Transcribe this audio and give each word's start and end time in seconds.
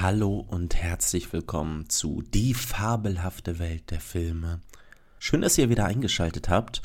Hallo 0.00 0.46
und 0.46 0.76
herzlich 0.76 1.32
willkommen 1.32 1.88
zu 1.88 2.22
Die 2.22 2.54
fabelhafte 2.54 3.58
Welt 3.58 3.90
der 3.90 3.98
Filme. 3.98 4.60
Schön, 5.18 5.40
dass 5.40 5.58
ihr 5.58 5.70
wieder 5.70 5.86
eingeschaltet 5.86 6.48
habt. 6.48 6.82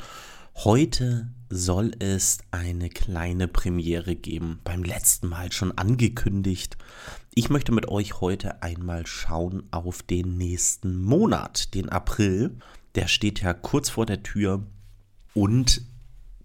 Heute 0.56 1.28
soll 1.48 1.92
es 2.00 2.38
eine 2.50 2.88
kleine 2.88 3.46
Premiere 3.46 4.16
geben, 4.16 4.58
beim 4.64 4.82
letzten 4.82 5.28
Mal 5.28 5.52
schon 5.52 5.78
angekündigt. 5.78 6.76
Ich 7.36 7.50
möchte 7.50 7.70
mit 7.70 7.86
euch 7.86 8.20
heute 8.20 8.64
einmal 8.64 9.06
schauen 9.06 9.62
auf 9.70 10.02
den 10.02 10.36
nächsten 10.36 11.00
Monat, 11.00 11.72
den 11.74 11.90
April. 11.90 12.58
Der 12.96 13.06
steht 13.06 13.40
ja 13.40 13.54
kurz 13.54 13.90
vor 13.90 14.06
der 14.06 14.24
Tür 14.24 14.66
und 15.34 15.82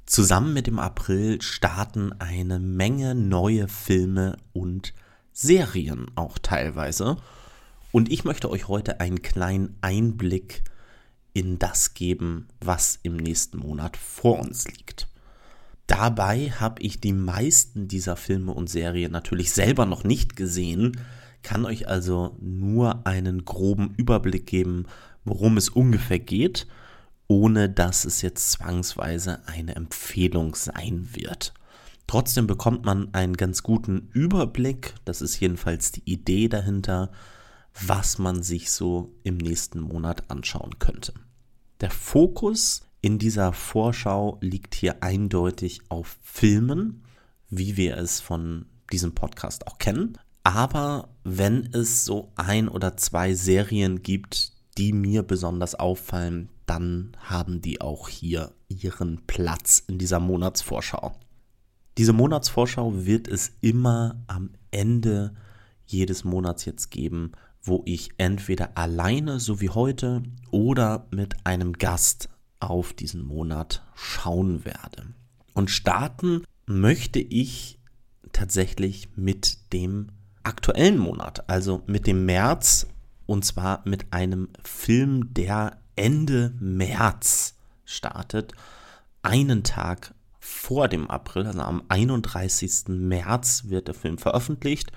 zusammen 0.06 0.54
mit 0.54 0.68
dem 0.68 0.78
April 0.78 1.42
starten 1.42 2.14
eine 2.20 2.60
Menge 2.60 3.16
neue 3.16 3.68
Filme 3.68 4.38
und 4.54 4.94
Serien 5.32 6.08
auch 6.16 6.38
teilweise. 6.38 7.18
Und 7.92 8.12
ich 8.12 8.24
möchte 8.24 8.50
euch 8.50 8.68
heute 8.68 9.00
einen 9.00 9.22
kleinen 9.22 9.78
Einblick 9.82 10.64
in 11.34 11.60
das 11.60 11.94
geben, 11.94 12.48
was 12.60 13.00
im 13.04 13.18
nächsten 13.18 13.60
Monat 13.60 13.98
vor 13.98 14.40
uns 14.40 14.68
liegt. 14.68 15.08
Dabei 15.88 16.52
habe 16.52 16.82
ich 16.84 17.02
die 17.02 17.14
meisten 17.14 17.88
dieser 17.88 18.16
Filme 18.16 18.54
und 18.54 18.70
Serien 18.70 19.12
natürlich 19.12 19.52
selber 19.52 19.86
noch 19.86 20.04
nicht 20.04 20.36
gesehen, 20.36 21.00
kann 21.42 21.66
euch 21.66 21.88
also 21.88 22.36
nur 22.40 23.08
einen 23.08 23.46
groben 23.46 23.96
Überblick 23.98 24.46
geben, 24.46 24.86
worum 25.26 25.58
es 25.58 25.70
ungefähr 25.70 26.20
geht, 26.20 26.68
ohne 27.28 27.70
dass 27.70 28.06
es 28.06 28.22
jetzt 28.22 28.52
zwangsweise 28.52 29.48
eine 29.48 29.76
Empfehlung 29.76 30.56
sein 30.56 31.10
wird. 31.14 31.54
Trotzdem 32.10 32.48
bekommt 32.48 32.86
man 32.86 33.14
einen 33.14 33.38
ganz 33.38 33.62
guten 33.62 34.10
Überblick, 34.14 34.96
das 35.06 35.22
ist 35.22 35.40
jedenfalls 35.40 35.92
die 35.92 36.12
Idee 36.12 36.48
dahinter, 36.48 37.12
was 37.86 38.18
man 38.18 38.42
sich 38.42 38.72
so 38.72 39.14
im 39.22 39.38
nächsten 39.38 39.80
Monat 39.80 40.32
anschauen 40.32 40.80
könnte. 40.80 41.14
Der 41.82 41.92
Fokus 41.92 42.82
in 43.02 43.20
dieser 43.20 43.54
Vorschau 43.54 44.40
liegt 44.42 44.74
hier 44.74 45.04
eindeutig 45.04 45.82
auf 45.90 46.18
Filmen, 46.24 47.04
wie 47.52 47.78
wir 47.78 47.98
es 47.98 48.20
von 48.20 48.66
diesem 48.92 49.14
Podcast 49.14 49.68
auch 49.68 49.78
kennen. 49.78 50.18
Aber 50.44 51.10
wenn 51.24 51.72
es 51.74 52.06
so 52.06 52.32
ein 52.36 52.70
oder 52.70 52.98
zwei 52.98 53.36
Serien 53.36 54.02
gibt, 54.02 54.54
die 54.80 54.94
mir 54.94 55.22
besonders 55.22 55.76
auffallen, 55.76 56.50
dann 56.66 57.16
haben 57.20 57.62
die 57.62 57.82
auch 57.82 58.10
hier 58.10 58.52
ihren 58.68 59.22
Platz 59.28 59.84
in 59.86 60.00
dieser 60.00 60.20
Monatsvorschau. 60.20 61.16
Diese 61.98 62.14
Monatsvorschau 62.14 63.06
wird 63.06 63.28
es 63.28 63.52
immer 63.62 64.22
am 64.28 64.52
Ende 64.72 65.34
jedes 65.86 66.24
Monats 66.24 66.66
jetzt 66.66 66.92
geben, 66.92 67.32
wo 67.62 67.82
ich 67.86 68.12
entweder 68.18 68.78
alleine, 68.78 69.40
so 69.40 69.60
wie 69.60 69.70
heute, 69.70 70.24
oder 70.52 71.08
mit 71.12 71.46
einem 71.46 71.74
Gast 71.74 72.30
auf 72.60 72.94
diesen 72.94 73.26
Monat 73.26 73.84
schauen 73.96 74.66
werde. 74.66 75.14
Und 75.54 75.70
starten 75.70 76.44
möchte 76.66 77.20
ich 77.20 77.80
tatsächlich 78.32 79.10
mit 79.16 79.74
dem 79.74 80.08
aktuellen 80.44 80.98
Monat, 80.98 81.50
also 81.50 81.82
mit 81.88 82.08
dem 82.08 82.26
März, 82.26 82.88
und 83.26 83.46
zwar 83.46 83.82
mit 83.86 84.14
einem 84.14 84.50
Film, 84.64 85.34
der 85.34 85.80
Ende 85.96 86.54
März 86.60 87.56
startet, 87.86 88.54
einen 89.22 89.64
Tag 89.64 90.14
vor 90.50 90.88
dem 90.88 91.10
April, 91.10 91.46
also 91.46 91.62
am 91.62 91.84
31. 91.88 92.88
März 92.90 93.66
wird 93.68 93.88
der 93.88 93.96
Film 93.96 94.18
veröffentlicht 94.18 94.92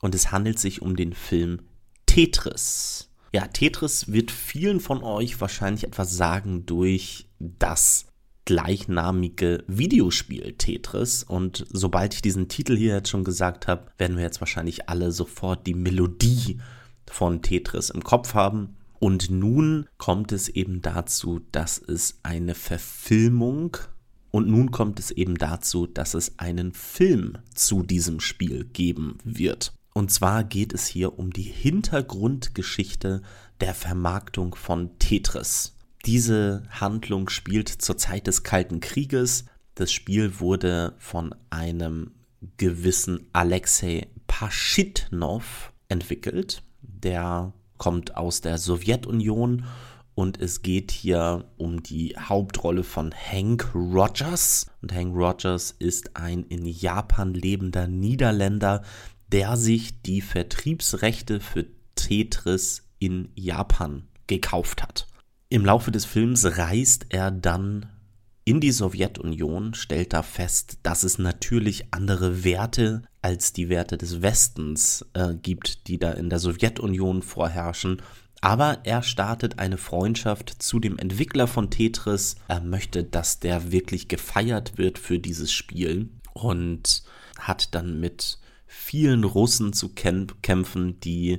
und 0.00 0.14
es 0.14 0.32
handelt 0.32 0.58
sich 0.58 0.82
um 0.82 0.96
den 0.96 1.14
Film 1.14 1.60
Tetris. 2.06 3.10
Ja, 3.32 3.46
Tetris 3.46 4.12
wird 4.12 4.30
vielen 4.30 4.80
von 4.80 5.02
euch 5.02 5.40
wahrscheinlich 5.40 5.84
etwas 5.84 6.16
sagen 6.16 6.66
durch 6.66 7.26
das 7.38 8.06
gleichnamige 8.44 9.64
Videospiel 9.66 10.54
Tetris. 10.54 11.22
Und 11.22 11.66
sobald 11.70 12.14
ich 12.14 12.22
diesen 12.22 12.48
Titel 12.48 12.76
hier 12.76 12.94
jetzt 12.94 13.10
schon 13.10 13.24
gesagt 13.24 13.66
habe, 13.66 13.90
werden 13.98 14.16
wir 14.16 14.24
jetzt 14.24 14.40
wahrscheinlich 14.40 14.88
alle 14.88 15.12
sofort 15.12 15.66
die 15.66 15.74
Melodie 15.74 16.60
von 17.06 17.42
Tetris 17.42 17.90
im 17.90 18.02
Kopf 18.02 18.34
haben. 18.34 18.76
Und 18.98 19.30
nun 19.30 19.86
kommt 19.98 20.32
es 20.32 20.48
eben 20.48 20.80
dazu, 20.80 21.40
dass 21.52 21.78
es 21.78 22.18
eine 22.22 22.54
Verfilmung 22.54 23.76
und 24.36 24.48
nun 24.48 24.70
kommt 24.70 25.00
es 25.00 25.10
eben 25.10 25.36
dazu, 25.38 25.86
dass 25.86 26.12
es 26.12 26.38
einen 26.38 26.74
Film 26.74 27.38
zu 27.54 27.82
diesem 27.82 28.20
Spiel 28.20 28.66
geben 28.66 29.16
wird. 29.24 29.72
Und 29.94 30.10
zwar 30.10 30.44
geht 30.44 30.74
es 30.74 30.86
hier 30.86 31.18
um 31.18 31.32
die 31.32 31.40
Hintergrundgeschichte 31.40 33.22
der 33.62 33.72
Vermarktung 33.72 34.54
von 34.54 34.90
Tetris. 34.98 35.74
Diese 36.04 36.64
Handlung 36.68 37.30
spielt 37.30 37.70
zur 37.70 37.96
Zeit 37.96 38.26
des 38.26 38.42
Kalten 38.42 38.80
Krieges. 38.80 39.46
Das 39.74 39.90
Spiel 39.90 40.38
wurde 40.38 40.92
von 40.98 41.34
einem 41.48 42.10
gewissen 42.58 43.28
Alexei 43.32 44.06
Paschitnov 44.26 45.72
entwickelt. 45.88 46.62
Der 46.82 47.54
kommt 47.78 48.18
aus 48.18 48.42
der 48.42 48.58
Sowjetunion 48.58 49.64
und 50.16 50.40
es 50.40 50.62
geht 50.62 50.92
hier 50.92 51.44
um 51.58 51.82
die 51.82 52.16
Hauptrolle 52.18 52.84
von 52.84 53.12
Hank 53.12 53.74
Rogers. 53.74 54.66
Und 54.80 54.94
Hank 54.94 55.14
Rogers 55.14 55.76
ist 55.78 56.16
ein 56.16 56.42
in 56.44 56.64
Japan 56.64 57.34
lebender 57.34 57.86
Niederländer, 57.86 58.82
der 59.30 59.58
sich 59.58 60.00
die 60.00 60.22
Vertriebsrechte 60.22 61.38
für 61.38 61.66
Tetris 61.96 62.88
in 62.98 63.28
Japan 63.34 64.08
gekauft 64.26 64.82
hat. 64.82 65.06
Im 65.50 65.66
Laufe 65.66 65.90
des 65.90 66.06
Films 66.06 66.56
reist 66.56 67.06
er 67.10 67.30
dann 67.30 67.84
in 68.46 68.60
die 68.60 68.72
Sowjetunion, 68.72 69.74
stellt 69.74 70.14
da 70.14 70.22
fest, 70.22 70.78
dass 70.82 71.02
es 71.02 71.18
natürlich 71.18 71.92
andere 71.92 72.42
Werte 72.42 73.02
als 73.20 73.52
die 73.52 73.68
Werte 73.68 73.98
des 73.98 74.22
Westens 74.22 75.04
äh, 75.12 75.34
gibt, 75.34 75.88
die 75.88 75.98
da 75.98 76.12
in 76.12 76.30
der 76.30 76.38
Sowjetunion 76.38 77.20
vorherrschen 77.20 78.00
aber 78.40 78.80
er 78.84 79.02
startet 79.02 79.58
eine 79.58 79.78
Freundschaft 79.78 80.62
zu 80.62 80.78
dem 80.78 80.98
Entwickler 80.98 81.46
von 81.46 81.70
Tetris. 81.70 82.36
Er 82.48 82.60
möchte, 82.60 83.04
dass 83.04 83.40
der 83.40 83.72
wirklich 83.72 84.08
gefeiert 84.08 84.78
wird 84.78 84.98
für 84.98 85.18
dieses 85.18 85.52
Spiel 85.52 86.10
und 86.32 87.02
hat 87.38 87.74
dann 87.74 87.98
mit 88.00 88.38
vielen 88.66 89.24
Russen 89.24 89.72
zu 89.72 89.90
kämpfen, 89.90 91.00
die 91.00 91.38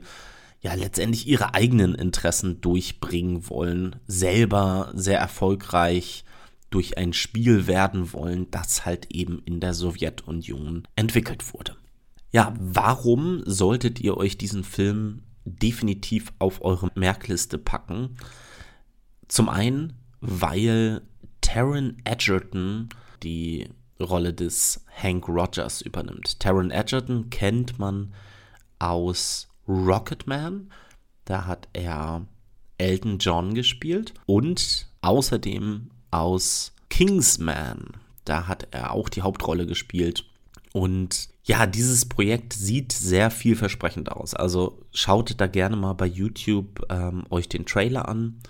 ja 0.62 0.74
letztendlich 0.74 1.28
ihre 1.28 1.53
eigenen 1.53 1.94
Interessen 1.96 2.62
durchbringen 2.62 3.47
wollen, 3.50 3.97
selber 4.07 4.91
sehr 4.96 5.19
erfolgreich 5.19 6.25
durch 6.69 6.97
ein 6.97 7.13
Spiel 7.13 7.68
werden 7.68 8.12
wollen, 8.12 8.50
das 8.52 8.86
halt 8.86 9.13
eben 9.13 9.41
in 9.46 9.59
der 9.59 9.74
Sowjetunion 9.74 10.88
entwickelt 10.96 11.53
wurde. 11.53 11.75
Ja, 12.31 12.53
warum 12.59 13.44
solltet 13.46 14.02
ihr 14.02 14.18
euch 14.18 14.38
diesen 14.38 14.63
Film 14.63 15.24
definitiv 15.47 16.34
auf 16.40 16.62
eure 16.63 16.90
Merkliste 16.96 17.58
packen. 17.58 18.18
Zum 19.28 19.50
einen, 19.50 19.94
weil 20.22 21.02
Taron 21.41 21.97
Edgerton 22.03 22.90
die 23.24 23.69
Rolle 24.00 24.34
des 24.34 24.86
Hank 25.02 25.28
Rogers 25.28 25.81
übernimmt. 25.81 26.40
Taron 26.40 26.72
Edgerton 26.72 27.30
kennt 27.30 27.80
man 27.80 28.13
aus 28.80 29.47
Rocketman. 29.68 30.72
Da 31.25 31.46
hat 31.46 31.68
er 31.74 32.25
Elton 32.78 33.18
John 33.18 33.53
gespielt 33.53 34.13
und 34.25 34.88
außerdem 35.02 35.90
aus 36.12 36.74
Kingsman. 36.90 37.86
Da 38.24 38.47
hat 38.47 38.68
er 38.72 38.91
auch 38.91 39.09
die 39.09 39.22
Hauptrolle 39.22 39.66
gespielt. 39.66 40.25
Und 40.74 41.30
ja, 41.47 41.66
dieses 41.66 42.06
Projekt 42.06 42.52
sieht 42.52 42.91
sehr 42.91 43.31
vielversprechend 43.31 44.12
aus. 44.12 44.34
Also 44.34 44.84
schaut 44.91 45.39
da 45.39 45.48
gerne 45.48 45.77
mal 45.77 45.94
bei 45.94 46.06
YouTube 46.06 46.86
ähm, 46.89 47.24
euch 47.30 47.48
den 47.48 47.66
Trailer 47.66 48.10
an. 48.10 48.42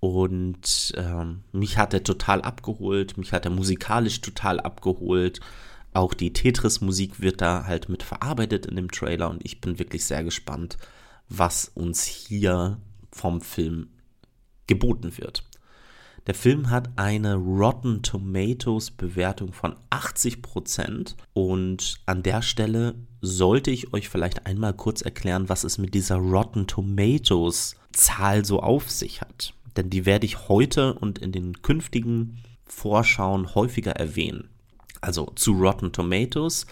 Und 0.00 0.92
ähm, 0.96 1.44
mich 1.52 1.78
hat 1.78 1.94
er 1.94 2.02
total 2.02 2.42
abgeholt, 2.42 3.16
mich 3.16 3.32
hat 3.32 3.44
er 3.44 3.52
musikalisch 3.52 4.20
total 4.20 4.58
abgeholt. 4.58 5.38
Auch 5.92 6.14
die 6.14 6.32
Tetris-Musik 6.32 7.20
wird 7.20 7.40
da 7.40 7.64
halt 7.66 7.88
mit 7.88 8.02
verarbeitet 8.02 8.66
in 8.66 8.74
dem 8.74 8.90
Trailer 8.90 9.30
und 9.30 9.44
ich 9.44 9.60
bin 9.60 9.78
wirklich 9.78 10.04
sehr 10.04 10.24
gespannt, 10.24 10.78
was 11.28 11.70
uns 11.74 12.02
hier 12.02 12.80
vom 13.12 13.40
Film 13.40 13.90
geboten 14.66 15.16
wird. 15.16 15.44
Der 16.28 16.34
Film 16.34 16.70
hat 16.70 16.90
eine 16.96 17.34
Rotten 17.34 18.02
Tomatoes 18.02 18.92
Bewertung 18.92 19.52
von 19.52 19.74
80% 19.90 21.16
und 21.32 21.96
an 22.06 22.22
der 22.22 22.42
Stelle 22.42 22.94
sollte 23.20 23.72
ich 23.72 23.92
euch 23.92 24.08
vielleicht 24.08 24.46
einmal 24.46 24.72
kurz 24.72 25.02
erklären, 25.02 25.48
was 25.48 25.64
es 25.64 25.78
mit 25.78 25.94
dieser 25.94 26.16
Rotten 26.16 26.68
Tomatoes 26.68 27.74
Zahl 27.92 28.44
so 28.44 28.60
auf 28.60 28.88
sich 28.88 29.20
hat. 29.20 29.54
Denn 29.76 29.90
die 29.90 30.06
werde 30.06 30.26
ich 30.26 30.48
heute 30.48 30.94
und 30.94 31.18
in 31.18 31.32
den 31.32 31.60
künftigen 31.60 32.38
Vorschauen 32.66 33.56
häufiger 33.56 33.92
erwähnen. 33.92 34.48
Also 35.00 35.32
zu 35.34 35.52
Rotten 35.52 35.90
Tomatoes. 35.90 36.66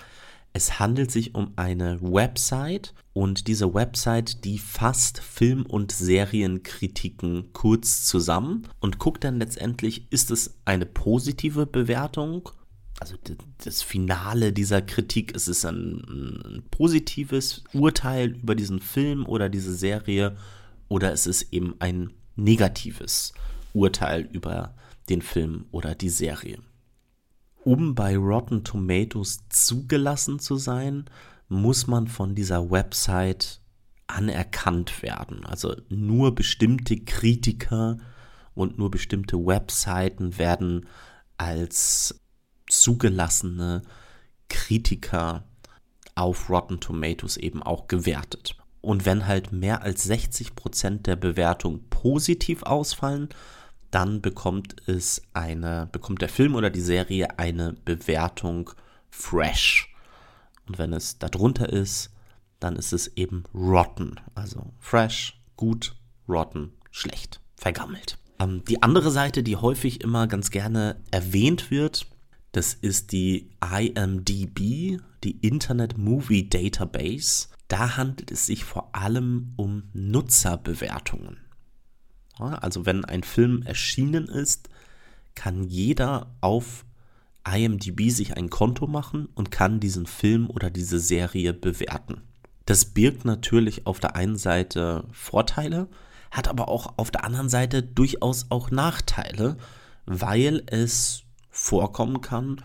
Es 0.52 0.80
handelt 0.80 1.10
sich 1.10 1.34
um 1.34 1.52
eine 1.56 2.00
Website 2.02 2.92
und 3.12 3.46
diese 3.46 3.72
Website, 3.72 4.44
die 4.44 4.58
fasst 4.58 5.20
Film- 5.20 5.66
und 5.66 5.92
Serienkritiken 5.92 7.52
kurz 7.52 8.04
zusammen 8.04 8.66
und 8.80 8.98
guckt 8.98 9.22
dann 9.22 9.38
letztendlich, 9.38 10.10
ist 10.10 10.30
es 10.30 10.58
eine 10.64 10.86
positive 10.86 11.66
Bewertung? 11.66 12.48
Also 12.98 13.16
das 13.64 13.82
Finale 13.82 14.52
dieser 14.52 14.82
Kritik, 14.82 15.32
ist 15.32 15.46
es 15.46 15.64
ein, 15.64 16.42
ein 16.44 16.62
positives 16.70 17.64
Urteil 17.72 18.36
über 18.42 18.54
diesen 18.54 18.80
Film 18.80 19.26
oder 19.26 19.48
diese 19.48 19.74
Serie 19.74 20.36
oder 20.88 21.12
ist 21.12 21.26
es 21.26 21.52
eben 21.52 21.76
ein 21.78 22.10
negatives 22.36 23.32
Urteil 23.72 24.28
über 24.32 24.74
den 25.08 25.22
Film 25.22 25.66
oder 25.70 25.94
die 25.94 26.10
Serie? 26.10 26.58
Um 27.70 27.94
bei 27.94 28.16
Rotten 28.16 28.64
Tomatoes 28.64 29.44
zugelassen 29.48 30.40
zu 30.40 30.56
sein, 30.56 31.04
muss 31.48 31.86
man 31.86 32.08
von 32.08 32.34
dieser 32.34 32.68
Website 32.68 33.60
anerkannt 34.08 35.04
werden. 35.04 35.46
Also 35.46 35.76
nur 35.88 36.34
bestimmte 36.34 36.98
Kritiker 36.98 37.98
und 38.54 38.76
nur 38.76 38.90
bestimmte 38.90 39.36
Webseiten 39.36 40.36
werden 40.36 40.88
als 41.38 42.20
zugelassene 42.68 43.82
Kritiker 44.48 45.44
auf 46.16 46.50
Rotten 46.50 46.80
Tomatoes 46.80 47.36
eben 47.36 47.62
auch 47.62 47.86
gewertet. 47.86 48.56
Und 48.80 49.06
wenn 49.06 49.28
halt 49.28 49.52
mehr 49.52 49.82
als 49.82 50.10
60% 50.10 51.02
der 51.02 51.14
Bewertungen 51.14 51.88
positiv 51.88 52.64
ausfallen, 52.64 53.28
dann 53.90 54.20
bekommt 54.20 54.88
es 54.88 55.22
eine, 55.32 55.88
bekommt 55.92 56.22
der 56.22 56.28
Film 56.28 56.54
oder 56.54 56.70
die 56.70 56.80
Serie 56.80 57.38
eine 57.38 57.72
Bewertung 57.84 58.70
fresh. 59.10 59.94
Und 60.66 60.78
wenn 60.78 60.92
es 60.92 61.18
darunter 61.18 61.68
ist, 61.68 62.10
dann 62.60 62.76
ist 62.76 62.92
es 62.92 63.08
eben 63.16 63.44
rotten. 63.54 64.16
Also 64.34 64.72
fresh, 64.78 65.40
gut, 65.56 65.96
rotten, 66.28 66.72
schlecht, 66.90 67.40
vergammelt. 67.56 68.18
Ähm, 68.38 68.62
die 68.68 68.82
andere 68.82 69.10
Seite, 69.10 69.42
die 69.42 69.56
häufig 69.56 70.02
immer 70.02 70.26
ganz 70.26 70.50
gerne 70.50 70.96
erwähnt 71.10 71.70
wird, 71.70 72.06
das 72.52 72.74
ist 72.74 73.12
die 73.12 73.50
IMDB, 73.60 75.00
die 75.22 75.38
Internet 75.40 75.98
Movie 75.98 76.48
Database. 76.48 77.48
Da 77.68 77.96
handelt 77.96 78.32
es 78.32 78.46
sich 78.46 78.64
vor 78.64 78.94
allem 78.94 79.52
um 79.56 79.84
Nutzerbewertungen. 79.92 81.36
Also 82.42 82.86
wenn 82.86 83.04
ein 83.04 83.22
Film 83.22 83.62
erschienen 83.62 84.26
ist, 84.26 84.68
kann 85.34 85.64
jeder 85.64 86.34
auf 86.40 86.84
IMDB 87.48 88.10
sich 88.10 88.36
ein 88.36 88.50
Konto 88.50 88.86
machen 88.86 89.28
und 89.34 89.50
kann 89.50 89.80
diesen 89.80 90.06
Film 90.06 90.50
oder 90.50 90.70
diese 90.70 91.00
Serie 91.00 91.54
bewerten. 91.54 92.22
Das 92.66 92.84
birgt 92.84 93.24
natürlich 93.24 93.86
auf 93.86 94.00
der 94.00 94.16
einen 94.16 94.36
Seite 94.36 95.04
Vorteile, 95.12 95.88
hat 96.30 96.48
aber 96.48 96.68
auch 96.68 96.98
auf 96.98 97.10
der 97.10 97.24
anderen 97.24 97.48
Seite 97.48 97.82
durchaus 97.82 98.46
auch 98.50 98.70
Nachteile, 98.70 99.56
weil 100.06 100.62
es 100.66 101.22
vorkommen 101.50 102.20
kann, 102.20 102.62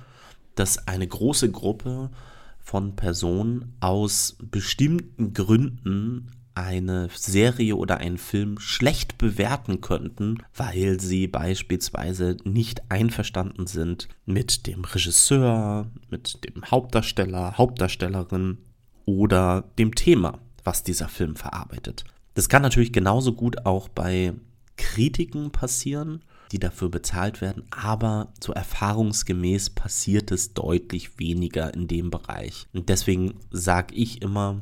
dass 0.56 0.88
eine 0.88 1.08
große 1.08 1.52
Gruppe 1.52 2.12
von 2.60 2.96
Personen 2.96 3.76
aus 3.80 4.38
bestimmten 4.40 5.34
Gründen 5.34 6.32
eine 6.56 7.10
Serie 7.14 7.76
oder 7.76 7.98
einen 7.98 8.18
Film 8.18 8.60
schlecht 8.60 9.18
bewerten 9.18 9.82
könnten, 9.82 10.40
weil 10.56 11.00
sie 11.00 11.28
beispielsweise 11.28 12.38
nicht 12.44 12.90
einverstanden 12.90 13.68
sind 13.68 14.08
mit 14.26 14.66
dem 14.68 14.84
Regisseur, 14.86 15.92
mit 16.10 16.40
dem 16.46 16.64
Hauptdarsteller, 16.66 17.58
Hauptdarstellerin 17.58 18.58
oder 19.06 19.66
dem 19.78 19.94
Thema, 19.94 20.40
was 20.64 20.84
dieser 20.84 21.10
Film 21.10 21.36
verarbeitet. 21.36 22.06
Das 22.34 22.50
kann 22.50 22.62
natürlich 22.62 22.92
genauso 22.92 23.34
gut 23.34 23.66
auch 23.66 23.88
bei 23.88 24.34
Kritiken 24.78 25.52
passieren, 25.52 26.24
die 26.52 26.60
dafür 26.60 26.90
bezahlt 26.90 27.42
werden, 27.42 27.64
aber 27.72 28.34
so 28.42 28.54
erfahrungsgemäß 28.54 29.72
passiert 29.72 30.32
es 30.32 30.54
deutlich 30.54 31.20
weniger 31.20 31.74
in 31.74 31.88
dem 31.88 32.12
Bereich. 32.12 32.68
Und 32.74 32.90
deswegen 32.90 33.36
sage 33.52 33.96
ich 33.96 34.22
immer, 34.22 34.62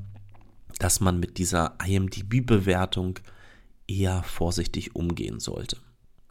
dass 0.84 1.00
man 1.00 1.18
mit 1.18 1.38
dieser 1.38 1.78
IMDB-Bewertung 1.86 3.20
eher 3.88 4.22
vorsichtig 4.24 4.98
umgehen 4.98 5.40
sollte. 5.40 5.78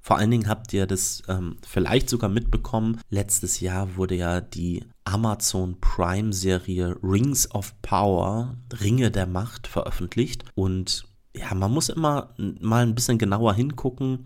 Vor 0.03 0.19
allen 0.19 0.31
Dingen 0.31 0.49
habt 0.49 0.75
ihr 0.75 0.87
das 0.87 1.23
ähm, 1.29 1.57
vielleicht 1.67 2.11
sogar 2.11 2.29
mitbekommen. 2.29 3.01
Letztes 3.09 3.61
Jahr 3.61 3.97
wurde 3.97 4.17
ja 4.17 4.43
die 4.43 4.85
Amazon 5.05 5.81
Prime-Serie 5.81 6.97
Rings 7.03 7.51
of 7.53 7.81
Power, 7.81 8.57
Ringe 8.81 9.11
der 9.11 9.27
Macht, 9.27 9.69
veröffentlicht. 9.69 10.45
Und 10.55 11.07
ja, 11.35 11.55
man 11.55 11.73
muss 11.73 11.89
immer 11.89 12.35
mal 12.37 12.85
ein 12.85 12.95
bisschen 12.95 13.17
genauer 13.17 13.55
hingucken, 13.55 14.25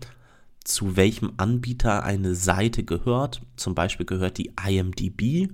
zu 0.63 0.97
welchem 0.97 1.33
Anbieter 1.37 2.03
eine 2.03 2.35
Seite 2.35 2.83
gehört. 2.83 3.43
Zum 3.55 3.75
Beispiel 3.75 4.05
gehört 4.05 4.39
die 4.39 4.51
IMDB 4.67 5.53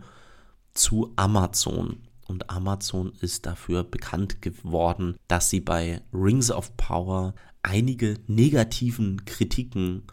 zu 0.74 1.14
Amazon. 1.16 1.98
Und 2.26 2.50
Amazon 2.50 3.14
ist 3.22 3.46
dafür 3.46 3.84
bekannt 3.84 4.42
geworden, 4.42 5.18
dass 5.28 5.50
sie 5.50 5.60
bei 5.60 6.02
Rings 6.14 6.52
of 6.52 6.76
Power 6.78 7.36
einige 7.62 8.20
negativen 8.28 9.26
Kritiken 9.26 10.04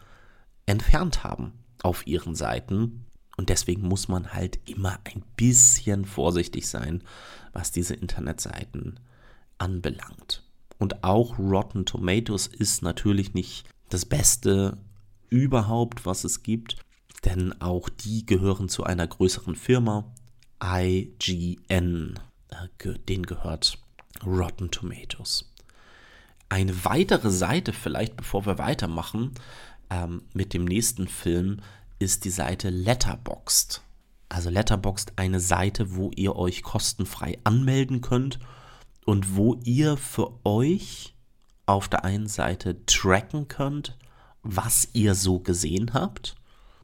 entfernt 0.67 1.25
haben 1.25 1.53
auf 1.83 2.07
ihren 2.07 2.35
Seiten. 2.35 3.07
Und 3.37 3.49
deswegen 3.49 3.83
muss 3.83 4.09
man 4.09 4.33
halt 4.33 4.59
immer 4.69 4.99
ein 5.05 5.23
bisschen 5.37 6.05
vorsichtig 6.05 6.69
sein, 6.69 7.03
was 7.53 7.73
diese 7.73 7.95
Internetseiten 7.95 9.01
anbelangt. 9.59 10.43
Und 10.79 11.05
auch 11.05 11.39
Rotten 11.39 11.85
Tomatoes 11.85 12.47
ist 12.47 12.83
natürlich 12.83 13.35
nicht 13.35 13.69
das 13.89 14.05
Beste 14.05 14.79
überhaupt, 15.29 16.07
was 16.07 16.25
es 16.25 16.43
gibt, 16.43 16.77
denn 17.25 17.61
auch 17.61 17.89
die 17.89 18.25
gehören 18.25 18.69
zu 18.69 18.85
einer 18.85 19.07
größeren 19.07 19.57
Firma 19.57 20.13
IGN. 20.63 22.19
Äh, 22.51 22.95
den 23.09 23.25
gehört 23.25 23.79
Rotten 24.25 24.71
Tomatoes. 24.71 25.51
Eine 26.49 26.85
weitere 26.85 27.31
Seite, 27.31 27.73
vielleicht 27.73 28.17
bevor 28.17 28.45
wir 28.45 28.59
weitermachen 28.59 29.33
ähm, 29.89 30.23
mit 30.35 30.53
dem 30.53 30.65
nächsten 30.65 31.09
Film, 31.09 31.61
ist 31.99 32.25
die 32.25 32.31
Seite 32.31 32.71
Letterboxd. 32.71 33.83
Also 34.29 34.51
Letterboxd 34.51 35.13
eine 35.17 35.41
Seite, 35.41 35.95
wo 35.95 36.11
ihr 36.15 36.37
euch 36.37 36.63
kostenfrei 36.63 37.39
anmelden 37.45 38.01
könnt 38.01 38.39
und 39.07 39.37
wo 39.37 39.55
ihr 39.65 39.97
für 39.97 40.45
euch 40.45 41.15
auf 41.67 41.89
der 41.89 42.05
einen 42.05 42.27
Seite 42.27 42.85
tracken 42.87 43.49
könnt, 43.49 43.97
was 44.43 44.89
ihr 44.93 45.15
so 45.15 45.41
gesehen 45.41 45.95
habt 45.95 46.37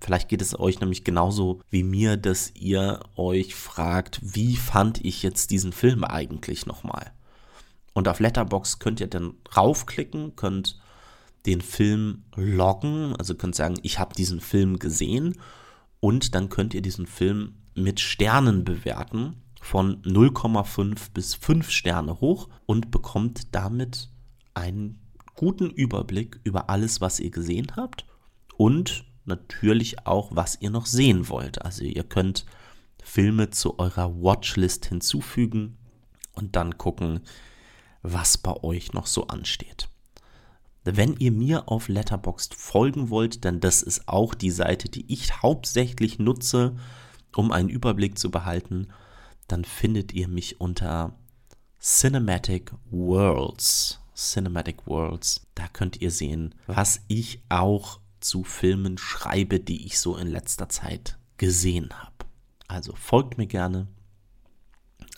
Vielleicht 0.07 0.29
geht 0.29 0.41
es 0.41 0.57
euch 0.57 0.79
nämlich 0.79 1.03
genauso 1.03 1.63
wie 1.69 1.83
mir, 1.83 2.17
dass 2.17 2.53
ihr 2.55 3.01
euch 3.17 3.57
fragt, 3.57 4.21
wie 4.23 4.55
fand 4.55 5.05
ich 5.05 5.25
jetzt 5.25 5.51
diesen 5.51 5.73
Film 5.73 6.05
eigentlich 6.05 6.65
nochmal? 6.65 7.11
Und 7.93 8.07
auf 8.07 8.21
Letterbox 8.21 8.79
könnt 8.79 9.01
ihr 9.01 9.09
dann 9.09 9.35
raufklicken, 9.57 10.37
könnt 10.37 10.79
den 11.45 11.61
Film 11.61 12.23
loggen, 12.37 13.17
also 13.17 13.35
könnt 13.35 13.57
sagen, 13.57 13.81
ich 13.83 13.99
habe 13.99 14.15
diesen 14.15 14.41
Film 14.41 14.79
gesehen 14.79 15.41
und 15.99 16.37
dann 16.37 16.51
könnt 16.51 16.73
ihr 16.73 16.83
diesen 16.83 17.09
Film 17.09 17.57
mit 17.75 17.99
Sternen 17.99 18.63
bewerten 18.63 19.43
von 19.61 20.03
0,5 20.03 21.11
bis 21.15 21.35
5 21.35 21.69
Sterne 21.69 22.21
hoch 22.21 22.49
und 22.65 22.93
bekommt 22.93 23.57
damit 23.57 24.09
einen 24.55 25.01
guten 25.35 25.69
Überblick 25.69 26.39
über 26.45 26.71
alles, 26.71 27.01
was 27.01 27.19
ihr 27.19 27.33
gesehen 27.33 27.73
habt 27.75 28.07
und 28.57 29.05
natürlich 29.27 30.07
auch, 30.07 30.31
was 30.33 30.59
ihr 30.61 30.71
noch 30.71 30.87
sehen 30.87 31.29
wollt. 31.29 31.63
Also 31.63 31.85
ihr 31.85 32.05
könnt 32.05 32.47
Filme 33.03 33.51
zu 33.51 33.79
eurer 33.79 34.15
Watchlist 34.21 34.87
hinzufügen 34.87 35.77
und 36.33 36.57
dann 36.57 36.79
gucken, 36.79 37.21
was 38.03 38.39
bei 38.39 38.63
euch 38.63 38.93
noch 38.93 39.07
so 39.07 39.27
ansteht. 39.29 39.89
Wenn 40.85 41.17
ihr 41.17 41.33
mir 41.33 41.69
auf 41.69 41.89
Letterboxd 41.89 42.55
folgen 42.55 43.11
wollt, 43.11 43.43
denn 43.43 43.59
das 43.59 43.83
ist 43.83 44.07
auch 44.09 44.35
die 44.35 44.53
Seite, 44.53 44.89
die 44.89 45.13
ich 45.13 45.43
hauptsächlich 45.43 46.21
nutze, 46.21 46.77
um 47.35 47.51
einen 47.51 47.69
Überblick 47.69 48.19
zu 48.19 48.31
behalten, 48.31 48.89
dann 49.49 49.65
findet 49.65 50.13
ihr 50.13 50.29
mich 50.29 50.61
unter 50.61 51.19
Cinematic 51.81 52.73
Worlds. 52.91 54.01
Cinematic 54.15 54.87
Worlds. 54.87 55.47
Da 55.55 55.69
könnt 55.69 56.01
ihr 56.01 56.11
sehen, 56.11 56.55
was 56.67 57.01
ich 57.09 57.43
auch 57.49 58.01
zu 58.27 58.45
Filmen 58.45 58.99
schreibe, 58.99 59.61
die 59.61 59.87
ich 59.87 59.99
so 59.99 60.17
in 60.17 60.27
letzter 60.27 60.69
Zeit 60.69 61.19
gesehen 61.37 61.91
habe. 61.93 62.27
Also 62.69 62.95
folgt 62.95 63.39
mir 63.39 63.47
gerne 63.47 63.87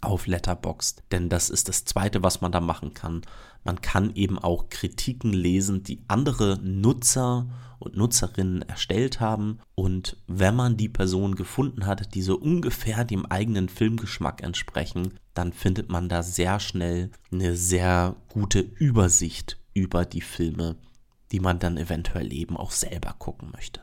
auf 0.01 0.27
Letterboxd. 0.27 1.03
Denn 1.11 1.29
das 1.29 1.51
ist 1.51 1.69
das 1.69 1.85
Zweite, 1.85 2.23
was 2.23 2.41
man 2.41 2.53
da 2.53 2.61
machen 2.61 2.95
kann. 2.95 3.23
Man 3.65 3.81
kann 3.81 4.15
eben 4.15 4.39
auch 4.39 4.69
Kritiken 4.71 5.33
lesen, 5.33 5.83
die 5.83 6.03
andere 6.09 6.59
Nutzer 6.63 7.49
und 7.79 7.97
Nutzerinnen 7.97 8.63
erstellt 8.63 9.21
haben. 9.21 9.59
Und 9.75 10.17
wenn 10.27 10.55
man 10.55 10.77
die 10.77 10.89
Person 10.89 11.35
gefunden 11.35 11.87
hat, 11.87 12.15
die 12.15 12.23
so 12.23 12.37
ungefähr 12.37 13.05
dem 13.05 13.27
eigenen 13.27 13.69
Filmgeschmack 13.69 14.43
entsprechen, 14.43 15.15
dann 15.35 15.53
findet 15.53 15.89
man 15.89 16.09
da 16.09 16.23
sehr 16.23 16.61
schnell 16.61 17.11
eine 17.31 17.57
sehr 17.57 18.17
gute 18.29 18.61
Übersicht 18.61 19.59
über 19.75 20.05
die 20.05 20.23
Filme, 20.23 20.77
die 21.33 21.41
man 21.41 21.59
dann 21.59 21.77
eventuell 21.77 22.33
eben 22.33 22.57
auch 22.57 22.71
selber 22.71 23.15
gucken 23.19 23.51
möchte. 23.53 23.83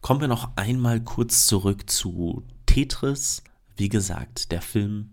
Kommen 0.00 0.20
wir 0.20 0.28
noch 0.28 0.56
einmal 0.56 1.00
kurz 1.00 1.46
zurück 1.46 1.90
zu 1.90 2.44
Tetris. 2.66 3.42
Wie 3.76 3.88
gesagt, 3.88 4.52
der 4.52 4.62
Film 4.62 5.12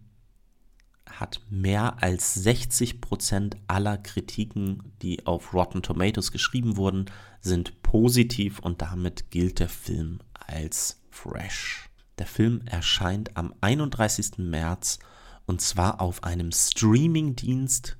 hat 1.09 1.41
mehr 1.49 2.01
als 2.03 2.45
60% 2.45 3.57
aller 3.67 3.97
Kritiken, 3.97 4.93
die 5.01 5.25
auf 5.25 5.53
Rotten 5.53 5.81
Tomatoes 5.81 6.31
geschrieben 6.31 6.77
wurden, 6.77 7.05
sind 7.41 7.81
positiv 7.81 8.59
und 8.59 8.81
damit 8.81 9.31
gilt 9.31 9.59
der 9.59 9.69
Film 9.69 10.19
als 10.33 11.01
fresh. 11.09 11.89
Der 12.17 12.27
Film 12.27 12.61
erscheint 12.65 13.35
am 13.37 13.53
31. 13.61 14.37
März 14.37 14.99
und 15.45 15.61
zwar 15.61 16.01
auf 16.01 16.23
einem 16.23 16.51
Streamingdienst, 16.51 17.97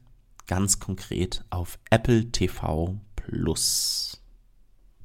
ganz 0.48 0.80
konkret 0.80 1.44
auf 1.50 1.80
Apple 1.90 2.32
TV 2.32 3.00
Plus. 3.28 4.22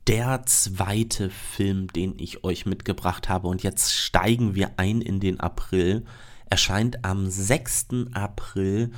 Der 0.06 0.44
zweite 0.46 1.28
Film, 1.28 1.88
den 1.88 2.16
ich 2.18 2.44
euch 2.44 2.66
mitgebracht 2.66 3.28
habe, 3.28 3.48
und 3.48 3.64
jetzt 3.64 3.92
steigen 3.92 4.54
wir 4.54 4.72
ein 4.76 5.00
in 5.00 5.18
den 5.18 5.40
April, 5.40 6.04
erscheint 6.48 7.04
am 7.04 7.28
6. 7.28 7.88
April 8.12 8.92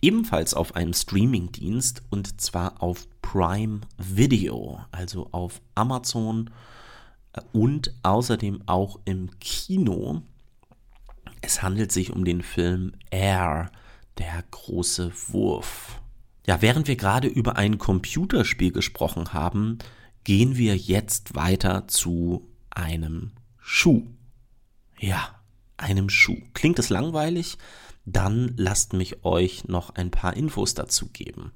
ebenfalls 0.00 0.54
auf 0.54 0.76
einem 0.76 0.94
Streamingdienst 0.94 2.02
und 2.08 2.40
zwar 2.40 2.82
auf 2.82 3.06
Prime 3.20 3.80
Video, 3.98 4.80
also 4.92 5.28
auf 5.32 5.60
Amazon 5.74 6.48
äh, 7.34 7.42
und 7.52 7.94
außerdem 8.02 8.62
auch 8.64 8.98
im 9.04 9.28
Kino. 9.40 10.22
Es 11.42 11.62
handelt 11.62 11.92
sich 11.92 12.12
um 12.12 12.24
den 12.24 12.40
Film 12.40 12.92
Air, 13.10 13.70
der 14.16 14.42
große 14.50 15.12
Wurf. 15.28 15.99
Ja, 16.50 16.62
während 16.62 16.88
wir 16.88 16.96
gerade 16.96 17.28
über 17.28 17.54
ein 17.54 17.78
Computerspiel 17.78 18.72
gesprochen 18.72 19.32
haben, 19.32 19.78
gehen 20.24 20.56
wir 20.56 20.76
jetzt 20.76 21.36
weiter 21.36 21.86
zu 21.86 22.50
einem 22.70 23.30
Schuh. 23.60 24.08
Ja, 24.98 25.40
einem 25.76 26.08
Schuh. 26.08 26.38
Klingt 26.52 26.80
es 26.80 26.88
langweilig? 26.88 27.56
Dann 28.04 28.52
lasst 28.56 28.94
mich 28.94 29.24
euch 29.24 29.68
noch 29.68 29.90
ein 29.90 30.10
paar 30.10 30.36
Infos 30.36 30.74
dazu 30.74 31.06
geben. 31.12 31.52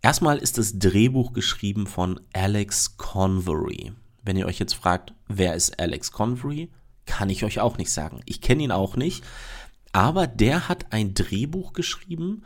Erstmal 0.00 0.38
ist 0.38 0.56
das 0.56 0.78
Drehbuch 0.78 1.34
geschrieben 1.34 1.86
von 1.86 2.18
Alex 2.32 2.96
Convery. 2.96 3.92
Wenn 4.22 4.38
ihr 4.38 4.46
euch 4.46 4.60
jetzt 4.60 4.76
fragt, 4.76 5.12
wer 5.28 5.56
ist 5.56 5.78
Alex 5.78 6.10
Convery, 6.10 6.70
kann 7.04 7.28
ich 7.28 7.44
euch 7.44 7.60
auch 7.60 7.76
nicht 7.76 7.92
sagen. 7.92 8.22
Ich 8.24 8.40
kenne 8.40 8.62
ihn 8.62 8.72
auch 8.72 8.96
nicht, 8.96 9.22
aber 9.92 10.26
der 10.26 10.70
hat 10.70 10.90
ein 10.90 11.12
Drehbuch 11.12 11.74
geschrieben, 11.74 12.44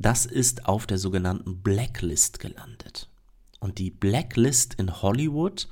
das 0.00 0.24
ist 0.24 0.66
auf 0.66 0.86
der 0.86 0.98
sogenannten 0.98 1.62
Blacklist 1.62 2.40
gelandet. 2.40 3.08
Und 3.60 3.76
die 3.78 3.90
Blacklist 3.90 4.74
in 4.74 5.02
Hollywood, 5.02 5.68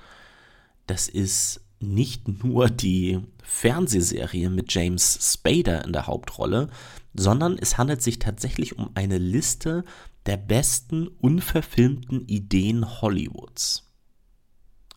das 0.86 1.08
ist 1.08 1.62
nicht 1.80 2.28
nur 2.44 2.68
die 2.68 3.20
Fernsehserie 3.42 4.50
mit 4.50 4.72
James 4.72 5.18
Spader 5.32 5.82
in 5.84 5.94
der 5.94 6.06
Hauptrolle, 6.06 6.68
sondern 7.14 7.56
es 7.56 7.78
handelt 7.78 8.02
sich 8.02 8.18
tatsächlich 8.18 8.78
um 8.78 8.90
eine 8.94 9.16
Liste 9.16 9.84
der 10.26 10.36
besten 10.36 11.08
unverfilmten 11.08 12.28
Ideen 12.28 13.00
Hollywoods. 13.00 13.90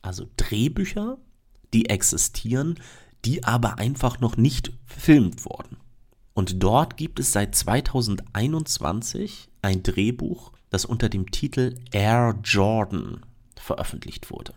Also 0.01 0.27
Drehbücher, 0.35 1.19
die 1.73 1.89
existieren, 1.89 2.75
die 3.23 3.45
aber 3.45 3.77
einfach 3.77 4.19
noch 4.19 4.35
nicht 4.35 4.73
verfilmt 4.85 5.45
wurden. 5.45 5.77
Und 6.33 6.63
dort 6.63 6.97
gibt 6.97 7.19
es 7.19 7.31
seit 7.31 7.55
2021 7.55 9.50
ein 9.61 9.83
Drehbuch, 9.83 10.51
das 10.69 10.85
unter 10.85 11.09
dem 11.09 11.31
Titel 11.31 11.75
Air 11.91 12.39
Jordan 12.43 13.21
veröffentlicht 13.55 14.31
wurde. 14.31 14.53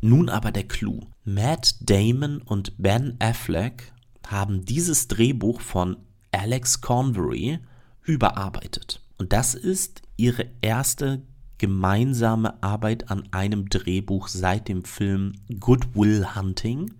Nun 0.00 0.28
aber 0.28 0.52
der 0.52 0.66
Clou. 0.66 1.00
Matt 1.24 1.76
Damon 1.80 2.42
und 2.42 2.72
Ben 2.78 3.16
Affleck 3.18 3.92
haben 4.26 4.64
dieses 4.64 5.08
Drehbuch 5.08 5.60
von 5.60 5.96
Alex 6.32 6.80
Convery 6.80 7.58
überarbeitet. 8.04 9.02
Und 9.16 9.32
das 9.32 9.54
ist 9.54 10.02
ihre 10.16 10.46
erste 10.60 11.22
gemeinsame 11.58 12.62
Arbeit 12.62 13.10
an 13.10 13.28
einem 13.32 13.68
Drehbuch 13.68 14.28
seit 14.28 14.68
dem 14.68 14.84
Film 14.84 15.32
Good 15.58 15.94
Will 15.94 16.34
Hunting. 16.34 16.94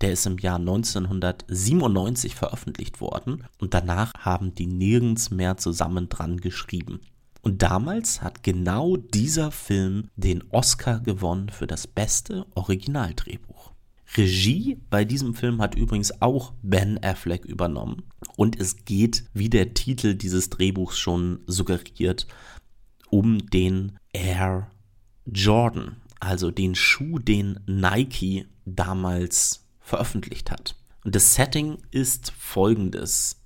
Der 0.00 0.12
ist 0.12 0.26
im 0.26 0.38
Jahr 0.38 0.58
1997 0.58 2.34
veröffentlicht 2.34 3.00
worden 3.00 3.44
und 3.58 3.74
danach 3.74 4.12
haben 4.18 4.54
die 4.54 4.66
nirgends 4.66 5.30
mehr 5.30 5.56
zusammen 5.56 6.08
dran 6.08 6.38
geschrieben. 6.38 7.00
Und 7.42 7.62
damals 7.62 8.22
hat 8.22 8.42
genau 8.42 8.96
dieser 8.96 9.52
Film 9.52 10.10
den 10.16 10.42
Oscar 10.50 11.00
gewonnen 11.00 11.48
für 11.48 11.66
das 11.66 11.86
beste 11.86 12.44
Originaldrehbuch. 12.54 13.72
Regie 14.16 14.78
bei 14.90 15.04
diesem 15.04 15.34
Film 15.34 15.60
hat 15.60 15.74
übrigens 15.74 16.20
auch 16.22 16.52
Ben 16.62 17.02
Affleck 17.02 17.44
übernommen. 17.44 18.02
Und 18.36 18.58
es 18.58 18.84
geht, 18.84 19.24
wie 19.32 19.48
der 19.48 19.74
Titel 19.74 20.14
dieses 20.14 20.50
Drehbuchs 20.50 20.98
schon 20.98 21.40
suggeriert, 21.46 22.26
um 23.10 23.46
den 23.50 23.98
Air 24.12 24.70
Jordan, 25.26 25.96
also 26.20 26.50
den 26.50 26.74
Schuh, 26.74 27.18
den 27.18 27.60
Nike 27.66 28.46
damals 28.64 29.65
veröffentlicht 29.86 30.50
hat. 30.50 30.74
Und 31.04 31.14
das 31.14 31.34
Setting 31.34 31.78
ist 31.92 32.32
folgendes. 32.36 33.40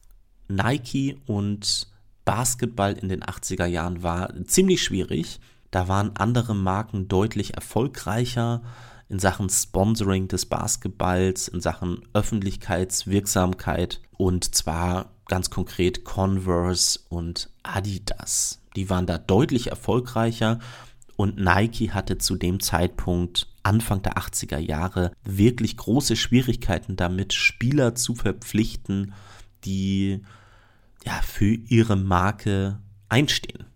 Nike 0.49 1.21
und 1.27 1.87
Basketball 2.25 2.95
in 2.95 3.11
den 3.11 3.23
80er 3.23 3.67
Jahren 3.67 4.03
war 4.03 4.33
ziemlich 4.47 4.83
schwierig. 4.83 5.39
Da 5.71 5.87
waren 5.87 6.17
andere 6.17 6.55
Marken 6.55 7.09
deutlich 7.09 7.55
erfolgreicher 7.55 8.63
in 9.11 9.19
Sachen 9.19 9.51
Sponsoring 9.51 10.29
des 10.29 10.47
Basketballs, 10.47 11.49
in 11.49 11.61
Sachen 11.61 12.09
Öffentlichkeitswirksamkeit 12.15 14.01
und 14.17 14.55
zwar 14.55 15.11
ganz 15.29 15.51
konkret 15.51 16.05
Converse 16.05 17.01
und 17.11 17.51
Adidas. 17.63 18.63
Die 18.77 18.89
waren 18.89 19.07
da 19.07 19.19
deutlich 19.19 19.67
erfolgreicher 19.67 20.59
und 21.21 21.37
Nike 21.37 21.93
hatte 21.93 22.17
zu 22.17 22.37
dem 22.37 22.61
Zeitpunkt 22.61 23.47
Anfang 23.63 24.01
der 24.03 24.17
80er 24.17 24.59
Jahre 24.59 25.13
wirklich 25.23 25.77
große 25.77 26.17
Schwierigkeiten 26.17 26.97
damit, 26.97 27.35
Spieler 27.35 27.95
zu 27.95 28.15
verpflichten, 28.15 29.13
die 29.65 30.23
ja, 31.05 31.21
für 31.23 31.55
ihre 31.55 31.97
Marke 31.97 32.79
einstehen. 33.11 33.67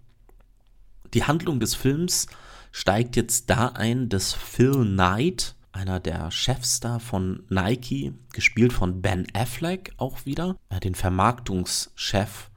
Die 1.12 1.24
Handlung 1.24 1.60
des 1.60 1.74
Films 1.74 2.28
steigt 2.72 3.14
jetzt 3.14 3.50
da 3.50 3.68
ein, 3.68 4.08
dass 4.08 4.32
Phil 4.32 4.82
Knight, 4.84 5.54
einer 5.70 6.00
der 6.00 6.30
Chefs 6.30 6.80
da 6.80 6.98
von 6.98 7.42
Nike, 7.50 8.14
gespielt 8.32 8.72
von 8.72 9.02
Ben 9.02 9.26
Affleck 9.34 9.92
auch 9.98 10.24
wieder, 10.24 10.56
den 10.82 10.94
Vermarktungschef 10.94 12.50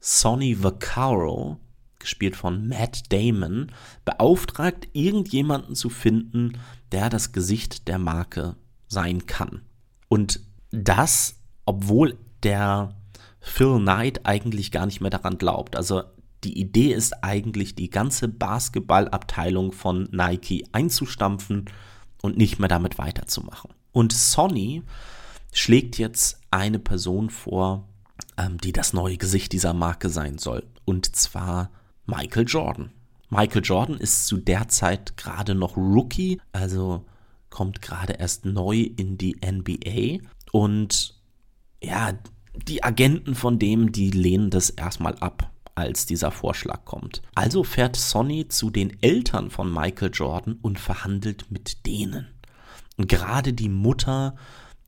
Sonny 0.00 0.62
Vaccaro, 0.62 1.60
gespielt 2.02 2.36
von 2.36 2.68
Matt 2.68 3.12
Damon, 3.12 3.72
beauftragt, 4.04 4.88
irgendjemanden 4.92 5.74
zu 5.74 5.88
finden, 5.88 6.58
der 6.92 7.08
das 7.08 7.32
Gesicht 7.32 7.88
der 7.88 7.98
Marke 7.98 8.56
sein 8.86 9.26
kann. 9.26 9.62
Und 10.08 10.40
das, 10.70 11.40
obwohl 11.64 12.18
der 12.42 12.94
Phil 13.40 13.78
Knight 13.78 14.24
eigentlich 14.24 14.70
gar 14.70 14.86
nicht 14.86 15.00
mehr 15.00 15.10
daran 15.10 15.38
glaubt. 15.38 15.76
Also 15.76 16.02
die 16.44 16.58
Idee 16.58 16.92
ist 16.92 17.22
eigentlich, 17.22 17.74
die 17.74 17.90
ganze 17.90 18.28
Basketballabteilung 18.28 19.72
von 19.72 20.08
Nike 20.12 20.66
einzustampfen 20.72 21.66
und 22.20 22.36
nicht 22.36 22.58
mehr 22.58 22.68
damit 22.68 22.98
weiterzumachen. 22.98 23.70
Und 23.92 24.12
Sony 24.12 24.82
schlägt 25.52 25.98
jetzt 25.98 26.40
eine 26.50 26.78
Person 26.78 27.30
vor, 27.30 27.88
ähm, 28.36 28.58
die 28.58 28.72
das 28.72 28.92
neue 28.92 29.18
Gesicht 29.18 29.52
dieser 29.52 29.74
Marke 29.74 30.08
sein 30.08 30.38
soll. 30.38 30.66
Und 30.84 31.14
zwar 31.14 31.70
Michael 32.14 32.44
Jordan. 32.46 32.90
Michael 33.30 33.62
Jordan 33.64 33.96
ist 33.96 34.26
zu 34.26 34.36
der 34.36 34.68
Zeit 34.68 35.16
gerade 35.16 35.54
noch 35.54 35.78
Rookie, 35.78 36.38
also 36.52 37.06
kommt 37.48 37.80
gerade 37.80 38.14
erst 38.14 38.44
neu 38.44 38.80
in 38.80 39.16
die 39.16 39.36
NBA. 39.42 40.28
Und 40.52 41.18
ja, 41.82 42.12
die 42.54 42.84
Agenten 42.84 43.34
von 43.34 43.58
dem, 43.58 43.92
die 43.92 44.10
lehnen 44.10 44.50
das 44.50 44.68
erstmal 44.68 45.14
ab, 45.16 45.50
als 45.74 46.04
dieser 46.04 46.30
Vorschlag 46.30 46.84
kommt. 46.84 47.22
Also 47.34 47.64
fährt 47.64 47.96
Sonny 47.96 48.46
zu 48.48 48.68
den 48.68 49.02
Eltern 49.02 49.48
von 49.48 49.72
Michael 49.72 50.10
Jordan 50.12 50.58
und 50.60 50.78
verhandelt 50.78 51.50
mit 51.50 51.86
denen. 51.86 52.26
Und 52.98 53.08
gerade 53.08 53.54
die 53.54 53.70
Mutter, 53.70 54.36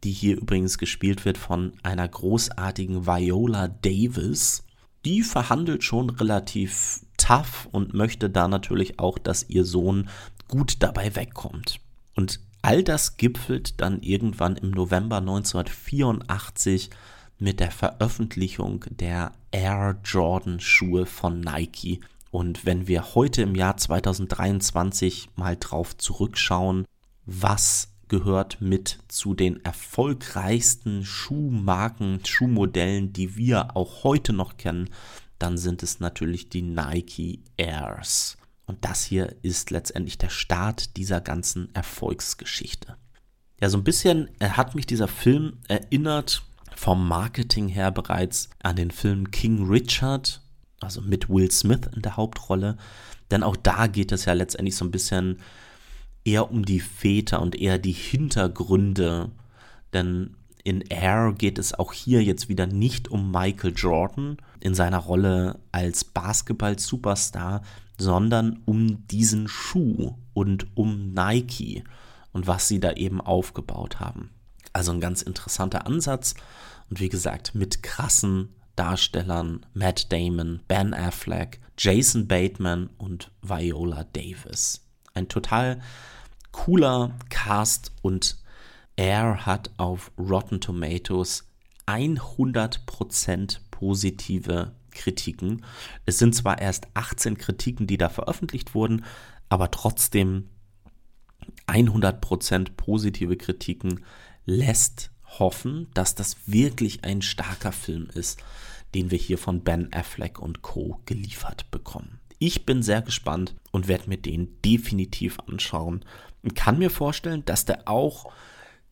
die 0.05 0.13
hier 0.13 0.37
übrigens 0.37 0.77
gespielt 0.77 1.25
wird 1.25 1.39
von 1.39 1.73
einer 1.83 2.07
großartigen 2.07 3.07
Viola 3.07 3.69
Davis. 3.69 4.65
Die 5.07 5.23
verhandelt 5.23 5.85
schon 5.85 6.11
relativ 6.11 7.04
tough 7.25 7.69
und 7.73 7.95
möchte 7.95 8.29
da 8.29 8.49
natürlich 8.49 8.99
auch, 8.99 9.19
dass 9.19 9.49
ihr 9.49 9.65
Sohn 9.65 10.09
gut 10.49 10.77
dabei 10.81 11.17
wegkommt. 11.17 11.81
Und 12.15 12.41
all 12.61 12.83
das 12.83 13.17
gipfelt 13.17 13.81
dann 13.81 14.03
irgendwann 14.03 14.57
im 14.57 14.71
November 14.71 15.19
1984 15.19 16.91
mit 17.39 17.61
der 17.61 17.71
Veröffentlichung 17.71 18.85
der 18.91 19.33
Air 19.51 19.97
Jordan 20.05 20.61
Schuhe 20.61 21.07
von 21.07 21.41
Nike. 21.41 22.01
Und 22.31 22.67
wenn 22.67 22.89
wir 22.89 23.15
heute 23.15 23.43
im 23.43 23.55
Jahr 23.55 23.77
2023 23.77 25.31
mal 25.37 25.57
drauf 25.59 25.97
zurückschauen, 25.97 26.85
was 27.25 27.89
gehört 28.09 28.61
mit 28.61 28.99
zu 29.09 29.35
den 29.35 29.65
erfolgreichsten 29.65 31.05
Schuhmarken, 31.05 32.21
Schuhmodellen, 32.25 33.13
die 33.13 33.37
wir 33.37 33.77
auch 33.77 34.05
heute 34.05 34.33
noch 34.33 34.57
kennen, 34.57 34.91
dann 35.45 35.59
sind 35.59 35.83
es 35.83 36.01
natürlich 36.01 36.49
die 36.49 36.63
Nike 36.63 37.41
Airs. 37.59 38.39
Und 38.65 38.83
das 38.83 39.05
hier 39.05 39.37
ist 39.43 39.71
letztendlich 39.71 40.17
der 40.17 40.31
Start 40.31 40.97
dieser 40.97 41.21
ganzen 41.21 41.69
Erfolgsgeschichte. 41.75 42.97
Ja, 43.61 43.69
so 43.69 43.77
ein 43.77 43.85
bisschen 43.85 44.31
hat 44.41 44.75
mich 44.75 44.87
dieser 44.87 45.07
Film 45.07 45.59
erinnert, 45.69 46.45
vom 46.75 47.07
Marketing 47.07 47.69
her 47.69 47.91
bereits 47.91 48.49
an 48.63 48.77
den 48.77 48.91
Film 48.91 49.31
King 49.33 49.69
Richard, 49.69 50.41
also 50.81 51.03
mit 51.03 51.29
Will 51.29 51.51
Smith 51.51 51.91
in 51.95 52.01
der 52.01 52.17
Hauptrolle. 52.17 52.79
Denn 53.31 53.43
auch 53.43 53.57
da 53.57 53.87
geht 53.87 54.13
es 54.13 54.25
ja 54.25 54.33
letztendlich 54.33 54.77
so 54.77 54.87
ein 54.87 54.91
bisschen 54.91 55.41
eher 56.25 56.51
um 56.51 56.65
die 56.65 56.81
Väter 56.81 57.43
und 57.43 57.55
eher 57.55 57.77
die 57.77 57.93
Hintergründe. 57.93 59.31
Denn 59.93 60.39
in 60.65 60.81
Air 60.81 61.35
geht 61.37 61.59
es 61.59 61.75
auch 61.75 61.93
hier 61.93 62.25
jetzt 62.25 62.49
wieder 62.49 62.67
nicht 62.67 63.09
um 63.09 63.31
Michael 63.31 63.75
Jordan 63.77 64.39
in 64.61 64.75
seiner 64.75 64.99
Rolle 64.99 65.61
als 65.73 66.05
Basketball-Superstar, 66.05 67.61
sondern 67.99 68.63
um 68.65 69.07
diesen 69.07 69.47
Schuh 69.47 70.17
und 70.33 70.67
um 70.75 71.13
Nike 71.13 71.85
und 72.33 72.47
was 72.47 72.67
sie 72.67 72.81
da 72.81 72.93
eben 72.93 73.21
aufgebaut 73.21 74.01
haben. 74.01 74.31
Also 74.73 74.91
ein 74.91 75.01
ganz 75.01 75.21
interessanter 75.21 75.87
Ansatz 75.87 76.35
und 76.89 76.99
wie 76.99 77.11
gesagt 77.11 77.55
mit 77.55 77.83
krassen 77.83 78.49
Darstellern 78.75 79.65
Matt 79.75 80.11
Damon, 80.11 80.61
Ben 80.67 80.95
Affleck, 80.95 81.61
Jason 81.79 82.27
Bateman 82.27 82.89
und 82.97 83.31
Viola 83.43 84.05
Davis. 84.05 84.81
Ein 85.13 85.29
total 85.29 85.81
cooler 86.53 87.13
Cast 87.29 87.93
und 88.03 88.39
Air 88.97 89.47
hat 89.47 89.71
auf 89.77 90.13
Rotten 90.19 90.61
Tomatoes 90.61 91.45
100% 91.87 93.59
positive 93.71 94.73
Kritiken. 94.91 95.65
Es 96.07 96.19
sind 96.19 96.35
zwar 96.35 96.61
erst 96.61 96.87
18 96.95 97.37
Kritiken, 97.37 97.87
die 97.87 97.99
da 97.99 98.09
veröffentlicht 98.09 98.75
wurden, 98.75 99.05
aber 99.49 99.71
trotzdem 99.71 100.49
100% 101.67 102.71
positive 102.77 103.37
Kritiken 103.37 104.05
lässt 104.47 105.11
hoffen, 105.39 105.89
dass 105.95 106.15
das 106.15 106.37
wirklich 106.47 107.05
ein 107.05 107.23
starker 107.23 107.73
Film 107.73 108.09
ist, 108.15 108.43
den 108.95 109.11
wir 109.11 109.19
hier 109.19 109.39
von 109.39 109.63
Ben 109.63 109.93
Affleck 109.93 110.39
und 110.39 110.63
Co 110.63 111.01
geliefert 111.07 111.71
bekommen. 111.71 112.21
Ich 112.39 112.67
bin 112.67 112.83
sehr 112.83 113.03
gespannt 113.03 113.55
und 113.73 113.89
werde 113.89 114.09
mir 114.09 114.19
den 114.19 114.61
definitiv 114.63 115.39
anschauen 115.47 116.05
und 116.43 116.55
kann 116.55 116.79
mir 116.79 116.91
vorstellen, 116.91 117.45
dass 117.45 117.65
der 117.65 117.89
auch 117.89 118.31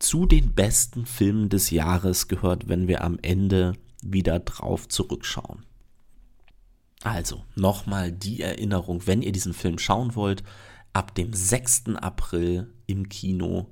zu 0.03 0.27
den 0.27 0.53
besten 0.53 1.07
Filmen 1.07 1.49
des 1.49 1.71
Jahres 1.71 2.27
gehört, 2.27 2.69
wenn 2.69 2.89
wir 2.89 3.05
am 3.05 3.19
Ende 3.23 3.75
wieder 4.03 4.41
drauf 4.41 4.89
zurückschauen. 4.89 5.65
Also, 7.05 7.45
nochmal 7.55 8.11
die 8.11 8.43
Erinnerung, 8.43 9.07
wenn 9.07 9.23
ihr 9.23 9.33
diesen 9.33 9.55
Film 9.55 9.79
schauen 9.79 10.17
wollt, 10.17 10.43
ab 10.93 11.15
dem 11.15 11.33
6. 11.33 11.95
April 11.97 12.73
im 12.87 13.09
Kino 13.09 13.71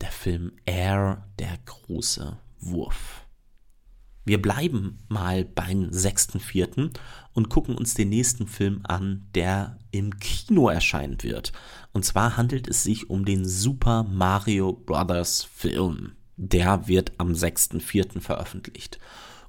der 0.00 0.10
Film 0.10 0.52
Air, 0.64 1.26
der 1.38 1.58
große 1.66 2.38
Wurf. 2.60 3.25
Wir 4.26 4.42
bleiben 4.42 4.98
mal 5.08 5.44
beim 5.44 5.88
6.4. 5.90 6.90
und 7.32 7.48
gucken 7.48 7.76
uns 7.76 7.94
den 7.94 8.08
nächsten 8.08 8.48
Film 8.48 8.80
an, 8.82 9.28
der 9.36 9.78
im 9.92 10.18
Kino 10.18 10.68
erscheinen 10.68 11.22
wird. 11.22 11.52
Und 11.92 12.04
zwar 12.04 12.36
handelt 12.36 12.66
es 12.66 12.82
sich 12.82 13.08
um 13.08 13.24
den 13.24 13.44
Super 13.44 14.02
Mario 14.02 14.72
Bros. 14.72 15.44
Film. 15.44 16.16
Der 16.36 16.88
wird 16.88 17.12
am 17.18 17.34
6.4. 17.34 18.20
veröffentlicht. 18.20 18.98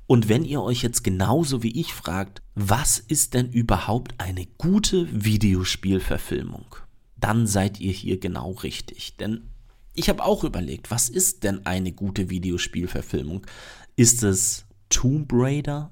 Und 0.05 0.29
wenn 0.29 0.45
ihr 0.45 0.61
euch 0.61 0.83
jetzt 0.83 1.03
genauso 1.03 1.63
wie 1.63 1.81
ich 1.81 1.95
fragt, 1.95 2.43
was 2.53 2.99
ist 2.99 3.33
denn 3.33 3.51
überhaupt 3.51 4.13
eine 4.19 4.45
gute 4.59 5.07
Videospielverfilmung? 5.11 6.75
Dann 7.15 7.47
seid 7.47 7.79
ihr 7.79 7.91
hier 7.91 8.19
genau 8.19 8.51
richtig. 8.51 9.17
Denn 9.17 9.49
ich 9.95 10.07
habe 10.07 10.23
auch 10.23 10.43
überlegt, 10.43 10.91
was 10.91 11.09
ist 11.09 11.43
denn 11.43 11.65
eine 11.65 11.93
gute 11.93 12.29
Videospielverfilmung? 12.29 13.47
Ist 13.95 14.21
es 14.21 14.66
Tomb 14.89 15.31
Raider, 15.33 15.91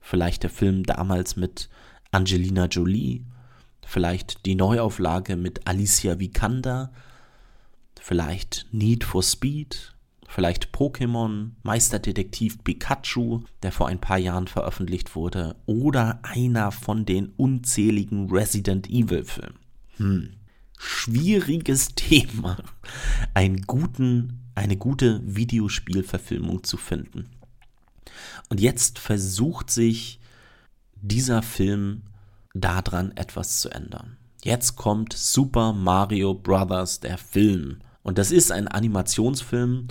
vielleicht 0.00 0.42
der 0.42 0.50
Film 0.50 0.84
damals 0.84 1.36
mit 1.36 1.68
Angelina 2.10 2.66
Jolie, 2.66 3.24
vielleicht 3.86 4.46
die 4.46 4.54
Neuauflage 4.54 5.36
mit 5.36 5.66
Alicia 5.66 6.18
Vikander, 6.18 6.92
vielleicht 8.00 8.66
Need 8.70 9.04
for 9.04 9.22
Speed, 9.22 9.94
vielleicht 10.28 10.74
Pokémon, 10.74 11.50
Meisterdetektiv 11.62 12.62
Pikachu, 12.64 13.42
der 13.62 13.72
vor 13.72 13.88
ein 13.88 14.00
paar 14.00 14.18
Jahren 14.18 14.48
veröffentlicht 14.48 15.14
wurde, 15.14 15.56
oder 15.66 16.18
einer 16.22 16.72
von 16.72 17.06
den 17.06 17.28
unzähligen 17.36 18.30
Resident 18.30 18.90
Evil 18.90 19.24
Filmen. 19.24 19.58
Hm, 19.96 20.30
schwieriges 20.76 21.88
Thema, 21.94 22.56
einen 23.32 23.62
guten, 23.62 24.40
eine 24.54 24.76
gute 24.76 25.20
Videospielverfilmung 25.24 26.64
zu 26.64 26.76
finden. 26.76 27.30
Und 28.48 28.60
jetzt 28.60 28.98
versucht 28.98 29.70
sich 29.70 30.20
dieser 31.00 31.42
Film 31.42 32.02
daran 32.54 33.12
etwas 33.16 33.60
zu 33.60 33.70
ändern. 33.70 34.16
Jetzt 34.42 34.76
kommt 34.76 35.12
Super 35.12 35.72
Mario 35.72 36.34
Bros. 36.34 37.00
der 37.00 37.18
Film. 37.18 37.78
Und 38.02 38.18
das 38.18 38.30
ist 38.30 38.52
ein 38.52 38.68
Animationsfilm, 38.68 39.88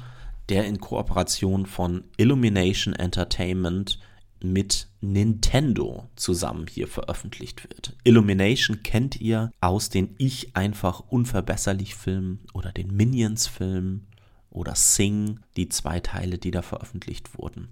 der 0.50 0.66
in 0.66 0.80
Kooperation 0.80 1.66
von 1.66 2.04
Illumination 2.18 2.94
Entertainment 2.94 4.00
mit 4.44 4.90
Nintendo 5.02 6.10
zusammen 6.16 6.68
hier 6.68 6.88
veröffentlicht 6.88 7.64
wird. 7.64 7.96
Illumination 8.04 8.84
kennt 8.84 9.20
ihr 9.20 9.52
aus 9.62 9.90
den 9.90 10.16
Ich 10.18 10.56
einfach 10.56 11.00
unverbesserlich 11.00 11.96
Filmen 11.96 12.40
oder 12.54 12.72
den 12.72 12.96
Minions 12.96 13.48
Filmen 13.48 14.06
oder 14.54 14.76
Sing, 14.76 15.40
die 15.58 15.70
zwei 15.70 16.00
Teile, 16.00 16.38
die 16.38 16.52
da 16.52 16.62
veröffentlicht 16.62 17.38
wurden. 17.38 17.70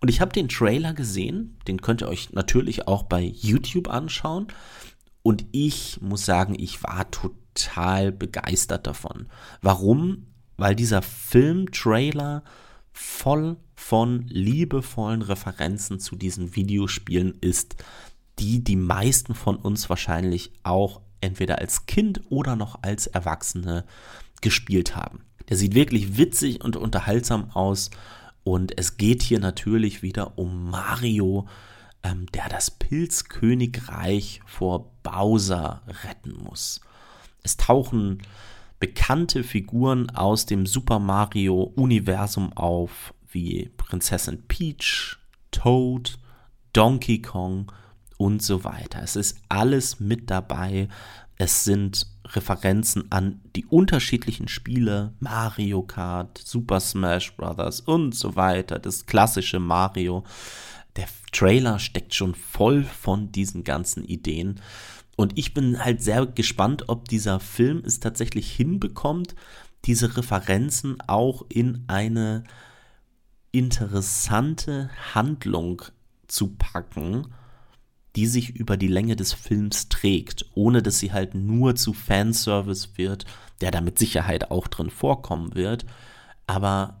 Und 0.00 0.08
ich 0.08 0.20
habe 0.20 0.32
den 0.32 0.48
Trailer 0.48 0.92
gesehen, 0.92 1.58
den 1.66 1.80
könnt 1.80 2.02
ihr 2.02 2.08
euch 2.08 2.32
natürlich 2.32 2.86
auch 2.88 3.04
bei 3.04 3.22
YouTube 3.22 3.88
anschauen. 3.88 4.48
Und 5.22 5.46
ich 5.52 6.00
muss 6.00 6.24
sagen, 6.24 6.54
ich 6.58 6.82
war 6.82 7.10
total 7.10 8.12
begeistert 8.12 8.86
davon. 8.86 9.26
Warum? 9.62 10.26
Weil 10.56 10.74
dieser 10.74 11.02
Film-Trailer 11.02 12.42
voll 12.92 13.56
von 13.76 14.26
liebevollen 14.26 15.22
Referenzen 15.22 16.00
zu 16.00 16.16
diesen 16.16 16.56
Videospielen 16.56 17.38
ist, 17.40 17.76
die 18.40 18.62
die 18.62 18.76
meisten 18.76 19.34
von 19.34 19.56
uns 19.56 19.88
wahrscheinlich 19.88 20.52
auch 20.64 21.00
entweder 21.20 21.58
als 21.58 21.86
Kind 21.86 22.22
oder 22.28 22.56
noch 22.56 22.82
als 22.82 23.06
Erwachsene 23.06 23.84
gespielt 24.40 24.96
haben. 24.96 25.24
Der 25.48 25.56
sieht 25.56 25.74
wirklich 25.74 26.16
witzig 26.16 26.62
und 26.62 26.76
unterhaltsam 26.76 27.50
aus. 27.50 27.90
Und 28.44 28.78
es 28.78 28.96
geht 28.96 29.22
hier 29.22 29.40
natürlich 29.40 30.02
wieder 30.02 30.38
um 30.38 30.70
Mario, 30.70 31.46
ähm, 32.02 32.26
der 32.32 32.48
das 32.48 32.70
Pilzkönigreich 32.70 34.40
vor 34.46 34.90
Bowser 35.02 35.82
retten 36.04 36.34
muss. 36.42 36.80
Es 37.42 37.56
tauchen 37.56 38.22
bekannte 38.80 39.42
Figuren 39.42 40.10
aus 40.10 40.46
dem 40.46 40.66
Super 40.66 40.98
Mario-Universum 40.98 42.52
auf, 42.52 43.14
wie 43.30 43.70
Prinzessin 43.76 44.44
Peach, 44.46 45.16
Toad, 45.50 46.18
Donkey 46.72 47.20
Kong 47.20 47.72
und 48.16 48.42
so 48.42 48.64
weiter. 48.64 49.02
Es 49.02 49.16
ist 49.16 49.38
alles 49.48 50.00
mit 50.00 50.30
dabei. 50.30 50.88
Es 51.40 51.62
sind 51.62 52.06
Referenzen 52.24 53.10
an 53.10 53.40
die 53.54 53.64
unterschiedlichen 53.64 54.48
Spiele, 54.48 55.14
Mario 55.20 55.82
Kart, 55.82 56.36
Super 56.36 56.80
Smash 56.80 57.36
Bros. 57.36 57.80
und 57.80 58.14
so 58.14 58.34
weiter, 58.34 58.80
das 58.80 59.06
klassische 59.06 59.60
Mario. 59.60 60.24
Der 60.96 61.06
Trailer 61.30 61.78
steckt 61.78 62.12
schon 62.12 62.34
voll 62.34 62.82
von 62.82 63.30
diesen 63.30 63.62
ganzen 63.62 64.04
Ideen. 64.04 64.60
Und 65.16 65.38
ich 65.38 65.54
bin 65.54 65.82
halt 65.82 66.02
sehr 66.02 66.26
gespannt, 66.26 66.88
ob 66.88 67.08
dieser 67.08 67.38
Film 67.38 67.82
es 67.86 68.00
tatsächlich 68.00 68.50
hinbekommt, 68.50 69.36
diese 69.84 70.16
Referenzen 70.16 71.00
auch 71.06 71.46
in 71.48 71.84
eine 71.86 72.42
interessante 73.52 74.90
Handlung 75.14 75.82
zu 76.26 76.48
packen, 76.56 77.28
die 78.16 78.26
sich 78.26 78.56
über 78.56 78.76
die 78.76 78.88
Länge 78.88 79.16
des 79.16 79.32
Films 79.32 79.88
trägt, 79.88 80.46
ohne 80.54 80.82
dass 80.82 80.98
sie 80.98 81.12
halt 81.12 81.34
nur 81.34 81.74
zu 81.76 81.92
Fanservice 81.92 82.90
wird, 82.96 83.24
der 83.60 83.70
da 83.70 83.80
mit 83.80 83.98
Sicherheit 83.98 84.50
auch 84.50 84.68
drin 84.68 84.90
vorkommen 84.90 85.54
wird. 85.54 85.84
Aber 86.46 87.00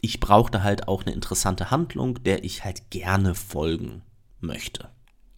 ich 0.00 0.20
brauchte 0.20 0.62
halt 0.62 0.88
auch 0.88 1.04
eine 1.04 1.14
interessante 1.14 1.70
Handlung, 1.70 2.22
der 2.24 2.44
ich 2.44 2.64
halt 2.64 2.90
gerne 2.90 3.34
folgen 3.34 4.02
möchte. 4.40 4.88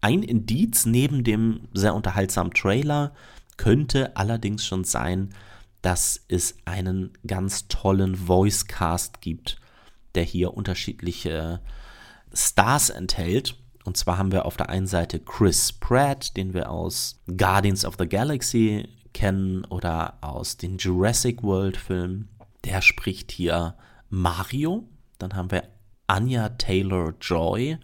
Ein 0.00 0.22
Indiz 0.22 0.86
neben 0.86 1.24
dem 1.24 1.68
sehr 1.72 1.94
unterhaltsamen 1.94 2.52
Trailer 2.52 3.14
könnte 3.56 4.16
allerdings 4.16 4.64
schon 4.64 4.84
sein, 4.84 5.34
dass 5.82 6.24
es 6.28 6.56
einen 6.64 7.12
ganz 7.26 7.68
tollen 7.68 8.16
Voice 8.16 8.66
Cast 8.66 9.20
gibt, 9.20 9.60
der 10.14 10.24
hier 10.24 10.54
unterschiedliche 10.54 11.60
Stars 12.32 12.90
enthält. 12.90 13.56
Und 13.86 13.96
zwar 13.96 14.18
haben 14.18 14.32
wir 14.32 14.46
auf 14.46 14.56
der 14.56 14.68
einen 14.68 14.88
Seite 14.88 15.20
Chris 15.20 15.72
Pratt, 15.72 16.36
den 16.36 16.52
wir 16.54 16.70
aus 16.70 17.20
Guardians 17.28 17.84
of 17.84 17.94
the 17.98 18.08
Galaxy 18.08 18.88
kennen 19.14 19.64
oder 19.66 20.18
aus 20.20 20.56
den 20.56 20.76
Jurassic 20.76 21.42
World 21.44 21.76
Filmen. 21.76 22.28
Der 22.64 22.82
spricht 22.82 23.30
hier 23.30 23.76
Mario. 24.10 24.88
Dann 25.18 25.34
haben 25.34 25.52
wir 25.52 25.68
Anya 26.08 26.50
Taylor 26.50 27.14
Joy, 27.20 27.78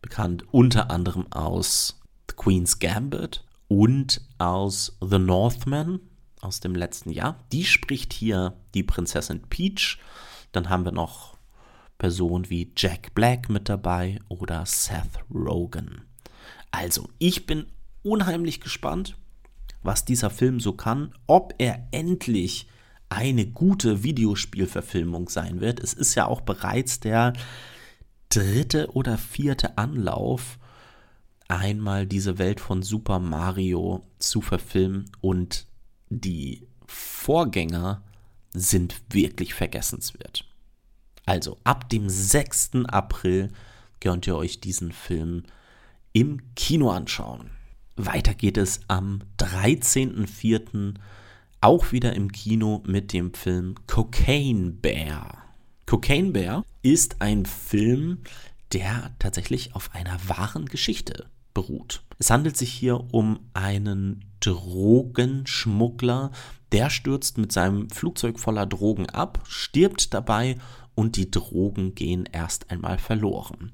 bekannt 0.00 0.44
unter 0.52 0.90
anderem 0.90 1.30
aus 1.32 2.00
The 2.30 2.36
Queen's 2.36 2.78
Gambit 2.78 3.44
und 3.66 4.20
aus 4.38 4.96
The 5.00 5.18
Northman 5.18 6.00
aus 6.40 6.60
dem 6.60 6.74
letzten 6.74 7.10
Jahr. 7.10 7.36
Die 7.50 7.64
spricht 7.64 8.12
hier 8.12 8.54
die 8.74 8.82
Prinzessin 8.84 9.42
Peach. 9.42 9.98
Dann 10.52 10.68
haben 10.68 10.84
wir 10.84 10.92
noch 10.92 11.31
Personen 12.02 12.50
wie 12.50 12.72
Jack 12.76 13.14
Black 13.14 13.48
mit 13.48 13.68
dabei 13.68 14.18
oder 14.26 14.66
Seth 14.66 15.20
Rogen. 15.32 16.02
Also, 16.72 17.08
ich 17.20 17.46
bin 17.46 17.66
unheimlich 18.02 18.60
gespannt, 18.60 19.16
was 19.84 20.04
dieser 20.04 20.28
Film 20.28 20.58
so 20.58 20.72
kann, 20.72 21.14
ob 21.28 21.54
er 21.58 21.86
endlich 21.92 22.66
eine 23.08 23.46
gute 23.46 24.02
Videospielverfilmung 24.02 25.28
sein 25.28 25.60
wird. 25.60 25.78
Es 25.78 25.92
ist 25.92 26.16
ja 26.16 26.26
auch 26.26 26.40
bereits 26.40 26.98
der 26.98 27.34
dritte 28.30 28.90
oder 28.96 29.16
vierte 29.16 29.78
Anlauf, 29.78 30.58
einmal 31.46 32.04
diese 32.08 32.36
Welt 32.38 32.58
von 32.58 32.82
Super 32.82 33.20
Mario 33.20 34.02
zu 34.18 34.40
verfilmen 34.40 35.08
und 35.20 35.68
die 36.10 36.66
Vorgänger 36.84 38.02
sind 38.54 39.00
wirklich 39.08 39.54
vergessenswert. 39.54 40.48
Also 41.26 41.58
ab 41.64 41.88
dem 41.88 42.08
6. 42.08 42.70
April 42.86 43.48
könnt 44.00 44.26
ihr 44.26 44.36
euch 44.36 44.60
diesen 44.60 44.92
Film 44.92 45.44
im 46.12 46.54
Kino 46.54 46.90
anschauen. 46.90 47.50
Weiter 47.96 48.34
geht 48.34 48.56
es 48.56 48.80
am 48.88 49.20
13.04. 49.38 50.94
auch 51.60 51.92
wieder 51.92 52.14
im 52.14 52.32
Kino 52.32 52.82
mit 52.86 53.12
dem 53.12 53.34
Film 53.34 53.76
Cocaine 53.86 54.72
Bear. 54.72 55.38
Cocaine 55.86 56.30
Bear 56.30 56.64
ist 56.82 57.20
ein 57.20 57.46
Film, 57.46 58.18
der 58.72 59.12
tatsächlich 59.18 59.74
auf 59.74 59.94
einer 59.94 60.18
wahren 60.26 60.66
Geschichte 60.66 61.26
beruht. 61.54 62.02
Es 62.18 62.30
handelt 62.30 62.56
sich 62.56 62.72
hier 62.72 63.12
um 63.12 63.40
einen 63.52 64.24
Drogenschmuggler, 64.40 66.30
der 66.72 66.88
stürzt 66.88 67.36
mit 67.38 67.52
seinem 67.52 67.90
Flugzeug 67.90 68.40
voller 68.40 68.66
Drogen 68.66 69.08
ab, 69.10 69.44
stirbt 69.46 70.14
dabei 70.14 70.56
und 70.94 71.16
die 71.16 71.30
Drogen 71.30 71.94
gehen 71.94 72.28
erst 72.30 72.70
einmal 72.70 72.98
verloren. 72.98 73.72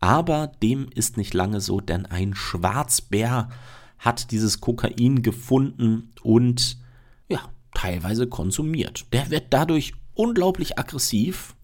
Aber 0.00 0.48
dem 0.62 0.88
ist 0.94 1.16
nicht 1.16 1.34
lange 1.34 1.60
so, 1.60 1.80
denn 1.80 2.06
ein 2.06 2.34
Schwarzbär 2.34 3.50
hat 3.98 4.30
dieses 4.30 4.60
Kokain 4.60 5.22
gefunden 5.22 6.12
und 6.22 6.78
ja, 7.28 7.40
teilweise 7.74 8.26
konsumiert. 8.26 9.04
Der 9.12 9.30
wird 9.30 9.48
dadurch 9.50 9.92
unglaublich 10.14 10.78
aggressiv, 10.78 11.54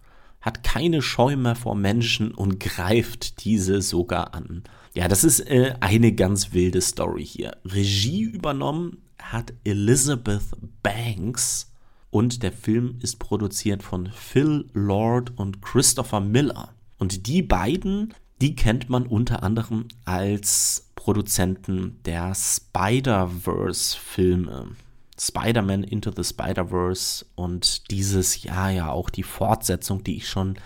hat 0.43 0.63
keine 0.63 1.03
Scheu 1.03 1.37
mehr 1.37 1.57
vor 1.57 1.75
Menschen 1.75 2.33
und 2.33 2.61
greift 2.61 3.45
diese 3.45 3.81
sogar 3.81 4.35
an. 4.35 4.63
Ja, 4.95 5.09
das 5.09 5.25
ist 5.25 5.41
äh, 5.41 5.75
eine 5.81 6.13
ganz 6.13 6.53
wilde 6.53 6.81
Story 6.81 7.25
hier. 7.25 7.57
Regie 7.65 8.23
übernommen 8.23 9.03
hat 9.21 9.53
Elizabeth 9.65 10.45
Banks 10.83 11.73
und 12.17 12.43
der 12.43 12.53
Film 12.53 12.99
ist 13.03 13.19
produziert 13.19 13.83
von 13.83 14.07
Phil 14.07 14.71
Lord 14.73 15.39
und 15.39 15.61
Christopher 15.61 16.21
Miller. 16.21 16.71
Und 16.99 17.27
die 17.27 17.43
beiden 17.43 18.15
die 18.41 18.55
kennt 18.55 18.89
man 18.91 19.07
unter 19.07 19.43
anderem 19.43 19.89
als 20.05 20.93
Produzenten 20.95 22.01
der 22.05 22.35
Spider-Verse-Filme. 22.35 24.77
Spider-Man 25.19 25.83
Into 25.85 26.11
the 26.15 26.23
Spider-Verse 26.23 27.25
und 27.35 27.91
dieses 27.91 28.43
Jahr 28.43 28.69
ja 28.71 28.91
auch 28.91 29.09
die 29.09 29.23
Fortsetzung, 29.23 30.05
die 30.05 30.17
ich 30.17 30.29
schon 30.29 30.59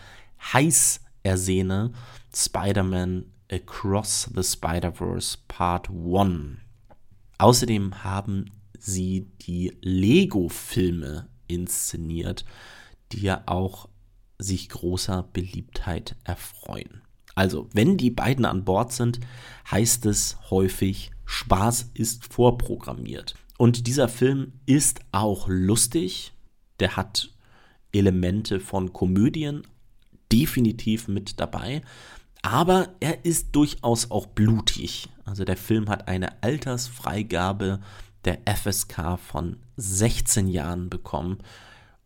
heiß 0.52 1.00
ersehne, 1.22 1.92
Spider-Man 2.34 3.26
Across 3.48 4.30
the 4.34 4.42
Spider-Verse 4.42 5.38
Part 5.46 5.88
1. 5.90 6.58
Außerdem 7.38 8.02
haben 8.02 8.46
sie 8.80 9.30
die 9.42 9.78
Lego-Filme 9.80 11.28
inszeniert, 11.50 12.44
die 13.12 13.20
ja 13.20 13.42
auch 13.46 13.88
sich 14.38 14.68
großer 14.68 15.28
Beliebtheit 15.32 16.16
erfreuen. 16.24 17.02
Also, 17.34 17.68
wenn 17.72 17.96
die 17.96 18.10
beiden 18.10 18.44
an 18.44 18.64
Bord 18.64 18.92
sind, 18.92 19.20
heißt 19.70 20.06
es 20.06 20.38
häufig, 20.50 21.10
Spaß 21.24 21.90
ist 21.94 22.24
vorprogrammiert. 22.32 23.34
Und 23.56 23.86
dieser 23.86 24.08
Film 24.08 24.52
ist 24.66 25.00
auch 25.12 25.46
lustig. 25.48 26.32
Der 26.80 26.96
hat 26.96 27.30
Elemente 27.92 28.58
von 28.58 28.92
Komödien 28.92 29.62
definitiv 30.32 31.08
mit 31.08 31.38
dabei. 31.38 31.82
Aber 32.42 32.88
er 33.00 33.24
ist 33.24 33.48
durchaus 33.52 34.10
auch 34.10 34.26
blutig. 34.26 35.08
Also 35.24 35.44
der 35.44 35.56
Film 35.56 35.88
hat 35.88 36.08
eine 36.08 36.42
Altersfreigabe 36.42 37.80
der 38.24 38.40
FSK 38.46 39.18
von 39.18 39.56
16 39.76 40.48
Jahren 40.48 40.90
bekommen. 40.90 41.38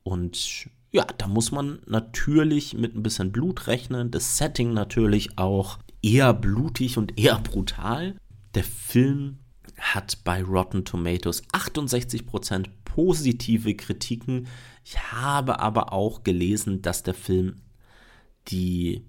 Und 0.02 0.68
ja, 0.90 1.04
da 1.18 1.26
muss 1.26 1.50
man 1.50 1.80
natürlich 1.86 2.74
mit 2.74 2.94
ein 2.94 3.02
bisschen 3.02 3.32
Blut 3.32 3.66
rechnen. 3.66 4.10
Das 4.10 4.38
Setting 4.38 4.72
natürlich 4.72 5.38
auch 5.38 5.78
eher 6.02 6.32
blutig 6.32 6.98
und 6.98 7.18
eher 7.18 7.38
brutal. 7.40 8.16
Der 8.54 8.64
Film 8.64 9.38
hat 9.78 10.22
bei 10.22 10.42
Rotten 10.42 10.84
Tomatoes 10.84 11.42
68% 11.48 12.66
positive 12.84 13.74
Kritiken. 13.74 14.46
Ich 14.84 14.98
habe 15.12 15.58
aber 15.58 15.92
auch 15.92 16.22
gelesen, 16.22 16.80
dass 16.82 17.02
der 17.02 17.14
Film 17.14 17.56
die 18.48 19.04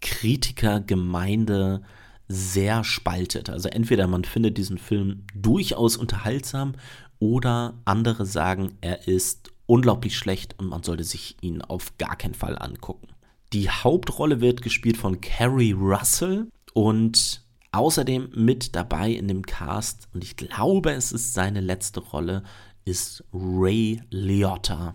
Kritikergemeinde 0.00 1.82
sehr 2.28 2.84
spaltet. 2.84 3.50
Also 3.50 3.68
entweder 3.68 4.06
man 4.06 4.24
findet 4.24 4.58
diesen 4.58 4.78
Film 4.78 5.24
durchaus 5.34 5.96
unterhaltsam 5.96 6.74
oder 7.18 7.74
andere 7.84 8.26
sagen, 8.26 8.74
er 8.80 9.08
ist 9.08 9.50
unglaublich 9.66 10.16
schlecht 10.16 10.58
und 10.58 10.66
man 10.66 10.82
sollte 10.82 11.04
sich 11.04 11.36
ihn 11.40 11.62
auf 11.62 11.96
gar 11.98 12.16
keinen 12.16 12.34
Fall 12.34 12.58
angucken. 12.58 13.08
Die 13.52 13.70
Hauptrolle 13.70 14.40
wird 14.40 14.62
gespielt 14.62 14.96
von 14.96 15.20
Carrie 15.20 15.72
Russell 15.72 16.48
und 16.74 17.42
außerdem 17.72 18.30
mit 18.34 18.76
dabei 18.76 19.10
in 19.10 19.28
dem 19.28 19.44
Cast, 19.44 20.08
und 20.12 20.22
ich 20.22 20.36
glaube, 20.36 20.92
es 20.92 21.12
ist 21.12 21.34
seine 21.34 21.60
letzte 21.60 22.00
Rolle, 22.00 22.42
ist 22.84 23.24
Ray 23.32 24.02
Liotta, 24.10 24.94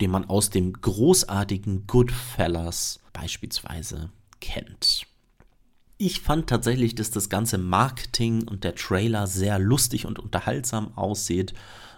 den 0.00 0.10
man 0.10 0.26
aus 0.26 0.50
dem 0.50 0.72
großartigen 0.72 1.86
Goodfellas 1.86 3.00
beispielsweise 3.12 4.10
kennt. 4.40 5.05
Ich 5.98 6.20
fand 6.20 6.48
tatsächlich, 6.48 6.94
dass 6.94 7.10
das 7.10 7.30
ganze 7.30 7.56
Marketing 7.56 8.46
und 8.46 8.64
der 8.64 8.74
Trailer 8.74 9.26
sehr 9.26 9.58
lustig 9.58 10.04
und 10.04 10.18
unterhaltsam 10.18 10.96
aussieht 10.96 11.54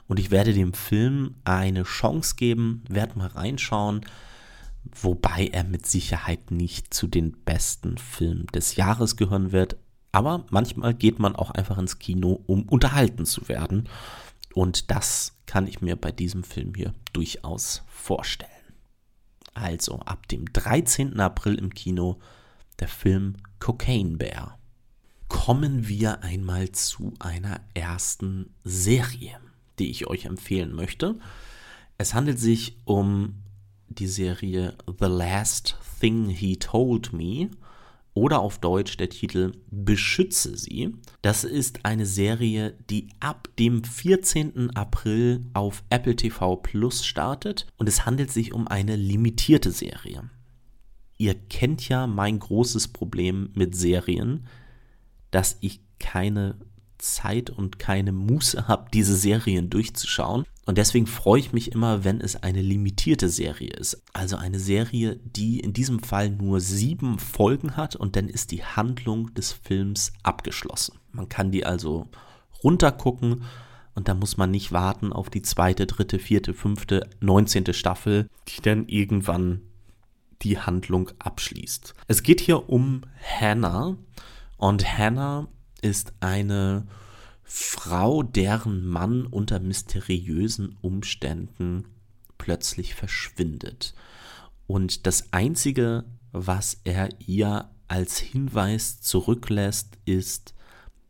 und 0.06 0.20
ich 0.20 0.30
werde 0.30 0.54
dem 0.54 0.72
Film 0.72 1.34
eine 1.44 1.82
Chance 1.82 2.36
geben, 2.36 2.84
werde 2.88 3.18
mal 3.18 3.26
reinschauen, 3.26 4.02
wobei 5.02 5.48
er 5.48 5.64
mit 5.64 5.86
Sicherheit 5.86 6.52
nicht 6.52 6.94
zu 6.94 7.08
den 7.08 7.32
besten 7.44 7.98
Filmen 7.98 8.46
des 8.54 8.76
Jahres 8.76 9.16
gehören 9.16 9.50
wird. 9.50 9.76
Aber 10.12 10.46
manchmal 10.50 10.94
geht 10.94 11.18
man 11.18 11.34
auch 11.34 11.50
einfach 11.50 11.76
ins 11.76 11.98
Kino, 11.98 12.40
um 12.46 12.68
unterhalten 12.68 13.26
zu 13.26 13.48
werden. 13.48 13.88
Und 14.54 14.90
das 14.90 15.36
kann 15.46 15.66
ich 15.66 15.82
mir 15.82 15.96
bei 15.96 16.12
diesem 16.12 16.44
Film 16.44 16.72
hier 16.74 16.94
durchaus 17.12 17.82
vorstellen. 17.88 18.50
Also 19.54 19.98
ab 20.00 20.28
dem 20.28 20.50
13. 20.52 21.18
April 21.18 21.56
im 21.56 21.74
Kino 21.74 22.18
der 22.80 22.88
Film 22.88 23.36
Cocaine 23.58 24.16
Bear. 24.16 24.58
Kommen 25.28 25.88
wir 25.88 26.22
einmal 26.22 26.72
zu 26.72 27.12
einer 27.18 27.60
ersten 27.74 28.54
Serie 28.64 29.38
die 29.78 29.90
ich 29.90 30.06
euch 30.06 30.24
empfehlen 30.24 30.74
möchte. 30.74 31.16
Es 31.96 32.14
handelt 32.14 32.38
sich 32.38 32.76
um 32.84 33.34
die 33.88 34.06
Serie 34.06 34.76
The 34.86 35.06
Last 35.06 35.76
Thing 36.00 36.28
He 36.28 36.56
Told 36.56 37.12
Me 37.12 37.50
oder 38.14 38.40
auf 38.40 38.58
Deutsch 38.58 38.96
der 38.96 39.08
Titel 39.08 39.52
Beschütze 39.70 40.56
sie. 40.56 40.94
Das 41.22 41.44
ist 41.44 41.84
eine 41.84 42.06
Serie, 42.06 42.76
die 42.90 43.08
ab 43.20 43.48
dem 43.58 43.84
14. 43.84 44.76
April 44.76 45.46
auf 45.54 45.82
Apple 45.90 46.16
TV 46.16 46.56
Plus 46.56 47.06
startet 47.06 47.66
und 47.76 47.88
es 47.88 48.04
handelt 48.06 48.32
sich 48.32 48.52
um 48.52 48.68
eine 48.68 48.96
limitierte 48.96 49.70
Serie. 49.70 50.30
Ihr 51.18 51.34
kennt 51.34 51.88
ja 51.88 52.06
mein 52.06 52.38
großes 52.38 52.88
Problem 52.88 53.50
mit 53.54 53.76
Serien, 53.76 54.46
dass 55.30 55.58
ich 55.60 55.80
keine 55.98 56.56
Zeit 56.98 57.50
und 57.50 57.78
keine 57.78 58.12
Muße 58.12 58.66
habe, 58.68 58.88
diese 58.92 59.16
Serien 59.16 59.70
durchzuschauen. 59.70 60.44
Und 60.66 60.78
deswegen 60.78 61.06
freue 61.06 61.40
ich 61.40 61.52
mich 61.52 61.72
immer, 61.72 62.04
wenn 62.04 62.20
es 62.20 62.42
eine 62.42 62.60
limitierte 62.60 63.28
Serie 63.28 63.70
ist. 63.70 64.02
Also 64.12 64.36
eine 64.36 64.58
Serie, 64.58 65.18
die 65.24 65.60
in 65.60 65.72
diesem 65.72 66.00
Fall 66.00 66.30
nur 66.30 66.60
sieben 66.60 67.18
Folgen 67.18 67.76
hat 67.76 67.96
und 67.96 68.16
dann 68.16 68.28
ist 68.28 68.52
die 68.52 68.64
Handlung 68.64 69.32
des 69.34 69.52
Films 69.52 70.12
abgeschlossen. 70.22 70.98
Man 71.12 71.28
kann 71.28 71.50
die 71.50 71.64
also 71.64 72.08
runtergucken 72.62 73.44
und 73.94 74.08
da 74.08 74.14
muss 74.14 74.36
man 74.36 74.50
nicht 74.50 74.72
warten 74.72 75.12
auf 75.12 75.30
die 75.30 75.42
zweite, 75.42 75.86
dritte, 75.86 76.18
vierte, 76.18 76.52
fünfte, 76.52 77.08
neunzehnte 77.20 77.74
Staffel, 77.74 78.28
die 78.48 78.60
dann 78.60 78.86
irgendwann 78.86 79.62
die 80.42 80.58
Handlung 80.58 81.10
abschließt. 81.18 81.94
Es 82.06 82.22
geht 82.22 82.40
hier 82.40 82.68
um 82.68 83.02
Hannah 83.40 83.96
und 84.56 84.98
Hannah 84.98 85.48
ist 85.80 86.12
eine 86.20 86.86
Frau, 87.44 88.22
deren 88.22 88.86
Mann 88.86 89.26
unter 89.26 89.58
mysteriösen 89.58 90.76
Umständen 90.80 91.86
plötzlich 92.36 92.94
verschwindet. 92.94 93.94
Und 94.66 95.06
das 95.06 95.32
Einzige, 95.32 96.04
was 96.32 96.80
er 96.84 97.08
ihr 97.26 97.70
als 97.88 98.18
Hinweis 98.18 99.00
zurücklässt, 99.00 99.98
ist, 100.04 100.54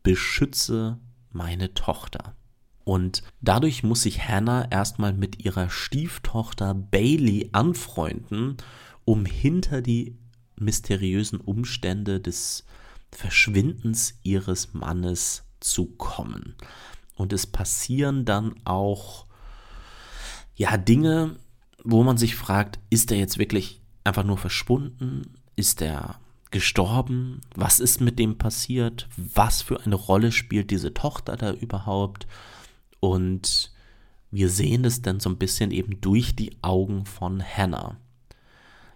beschütze 0.01 0.97
meine 1.31 1.73
Tochter. 1.73 2.35
Und 2.85 3.21
dadurch 3.41 3.83
muss 3.83 4.03
sich 4.03 4.27
Hannah 4.27 4.71
erstmal 4.71 5.13
mit 5.13 5.45
ihrer 5.45 5.69
Stieftochter 5.69 6.73
Bailey 6.73 7.49
anfreunden, 7.51 8.57
um 9.09 9.25
hinter 9.25 9.81
die 9.81 10.15
mysteriösen 10.55 11.41
Umstände 11.41 12.19
des 12.19 12.63
Verschwindens 13.11 14.19
ihres 14.21 14.75
Mannes 14.75 15.45
zu 15.59 15.87
kommen. 15.87 16.53
Und 17.15 17.33
es 17.33 17.47
passieren 17.47 18.23
dann 18.23 18.53
auch 18.65 19.25
ja 20.55 20.77
Dinge, 20.77 21.37
wo 21.83 22.03
man 22.03 22.17
sich 22.17 22.35
fragt, 22.35 22.77
ist 22.91 23.11
er 23.11 23.17
jetzt 23.17 23.39
wirklich 23.39 23.81
einfach 24.03 24.23
nur 24.23 24.37
verschwunden? 24.37 25.23
Ist 25.55 25.81
er 25.81 26.19
gestorben? 26.51 27.41
Was 27.55 27.79
ist 27.79 28.01
mit 28.01 28.19
dem 28.19 28.37
passiert? 28.37 29.09
Was 29.17 29.63
für 29.63 29.81
eine 29.81 29.95
Rolle 29.95 30.31
spielt 30.31 30.69
diese 30.69 30.93
Tochter 30.93 31.35
da 31.35 31.51
überhaupt? 31.53 32.27
Und 32.99 33.73
wir 34.29 34.49
sehen 34.49 34.85
es 34.85 35.01
dann 35.01 35.19
so 35.19 35.31
ein 35.31 35.39
bisschen 35.39 35.71
eben 35.71 35.99
durch 35.99 36.35
die 36.35 36.61
Augen 36.61 37.07
von 37.07 37.41
Hannah. 37.43 37.97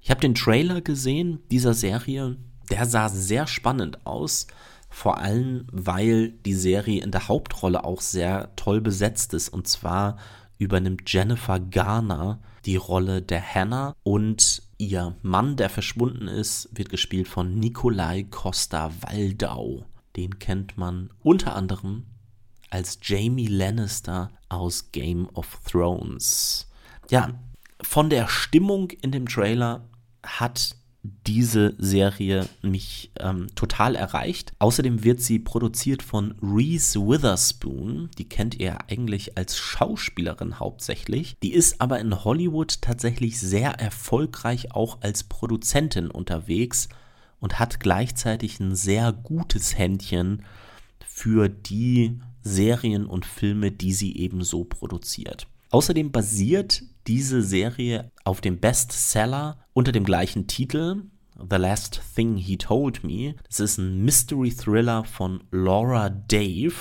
Ich 0.03 0.11
habe 0.11 0.21
den 0.21 0.35
Trailer 0.35 0.81
gesehen 0.81 1.39
dieser 1.49 1.73
Serie 1.73 2.37
der 2.69 2.85
sah 2.85 3.09
sehr 3.09 3.47
spannend 3.47 4.05
aus. 4.05 4.47
Vor 4.89 5.17
allem, 5.17 5.67
weil 5.71 6.29
die 6.29 6.53
Serie 6.53 7.01
in 7.01 7.11
der 7.11 7.27
Hauptrolle 7.27 7.83
auch 7.83 8.01
sehr 8.01 8.55
toll 8.55 8.81
besetzt 8.81 9.33
ist. 9.33 9.49
Und 9.49 9.67
zwar 9.67 10.17
übernimmt 10.57 11.03
Jennifer 11.11 11.59
Garner 11.59 12.39
die 12.65 12.77
Rolle 12.77 13.21
der 13.21 13.41
Hannah 13.41 13.93
und 14.03 14.63
ihr 14.77 15.17
Mann, 15.21 15.57
der 15.57 15.69
verschwunden 15.69 16.27
ist, 16.27 16.69
wird 16.71 16.89
gespielt 16.89 17.27
von 17.27 17.59
Nikolai 17.59 18.23
Costa 18.23 18.91
Waldau. 19.01 19.85
Den 20.15 20.39
kennt 20.39 20.77
man 20.77 21.09
unter 21.21 21.55
anderem 21.55 22.05
als 22.69 22.99
Jamie 23.01 23.47
Lannister 23.47 24.31
aus 24.47 24.91
Game 24.91 25.27
of 25.33 25.59
Thrones. 25.69 26.71
Ja, 27.09 27.33
von 27.81 28.09
der 28.09 28.29
Stimmung 28.29 28.91
in 29.01 29.11
dem 29.11 29.27
Trailer 29.27 29.89
hat 30.23 30.75
diese 31.27 31.75
Serie 31.77 32.47
mich 32.61 33.11
ähm, 33.19 33.47
total 33.55 33.95
erreicht. 33.95 34.53
Außerdem 34.59 35.03
wird 35.03 35.19
sie 35.19 35.39
produziert 35.39 36.01
von 36.01 36.35
Reese 36.41 36.99
Witherspoon. 36.99 38.09
Die 38.17 38.29
kennt 38.29 38.57
ihr 38.59 38.77
eigentlich 38.89 39.37
als 39.37 39.57
Schauspielerin 39.57 40.59
hauptsächlich. 40.59 41.35
Die 41.43 41.53
ist 41.53 41.81
aber 41.81 41.99
in 41.99 42.23
Hollywood 42.23 42.81
tatsächlich 42.81 43.39
sehr 43.39 43.71
erfolgreich 43.71 44.73
auch 44.73 45.01
als 45.01 45.25
Produzentin 45.25 46.09
unterwegs 46.09 46.87
und 47.41 47.59
hat 47.59 47.81
gleichzeitig 47.81 48.61
ein 48.61 48.73
sehr 48.73 49.11
gutes 49.11 49.77
Händchen 49.77 50.43
für 51.05 51.49
die 51.49 52.21
Serien 52.41 53.05
und 53.05 53.25
Filme, 53.25 53.71
die 53.71 53.93
sie 53.93 54.15
ebenso 54.15 54.63
produziert. 54.63 55.47
Außerdem 55.69 56.11
basiert 56.11 56.83
diese 57.07 57.41
Serie 57.41 58.11
auf 58.23 58.41
dem 58.41 58.59
Bestseller 58.59 59.57
unter 59.73 59.91
dem 59.91 60.03
gleichen 60.03 60.47
Titel 60.47 61.03
The 61.37 61.57
Last 61.57 62.01
Thing 62.15 62.37
He 62.37 62.57
Told 62.57 63.03
Me. 63.03 63.35
Das 63.47 63.59
ist 63.59 63.77
ein 63.77 64.03
Mystery 64.03 64.51
Thriller 64.51 65.03
von 65.03 65.43
Laura 65.51 66.09
Dave. 66.09 66.73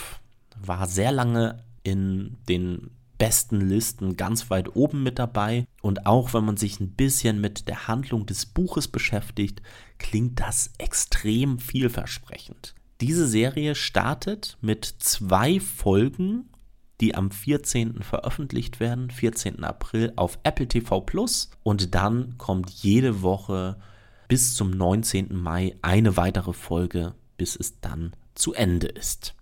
War 0.61 0.87
sehr 0.87 1.13
lange 1.13 1.65
in 1.83 2.37
den 2.49 2.91
besten 3.19 3.61
Listen 3.61 4.17
ganz 4.17 4.51
weit 4.51 4.75
oben 4.75 5.03
mit 5.03 5.19
dabei. 5.19 5.67
Und 5.81 6.07
auch 6.07 6.35
wenn 6.35 6.45
man 6.45 6.57
sich 6.57 6.81
ein 6.81 6.93
bisschen 6.93 7.41
mit 7.41 7.69
der 7.69 7.89
Handlung 7.89 8.27
des 8.27 8.47
Buches 8.47 8.89
beschäftigt, 8.89 9.63
klingt 9.99 10.41
das 10.41 10.73
extrem 10.79 11.59
vielversprechend. 11.59 12.75
Diese 13.01 13.27
Serie 13.27 13.75
startet 13.75 14.59
mit 14.61 14.85
zwei 14.85 15.61
Folgen 15.61 16.51
die 17.03 17.17
am 17.17 17.33
14. 17.33 18.05
veröffentlicht 18.05 18.79
werden, 18.79 19.11
14. 19.11 19.65
April 19.65 20.13
auf 20.15 20.39
Apple 20.45 20.69
TV 20.69 21.01
Plus. 21.01 21.51
Und 21.65 21.97
dann 21.97 22.39
kommt 22.39 22.71
jede 22.71 23.23
Woche 23.23 23.77
bis 24.29 24.55
zum 24.55 24.71
19. 24.71 25.35
Mai 25.35 25.75
eine 25.83 26.17
weitere 26.17 26.53
Folge, 26.53 27.15
bis 27.37 27.57
es 27.57 27.81
dann 27.81 28.13
zu 28.37 28.55
Ende 28.55 28.87
ist. 28.87 29.35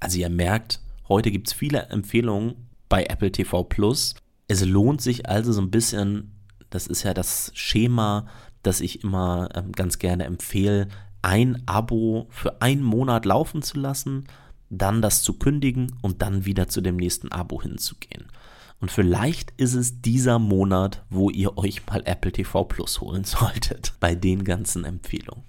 Also 0.00 0.18
ihr 0.18 0.28
merkt, 0.28 0.80
heute 1.08 1.30
gibt 1.30 1.46
es 1.46 1.52
viele 1.52 1.84
Empfehlungen 1.84 2.56
bei 2.88 3.04
Apple 3.04 3.30
TV 3.30 3.62
Plus. 3.62 4.16
Es 4.48 4.64
lohnt 4.64 5.00
sich 5.00 5.28
also 5.28 5.52
so 5.52 5.60
ein 5.60 5.70
bisschen, 5.70 6.32
das 6.70 6.88
ist 6.88 7.04
ja 7.04 7.14
das 7.14 7.52
Schema, 7.54 8.26
das 8.64 8.80
ich 8.80 9.04
immer 9.04 9.50
ähm, 9.54 9.70
ganz 9.70 10.00
gerne 10.00 10.24
empfehle, 10.24 10.88
ein 11.22 11.62
Abo 11.66 12.26
für 12.30 12.60
einen 12.60 12.82
Monat 12.82 13.24
laufen 13.24 13.62
zu 13.62 13.78
lassen 13.78 14.24
dann 14.78 15.02
das 15.02 15.22
zu 15.22 15.34
kündigen 15.34 15.92
und 16.02 16.22
dann 16.22 16.44
wieder 16.44 16.68
zu 16.68 16.80
dem 16.80 16.96
nächsten 16.96 17.32
Abo 17.32 17.62
hinzugehen. 17.62 18.26
Und 18.80 18.90
vielleicht 18.90 19.52
ist 19.56 19.74
es 19.74 20.02
dieser 20.02 20.38
Monat, 20.38 21.04
wo 21.08 21.30
ihr 21.30 21.56
euch 21.56 21.86
mal 21.86 22.02
Apple 22.04 22.32
TV 22.32 22.64
Plus 22.64 23.00
holen 23.00 23.24
solltet, 23.24 23.94
bei 24.00 24.14
den 24.14 24.44
ganzen 24.44 24.84
Empfehlungen. 24.84 25.44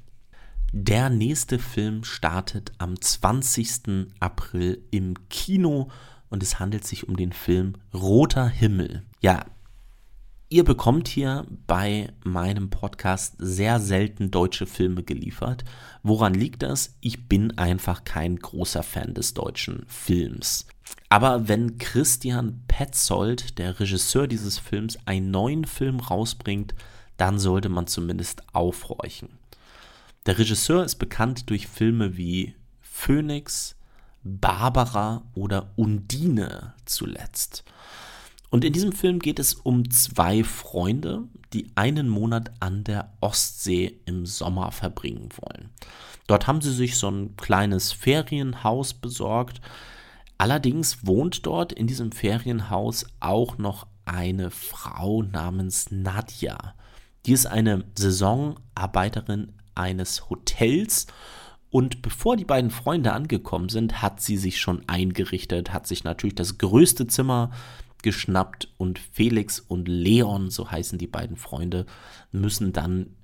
Der 0.72 1.10
nächste 1.10 1.58
Film 1.58 2.04
startet 2.04 2.74
am 2.80 3.00
20. 3.00 4.08
April 4.20 4.84
im 4.92 5.16
Kino 5.30 5.90
und 6.30 6.44
es 6.44 6.60
handelt 6.60 6.86
sich 6.86 7.08
um 7.08 7.16
den 7.16 7.32
Film 7.32 7.74
Roter 7.94 8.48
Himmel. 8.48 9.04
Ja, 9.22 9.46
Ihr 10.48 10.64
bekommt 10.64 11.08
hier 11.08 11.48
bei 11.66 12.14
meinem 12.24 12.70
Podcast 12.70 13.34
sehr 13.40 13.80
selten 13.80 14.30
deutsche 14.30 14.68
Filme 14.68 15.02
geliefert. 15.02 15.64
Woran 16.04 16.36
liegt 16.36 16.62
das? 16.62 16.96
Ich 17.02 17.28
bin 17.28 17.58
einfach 17.58 18.04
kein 18.04 18.36
großer 18.36 18.84
Fan 18.84 19.16
des 19.16 19.34
deutschen 19.34 19.86
Films. 19.88 20.68
Aber 21.10 21.48
wenn 21.48 21.80
Christian 21.80 22.62
Petzold, 22.68 23.58
der 23.58 23.80
Regisseur 23.80 24.28
dieses 24.28 24.60
Films, 24.60 25.00
einen 25.06 25.32
neuen 25.32 25.66
Film 25.66 26.00
rausbringt, 26.00 26.76
dann 27.18 27.40
sollte 27.40 27.70
man 27.70 27.88
zumindest 27.88 28.44
aufhorchen. 28.54 29.30
Der 30.28 30.38
Regisseur 30.38 30.86
ist 30.86 30.98
bekannt 30.98 31.50
durch 31.50 31.66
Filme 31.66 32.18
wie 32.18 32.54
Phoenix, 32.82 33.76
Barbara 34.24 35.24
oder 35.34 35.72
Undine 35.76 36.76
zuletzt. 36.86 37.64
Und 38.56 38.64
in 38.64 38.72
diesem 38.72 38.94
Film 38.94 39.20
geht 39.20 39.38
es 39.40 39.54
um 39.54 39.92
zwei 39.92 40.42
Freunde, 40.46 41.24
die 41.52 41.68
einen 41.76 42.08
Monat 42.08 42.54
an 42.62 42.86
der 42.86 43.12
Ostsee 43.20 44.00
im 44.06 44.26
Sommer 44.26 44.72
verbringen 44.72 45.28
wollen. 45.42 45.72
Dort 46.28 46.48
haben 46.48 46.62
sie 46.62 46.72
sich 46.72 46.96
so 46.96 47.10
ein 47.10 47.36
kleines 47.36 47.92
Ferienhaus 47.92 48.94
besorgt. 48.94 49.60
Allerdings 50.38 51.06
wohnt 51.06 51.46
dort 51.46 51.74
in 51.74 51.86
diesem 51.86 52.14
Ferienhaus 52.14 53.06
auch 53.20 53.58
noch 53.58 53.88
eine 54.06 54.52
Frau 54.52 55.22
namens 55.22 55.92
Nadja. 55.92 56.76
Die 57.26 57.34
ist 57.34 57.48
eine 57.48 57.84
Saisonarbeiterin 57.98 59.52
eines 59.76 60.30
Hotels 60.30 61.08
und 61.76 62.02
bevor 62.02 62.38
die 62.38 62.46
beiden 62.46 62.72
Freunde 62.72 63.12
angekommen 63.12 63.68
sind, 63.68 64.02
hat 64.02 64.22
sie 64.22 64.38
sich 64.38 64.62
schon 64.62 64.88
eingerichtet, 64.88 65.74
hat 65.74 65.88
sich 65.88 66.06
natürlich 66.06 66.36
das 66.36 66.58
größte 66.58 67.06
Zimmer 67.08 67.52
geschnappt 68.06 68.72
und 68.78 69.00
Felix 69.00 69.60
und 69.60 69.88
Leon, 69.88 70.52
so 70.52 70.70
heißen 70.70 71.00
die 71.00 71.08
beiden 71.08 71.38
Freunde, 71.38 71.88
müssen 72.32 72.72
dann 72.72 73.16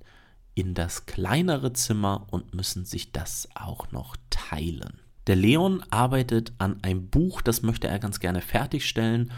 in 0.56 0.74
das 0.74 1.06
kleinere 1.06 1.72
Zimmer 1.72 2.26
und 2.32 2.52
müssen 2.52 2.84
sich 2.84 3.12
das 3.12 3.48
auch 3.54 3.92
noch 3.92 4.16
teilen. 4.28 4.98
Der 5.28 5.36
Leon 5.36 5.84
arbeitet 5.90 6.52
an 6.58 6.82
einem 6.82 7.06
Buch, 7.06 7.42
das 7.42 7.62
möchte 7.62 7.86
er 7.86 8.00
ganz 8.00 8.18
gerne 8.18 8.40
fertigstellen. 8.40 9.30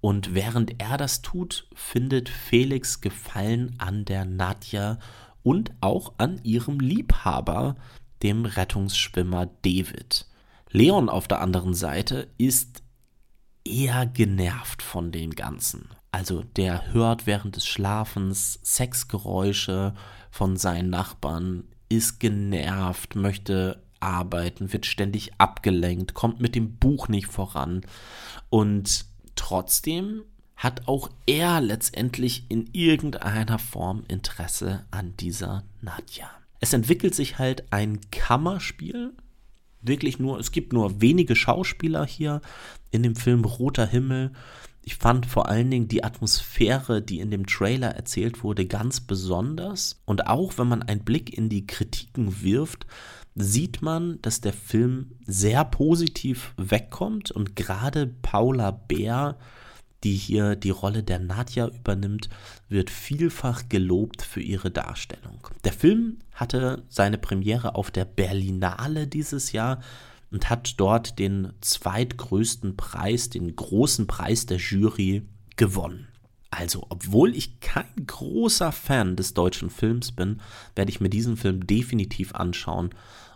Und 0.00 0.36
während 0.36 0.80
er 0.80 0.96
das 0.96 1.20
tut, 1.20 1.66
findet 1.74 2.28
Felix 2.28 3.00
Gefallen 3.00 3.74
an 3.78 4.04
der 4.04 4.24
Nadja 4.24 5.00
und 5.42 5.72
auch 5.80 6.12
an 6.18 6.38
ihrem 6.44 6.78
Liebhaber, 6.78 7.74
dem 8.22 8.44
Rettungsschwimmer 8.44 9.46
David. 9.62 10.26
Leon 10.70 11.08
auf 11.08 11.26
der 11.26 11.40
anderen 11.40 11.74
Seite 11.74 12.28
ist 12.38 12.81
eher 13.64 14.06
genervt 14.06 14.82
von 14.82 15.12
den 15.12 15.32
Ganzen. 15.32 15.88
Also 16.10 16.42
der 16.42 16.92
hört 16.92 17.26
während 17.26 17.56
des 17.56 17.66
Schlafens 17.66 18.60
Sexgeräusche 18.62 19.94
von 20.30 20.56
seinen 20.56 20.90
Nachbarn, 20.90 21.64
ist 21.88 22.20
genervt, 22.20 23.16
möchte 23.16 23.82
arbeiten, 24.00 24.72
wird 24.72 24.86
ständig 24.86 25.32
abgelenkt, 25.38 26.14
kommt 26.14 26.40
mit 26.40 26.54
dem 26.54 26.76
Buch 26.76 27.08
nicht 27.08 27.28
voran 27.28 27.82
und 28.50 29.06
trotzdem 29.36 30.22
hat 30.56 30.86
auch 30.86 31.10
er 31.26 31.60
letztendlich 31.60 32.44
in 32.48 32.68
irgendeiner 32.72 33.58
Form 33.58 34.04
Interesse 34.08 34.84
an 34.90 35.16
dieser 35.16 35.64
Nadja. 35.80 36.30
Es 36.60 36.72
entwickelt 36.72 37.14
sich 37.14 37.38
halt 37.38 37.64
ein 37.72 38.00
Kammerspiel. 38.12 39.12
Wirklich 39.82 40.18
nur, 40.18 40.38
es 40.38 40.52
gibt 40.52 40.72
nur 40.72 41.00
wenige 41.00 41.36
Schauspieler 41.36 42.06
hier 42.06 42.40
in 42.90 43.02
dem 43.02 43.16
Film 43.16 43.44
Roter 43.44 43.86
Himmel. 43.86 44.32
Ich 44.84 44.96
fand 44.96 45.26
vor 45.26 45.48
allen 45.48 45.70
Dingen 45.70 45.88
die 45.88 46.02
Atmosphäre, 46.02 47.02
die 47.02 47.20
in 47.20 47.30
dem 47.30 47.46
Trailer 47.46 47.90
erzählt 47.90 48.42
wurde, 48.42 48.66
ganz 48.66 49.00
besonders. 49.00 50.00
Und 50.04 50.26
auch 50.26 50.58
wenn 50.58 50.68
man 50.68 50.82
einen 50.82 51.04
Blick 51.04 51.36
in 51.36 51.48
die 51.48 51.66
Kritiken 51.66 52.42
wirft, 52.42 52.86
sieht 53.34 53.82
man, 53.82 54.20
dass 54.22 54.40
der 54.40 54.52
Film 54.52 55.12
sehr 55.26 55.64
positiv 55.64 56.54
wegkommt 56.56 57.30
und 57.30 57.56
gerade 57.56 58.06
Paula 58.06 58.70
Bär, 58.72 59.38
die 60.04 60.14
hier 60.14 60.56
die 60.56 60.70
Rolle 60.70 61.02
der 61.02 61.18
Nadja 61.18 61.68
übernimmt, 61.68 62.28
wird 62.68 62.90
vielfach 62.90 63.68
gelobt 63.68 64.22
für 64.22 64.40
ihre 64.40 64.70
Darstellung. 64.70 65.46
Der 65.64 65.72
Film 65.72 66.18
hatte 66.34 66.82
seine 66.88 67.18
Premiere 67.18 67.74
auf 67.74 67.90
der 67.90 68.04
Berlinale 68.04 69.06
dieses 69.06 69.52
Jahr 69.52 69.80
und 70.30 70.50
hat 70.50 70.80
dort 70.80 71.18
den 71.18 71.52
zweitgrößten 71.60 72.76
Preis, 72.76 73.30
den 73.30 73.54
großen 73.54 74.06
Preis 74.06 74.46
der 74.46 74.58
Jury 74.58 75.22
gewonnen. 75.56 76.08
Also, 76.50 76.86
obwohl 76.90 77.34
ich 77.34 77.60
kein 77.60 78.06
großer 78.06 78.72
Fan 78.72 79.16
des 79.16 79.34
deutschen 79.34 79.70
Films 79.70 80.12
bin, 80.12 80.40
werde 80.74 80.90
ich 80.90 81.00
mir 81.00 81.08
diesen 81.08 81.36
Film 81.36 81.66
definitiv 81.66 82.34
anschauen. 82.34 82.90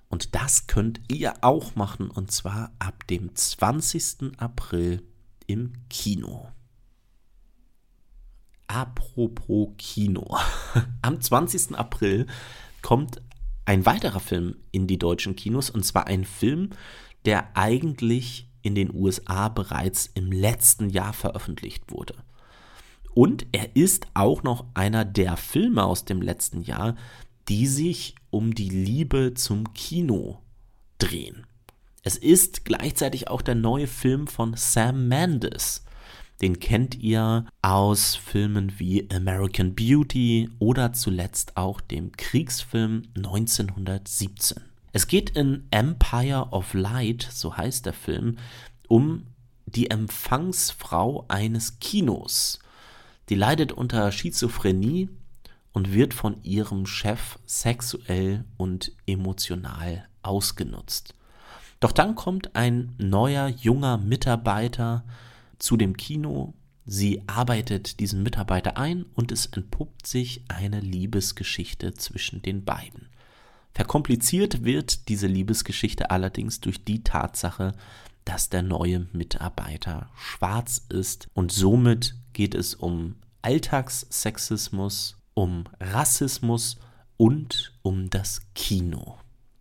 Und 0.09 0.35
das 0.35 0.67
könnt 0.67 1.01
ihr 1.11 1.35
auch 1.43 1.77
machen, 1.77 2.11
und 2.11 2.31
zwar 2.31 2.73
ab 2.79 3.07
dem 3.09 3.35
20. 3.35 4.39
April 4.39 5.03
im 5.47 5.73
Kino. 5.89 6.49
Apropos 8.67 9.71
Kino. 9.79 10.37
Am 11.03 11.21
20. 11.21 11.77
April 11.77 12.27
kommt 12.83 13.23
ein 13.65 13.85
weiterer 13.87 14.21
Film 14.21 14.57
in 14.71 14.87
die 14.87 14.99
deutschen 14.99 15.37
Kinos, 15.37 15.71
und 15.71 15.85
zwar 15.85 16.07
ein 16.07 16.25
Film, 16.25 16.71
der 17.25 17.57
eigentlich 17.57 18.49
in 18.63 18.75
den 18.75 18.95
USA 18.95 19.49
bereits 19.49 20.11
im 20.15 20.33
letzten 20.33 20.91
Jahr 20.91 21.13
veröffentlicht 21.13 21.91
wurde. 21.91 22.15
Und 23.15 23.47
er 23.53 23.75
ist 23.75 24.07
auch 24.15 24.43
noch 24.43 24.67
einer 24.75 25.05
der 25.05 25.37
Filme 25.37 25.85
aus 25.85 26.05
dem 26.05 26.21
letzten 26.21 26.63
Jahr, 26.63 26.97
die 27.49 27.67
sich 27.67 28.15
um 28.31 28.55
die 28.55 28.69
Liebe 28.69 29.35
zum 29.35 29.73
Kino 29.73 30.43
drehen. 30.99 31.47
Es 32.03 32.17
ist 32.17 32.65
gleichzeitig 32.65 33.29
auch 33.29 33.43
der 33.43 33.55
neue 33.55 33.87
Film 33.87 34.27
von 34.27 34.55
Sam 34.55 35.09
Mendes. 35.09 35.86
Den 36.41 36.61
kennt 36.61 36.95
ihr 36.97 37.47
aus 37.63 38.15
Filmen 38.15 38.79
wie 38.79 39.09
American 39.11 39.75
Beauty 39.75 40.51
oder 40.59 40.93
zuletzt 40.93 41.57
auch 41.57 41.81
dem 41.81 42.13
Kriegsfilm 42.13 43.05
1917. 43.17 44.63
Es 44.93 45.07
geht 45.07 45.31
in 45.31 45.67
Empire 45.71 46.49
of 46.51 46.75
Light, 46.75 47.27
so 47.31 47.57
heißt 47.57 47.87
der 47.87 47.95
Film, 47.95 48.39
um 48.89 49.27
die 49.67 49.91
Empfangsfrau 49.91 51.25
eines 51.29 51.81
Kinos, 51.81 52.61
die 53.29 53.35
leidet 53.35 53.73
unter 53.73 54.13
Schizophrenie 54.13 55.09
und 55.73 55.93
wird 55.93 56.15
von 56.15 56.43
ihrem 56.43 56.87
Chef 56.87 57.39
sexuell 57.45 58.45
und 58.57 58.93
emotional 59.07 60.07
ausgenutzt. 60.23 61.15
Doch 61.81 61.93
dann 61.93 62.15
kommt 62.15 62.57
ein 62.57 62.95
neuer 62.99 63.49
junger 63.49 63.99
Mitarbeiter 63.99 65.05
zu 65.59 65.77
dem 65.77 65.97
Kino. 65.97 66.55
Sie 66.85 67.23
arbeitet 67.27 67.99
diesen 68.01 68.23
Mitarbeiter 68.23 68.77
ein 68.77 69.05
und 69.15 69.33
es 69.33 69.47
entpuppt 69.47 70.07
sich 70.07 70.45
eine 70.49 70.81
Liebesgeschichte 70.81 71.95
zwischen 71.95 72.43
den 72.43 72.65
beiden. 72.65 73.09
Verkompliziert 73.73 74.65
wird 74.65 75.09
diese 75.09 75.27
Liebesgeschichte 75.27 76.11
allerdings 76.11 76.61
durch 76.61 76.85
die 76.85 77.03
Tatsache, 77.03 77.75
dass 78.25 78.49
der 78.49 78.63
neue 78.63 79.07
Mitarbeiter 79.13 80.11
schwarz 80.17 80.87
ist 80.89 81.29
und 81.35 81.53
somit 81.53 82.15
geht 82.33 82.55
es 82.55 82.75
um 82.75 83.17
Alltagssexismus, 83.43 85.17
um 85.35 85.65
Rassismus 85.81 86.79
und 87.17 87.73
um 87.83 88.11
das 88.11 88.43
Kino. 88.55 89.19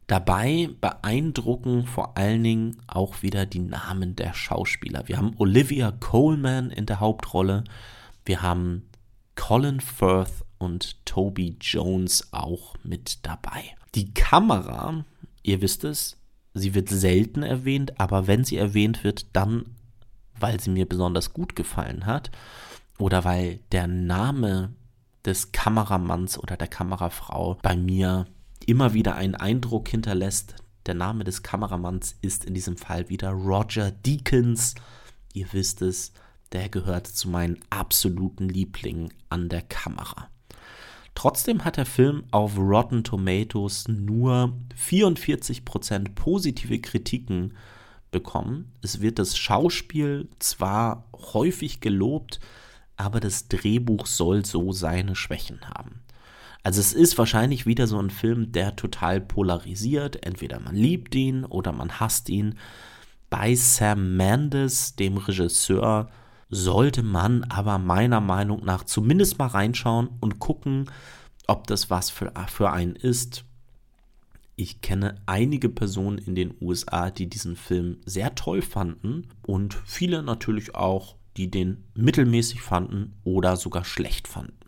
Dabei 0.07 0.69
beeindrucken 0.81 1.85
vor 1.85 2.17
allen 2.17 2.43
Dingen 2.43 2.77
auch 2.87 3.23
wieder 3.23 3.45
die 3.45 3.59
Namen 3.59 4.15
der 4.15 4.33
Schauspieler. 4.33 5.07
Wir 5.07 5.17
haben 5.17 5.33
Olivia 5.37 5.91
Coleman 5.91 6.69
in 6.69 6.85
der 6.85 6.99
Hauptrolle, 6.99 7.63
wir 8.23 8.41
haben 8.41 8.83
Colin 9.35 9.79
Firth 9.79 10.43
und 10.59 11.03
Toby 11.05 11.57
Jones 11.59 12.29
auch 12.31 12.75
mit 12.83 13.25
dabei. 13.25 13.75
Die 13.95 14.13
Kamera, 14.13 15.05
ihr 15.43 15.61
wisst 15.61 15.83
es, 15.83 16.17
Sie 16.57 16.73
wird 16.73 16.87
selten 16.87 17.43
erwähnt, 17.43 17.99
aber 17.99 18.27
wenn 18.27 18.45
sie 18.45 18.55
erwähnt 18.55 19.03
wird, 19.03 19.27
dann, 19.35 19.65
weil 20.39 20.59
sie 20.61 20.69
mir 20.69 20.87
besonders 20.87 21.33
gut 21.33 21.53
gefallen 21.53 22.05
hat 22.05 22.31
oder 22.97 23.25
weil 23.25 23.59
der 23.73 23.87
Name 23.87 24.73
des 25.25 25.51
Kameramanns 25.51 26.39
oder 26.39 26.55
der 26.55 26.69
Kamerafrau 26.69 27.57
bei 27.61 27.75
mir 27.75 28.25
immer 28.67 28.93
wieder 28.93 29.15
einen 29.15 29.35
Eindruck 29.35 29.89
hinterlässt. 29.89 30.55
Der 30.85 30.93
Name 30.93 31.23
des 31.23 31.43
Kameramanns 31.43 32.15
ist 32.21 32.45
in 32.45 32.53
diesem 32.53 32.77
Fall 32.77 33.09
wieder 33.09 33.31
Roger 33.31 33.91
Deakins. 33.91 34.75
Ihr 35.33 35.47
wisst 35.51 35.81
es, 35.81 36.13
der 36.51 36.69
gehört 36.69 37.07
zu 37.07 37.29
meinen 37.29 37.59
absoluten 37.69 38.47
Lieblingen 38.49 39.09
an 39.29 39.49
der 39.49 39.61
Kamera. 39.61 40.29
Trotzdem 41.15 41.63
hat 41.63 41.77
der 41.77 41.85
Film 41.85 42.25
auf 42.31 42.57
Rotten 42.57 43.03
Tomatoes 43.03 43.87
nur 43.87 44.53
44% 44.77 46.13
positive 46.13 46.79
Kritiken 46.79 47.53
bekommen. 48.11 48.71
Es 48.81 49.01
wird 49.01 49.17
das 49.17 49.37
Schauspiel 49.37 50.29
zwar 50.39 51.05
häufig 51.33 51.79
gelobt, 51.79 52.39
aber 52.97 53.19
das 53.19 53.47
Drehbuch 53.47 54.05
soll 54.07 54.45
so 54.45 54.71
seine 54.71 55.15
Schwächen 55.15 55.61
haben. 55.69 56.01
Also 56.65 56.79
es 56.79 56.93
ist 56.93 57.19
wahrscheinlich 57.19 57.67
wieder 57.67 57.85
so 57.85 57.99
ein 57.99 58.09
Film, 58.09 58.51
der 58.51 58.75
total 58.75 59.21
polarisiert. 59.21 60.25
Entweder 60.25 60.59
man 60.59 60.75
liebt 60.75 61.13
ihn 61.13 61.45
oder 61.45 61.71
man 61.71 61.99
hasst 61.99 62.27
ihn. 62.27 62.57
Bei 63.29 63.53
Sam 63.53 64.17
Mendes, 64.17 64.95
dem 64.95 65.17
Regisseur, 65.17 66.09
sollte 66.49 67.03
man 67.03 67.43
aber 67.43 67.77
meiner 67.77 68.19
Meinung 68.19 68.65
nach 68.65 68.83
zumindest 68.83 69.37
mal 69.37 69.45
reinschauen 69.45 70.09
und 70.21 70.39
gucken, 70.39 70.89
ob 71.45 71.67
das 71.67 71.91
was 71.91 72.09
für, 72.09 72.33
für 72.47 72.71
einen 72.71 72.95
ist. 72.95 73.45
Ich 74.55 74.81
kenne 74.81 75.21
einige 75.27 75.69
Personen 75.69 76.17
in 76.17 76.33
den 76.33 76.55
USA, 76.59 77.11
die 77.11 77.27
diesen 77.27 77.57
Film 77.57 77.97
sehr 78.07 78.33
toll 78.33 78.63
fanden 78.63 79.27
und 79.45 79.75
viele 79.85 80.23
natürlich 80.23 80.73
auch, 80.73 81.15
die 81.37 81.51
den 81.51 81.83
mittelmäßig 81.93 82.63
fanden 82.63 83.13
oder 83.23 83.55
sogar 83.55 83.85
schlecht 83.85 84.27
fanden. 84.27 84.64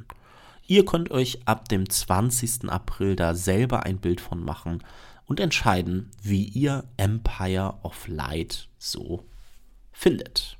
Ihr 0.67 0.85
könnt 0.85 1.11
euch 1.11 1.39
ab 1.45 1.69
dem 1.69 1.89
20. 1.89 2.69
April 2.69 3.15
da 3.15 3.33
selber 3.33 3.83
ein 3.83 3.99
Bild 3.99 4.19
von 4.21 4.43
machen 4.43 4.83
und 5.25 5.39
entscheiden, 5.39 6.11
wie 6.21 6.43
ihr 6.43 6.83
Empire 6.97 7.75
of 7.83 8.07
Light 8.07 8.69
so 8.77 9.25
findet. 9.91 10.57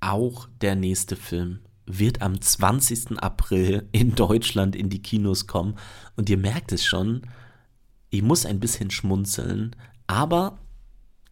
Auch 0.00 0.48
der 0.60 0.76
nächste 0.76 1.16
Film 1.16 1.60
wird 1.84 2.22
am 2.22 2.40
20. 2.40 3.18
April 3.18 3.88
in 3.92 4.14
Deutschland 4.14 4.76
in 4.76 4.88
die 4.88 5.02
Kinos 5.02 5.46
kommen. 5.46 5.76
Und 6.16 6.30
ihr 6.30 6.38
merkt 6.38 6.70
es 6.70 6.84
schon, 6.84 7.22
ich 8.10 8.22
muss 8.22 8.46
ein 8.46 8.60
bisschen 8.60 8.90
schmunzeln, 8.90 9.74
aber 10.06 10.58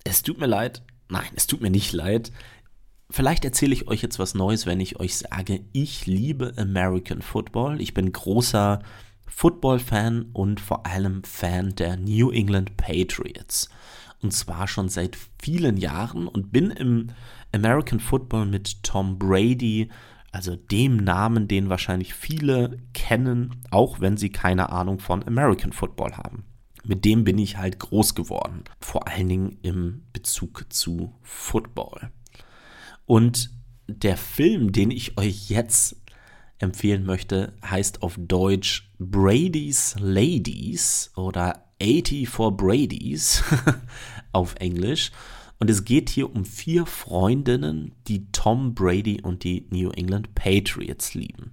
es 0.05 0.23
tut 0.23 0.39
mir 0.39 0.47
leid. 0.47 0.83
Nein, 1.09 1.31
es 1.37 1.47
tut 1.47 1.61
mir 1.61 1.71
nicht 1.71 1.93
leid. 1.93 2.33
Vielleicht 3.09 3.45
erzähle 3.45 3.73
ich 3.73 3.87
euch 3.89 4.03
jetzt 4.03 4.19
was 4.19 4.35
Neues, 4.35 4.67
wenn 4.67 4.81
ich 4.81 4.99
euch 4.99 5.17
sage, 5.17 5.65
ich 5.73 6.07
liebe 6.07 6.53
American 6.57 7.23
Football. 7.23 7.81
Ich 7.81 7.95
bin 7.95 8.13
großer 8.13 8.81
Football-Fan 9.29 10.31
und 10.33 10.61
vor 10.61 10.87
allem 10.87 11.23
Fan 11.23 11.75
der 11.77 11.97
New 11.97 12.31
England 12.31 12.77
Patriots. 12.77 13.69
Und 14.23 14.33
zwar 14.33 14.67
schon 14.67 14.89
seit 14.89 15.17
vielen 15.41 15.77
Jahren 15.77 16.27
und 16.27 16.53
bin 16.53 16.71
im 16.71 17.09
American 17.53 18.01
Football 18.01 18.47
mit 18.47 18.83
Tom 18.83 19.19
Brady, 19.19 19.89
also 20.33 20.57
dem 20.57 20.97
Namen, 20.97 21.49
den 21.49 21.69
wahrscheinlich 21.69 22.13
viele 22.13 22.79
kennen, 22.93 23.63
auch 23.71 24.01
wenn 24.01 24.17
sie 24.17 24.31
keine 24.31 24.71
Ahnung 24.71 24.99
von 24.99 25.27
American 25.27 25.73
Football 25.73 26.17
haben. 26.17 26.45
Mit 26.85 27.05
dem 27.05 27.25
bin 27.25 27.39
ich 27.39 27.57
halt 27.57 27.79
groß 27.79 28.15
geworden, 28.15 28.65
vor 28.81 29.09
allen 29.09 29.29
Dingen 29.29 29.59
im 29.63 30.03
Bezug 30.13 30.67
zu 30.71 31.15
Football. 31.23 32.11
Und 33.07 33.51
der 33.89 34.17
Film, 34.17 34.73
den 34.73 34.91
ich 34.91 35.17
euch 35.17 35.49
jetzt 35.49 35.97
empfehlen 36.59 37.05
möchte, 37.05 37.53
heißt 37.65 38.03
auf 38.03 38.17
Deutsch 38.19 38.91
Brady's 38.99 39.95
Ladies 39.99 41.13
oder 41.17 41.65
80 41.81 42.29
for 42.29 42.57
Brady's 42.57 43.43
auf 44.33 44.55
Englisch. 44.57 45.13
Und 45.59 45.71
es 45.71 45.85
geht 45.85 46.11
hier 46.11 46.35
um 46.35 46.45
vier 46.45 46.85
Freundinnen, 46.85 47.93
die 48.09 48.31
Tom 48.33 48.75
Brady 48.75 49.23
und 49.23 49.45
die 49.45 49.67
New 49.71 49.91
England 49.91 50.35
Patriots 50.35 51.15
lieben. 51.15 51.53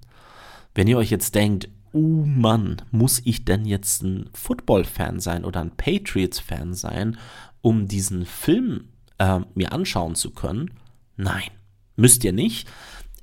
Wenn 0.76 0.88
ihr 0.88 0.98
euch 0.98 1.10
jetzt 1.10 1.36
denkt, 1.36 1.70
oh 1.94 2.26
Mann, 2.26 2.82
muss 2.92 3.22
ich 3.24 3.46
denn 3.46 3.66
jetzt 3.66 4.02
ein 4.02 4.30
Football-Fan 4.34 5.20
sein 5.20 5.46
oder 5.46 5.62
ein 5.62 5.76
Patriots-Fan 5.78 6.74
sein, 6.74 7.18
um 7.62 7.88
diesen 7.88 8.26
Film 8.26 8.90
äh, 9.20 9.40
mir 9.54 9.72
anschauen 9.72 10.16
zu 10.16 10.32
können? 10.32 10.72
Nein, 11.16 11.50
müsst 11.96 12.24
ihr 12.24 12.34
nicht. 12.34 12.68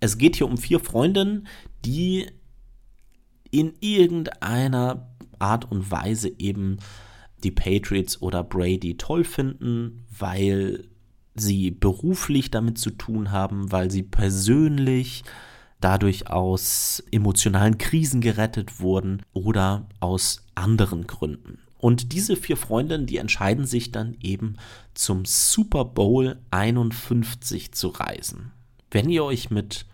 Es 0.01 0.19
geht 0.19 0.37
hier 0.37 0.47
um 0.47 0.57
vier 0.57 0.81
Freundinnen, 0.81 1.47
die 1.85 2.27
in 3.51 3.75
irgendeiner 3.81 5.11
Art 5.39 5.71
und 5.71 5.91
Weise 5.91 6.31
eben 6.39 6.79
die 7.43 7.51
Patriots 7.51 8.21
oder 8.23 8.45
Brady 8.45 8.97
toll 8.97 9.25
finden, 9.25 10.05
weil 10.17 10.89
sie 11.35 11.71
beruflich 11.71 12.51
damit 12.51 12.79
zu 12.79 12.91
tun 12.91 13.31
haben, 13.31 13.73
weil 13.73 13.91
sie 13.91 14.03
persönlich 14.03 15.25
dadurch 15.81 16.29
aus 16.29 17.03
emotionalen 17.11 17.79
Krisen 17.79 18.21
gerettet 18.21 18.81
wurden 18.81 19.23
oder 19.33 19.89
aus 20.01 20.45
anderen 20.55 21.07
Gründen. 21.07 21.59
Und 21.81 22.13
diese 22.13 22.37
vier 22.37 22.59
Freundinnen, 22.59 23.07
die 23.07 23.17
entscheiden 23.17 23.65
sich 23.65 23.91
dann 23.91 24.15
eben 24.21 24.57
zum 24.93 25.25
Super 25.25 25.87
Bowl 25.87 26.39
51 26.51 27.73
zu 27.73 27.89
reisen. 27.89 28.53
Wenn 28.91 29.09
ihr 29.09 29.25
euch 29.25 29.51
mit 29.51 29.87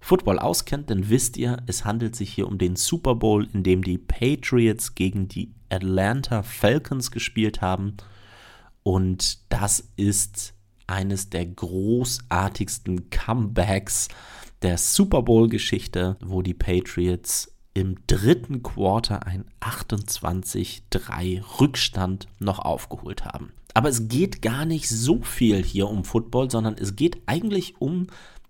Football 0.00 0.38
auskennt, 0.38 0.88
dann 0.88 1.10
wisst 1.10 1.36
ihr, 1.36 1.58
es 1.66 1.84
handelt 1.84 2.16
sich 2.16 2.32
hier 2.32 2.48
um 2.48 2.56
den 2.56 2.74
Super 2.74 3.14
Bowl, 3.14 3.46
in 3.52 3.62
dem 3.62 3.84
die 3.84 3.98
Patriots 3.98 4.94
gegen 4.94 5.28
die 5.28 5.52
Atlanta 5.68 6.42
Falcons 6.42 7.10
gespielt 7.10 7.60
haben. 7.60 7.98
Und 8.82 9.52
das 9.52 9.90
ist 9.96 10.54
eines 10.86 11.28
der 11.28 11.44
großartigsten 11.44 13.10
Comebacks 13.10 14.08
der 14.62 14.78
Super 14.78 15.22
Bowl-Geschichte, 15.22 16.16
wo 16.24 16.40
die 16.40 16.54
Patriots 16.54 17.55
im 17.76 17.96
dritten 18.06 18.62
Quarter 18.62 19.26
ein 19.26 19.44
28-3 19.60 21.42
Rückstand 21.60 22.26
noch 22.38 22.58
aufgeholt 22.58 23.26
haben. 23.26 23.52
Aber 23.74 23.90
es 23.90 24.08
geht 24.08 24.40
gar 24.40 24.64
nicht 24.64 24.88
so 24.88 25.20
viel 25.22 25.62
hier 25.62 25.88
um 25.88 26.04
Football, 26.04 26.50
sondern 26.50 26.76
es 26.78 26.96
geht 26.96 27.18
eigentlich 27.26 27.78
um 27.78 28.06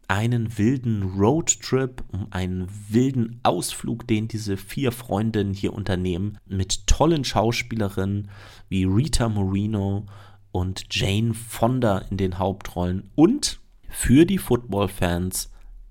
einen 0.07 0.57
wilden 0.57 1.03
Roadtrip, 1.19 2.05
um 2.13 2.29
einen 2.31 2.69
wilden 2.89 3.41
Ausflug, 3.43 4.07
den 4.07 4.29
diese 4.29 4.57
vier 4.57 4.93
Freundinnen 4.93 5.55
hier 5.55 5.73
unternehmen, 5.73 6.39
mit 6.47 6.87
tollen 6.87 7.25
Schauspielerinnen 7.25 8.31
wie 8.69 8.85
Rita 8.85 9.29
Moreno 9.29 10.07
und 10.53 10.85
Jane 10.95 11.35
Fonda 11.35 11.99
in 11.99 12.17
den 12.17 12.39
Hauptrollen 12.39 13.11
und 13.17 13.59
für 13.89 14.25
die 14.25 14.39
Football-Fans 14.39 15.51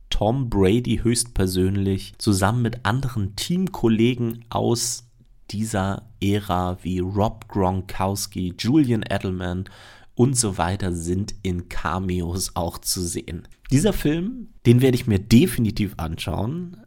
Tom 0.10 0.50
Brady 0.50 1.00
höchstpersönlich 1.04 2.14
zusammen 2.18 2.62
mit 2.62 2.86
anderen 2.86 3.36
Teamkollegen 3.36 4.46
aus 4.50 5.06
dieser 5.52 6.10
Ära 6.22 6.78
wie 6.82 7.00
Rob 7.00 7.48
Gronkowski, 7.48 8.54
Julian 8.58 9.04
Edelman 9.04 9.66
und 10.16 10.38
so 10.38 10.58
weiter 10.58 10.94
sind 10.94 11.36
in 11.44 11.70
Cameos 11.70 12.56
auch 12.56 12.78
zu 12.78 13.02
sehen. 13.02 13.48
Dieser 13.72 13.94
Film, 13.94 14.54
den 14.66 14.82
werde 14.82 14.96
ich 14.96 15.08
mir 15.08 15.20
definitiv 15.20 15.96
anschauen. 15.98 16.78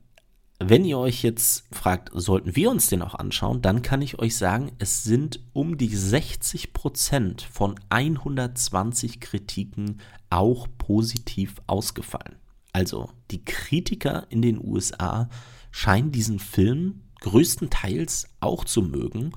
Wenn 0.60 0.84
ihr 0.84 0.98
euch 0.98 1.22
jetzt 1.22 1.66
fragt, 1.72 2.10
sollten 2.14 2.56
wir 2.56 2.70
uns 2.70 2.88
den 2.88 3.02
auch 3.02 3.14
anschauen, 3.14 3.62
dann 3.62 3.82
kann 3.82 4.02
ich 4.02 4.18
euch 4.18 4.36
sagen, 4.36 4.72
es 4.78 5.04
sind 5.04 5.40
um 5.52 5.78
die 5.78 5.90
60% 5.90 7.42
von 7.48 7.76
120 7.90 9.20
Kritiken 9.20 10.00
auch 10.30 10.66
positiv 10.78 11.56
ausgefallen. 11.68 12.36
Also 12.72 13.10
die 13.30 13.44
Kritiker 13.44 14.26
in 14.30 14.42
den 14.42 14.62
USA 14.62 15.28
scheinen 15.70 16.12
diesen 16.12 16.38
Film 16.38 17.02
größtenteils 17.20 18.28
auch 18.40 18.64
zu 18.64 18.82
mögen, 18.82 19.32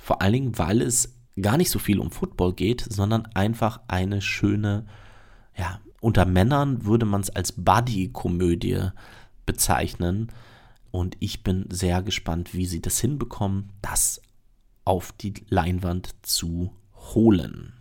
vor 0.00 0.22
allen 0.22 0.32
Dingen, 0.32 0.58
weil 0.58 0.80
es 0.80 1.14
gar 1.40 1.56
nicht 1.56 1.70
so 1.70 1.78
viel 1.78 1.98
um 1.98 2.10
Football 2.10 2.54
geht, 2.54 2.84
sondern 2.88 3.26
einfach 3.26 3.80
eine 3.88 4.20
schöne, 4.20 4.86
ja, 5.56 5.80
unter 6.00 6.24
Männern 6.24 6.84
würde 6.84 7.06
man 7.06 7.20
es 7.20 7.30
als 7.30 7.52
Buddy-Komödie 7.52 8.88
bezeichnen. 9.44 10.32
Und 10.90 11.16
ich 11.20 11.42
bin 11.42 11.66
sehr 11.70 12.02
gespannt, 12.02 12.54
wie 12.54 12.66
sie 12.66 12.80
das 12.80 12.98
hinbekommen, 13.00 13.70
das 13.82 14.20
auf 14.84 15.12
die 15.12 15.34
Leinwand 15.48 16.14
zu 16.22 16.74
holen. 16.94 17.74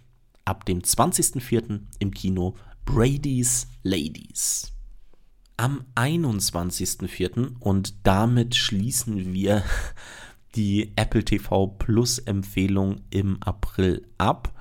Ab 0.45 0.65
dem 0.65 0.79
20.04. 0.79 1.81
im 1.99 2.11
Kino 2.11 2.55
Brady's 2.85 3.67
Ladies. 3.83 4.73
Am 5.59 5.83
21.04. 5.95 7.57
und 7.59 8.07
damit 8.07 8.55
schließen 8.55 9.33
wir 9.33 9.61
die 10.55 10.93
Apple 10.95 11.25
TV 11.25 11.67
Plus 11.67 12.17
Empfehlung 12.17 13.01
im 13.09 13.43
April 13.43 14.07
ab, 14.17 14.53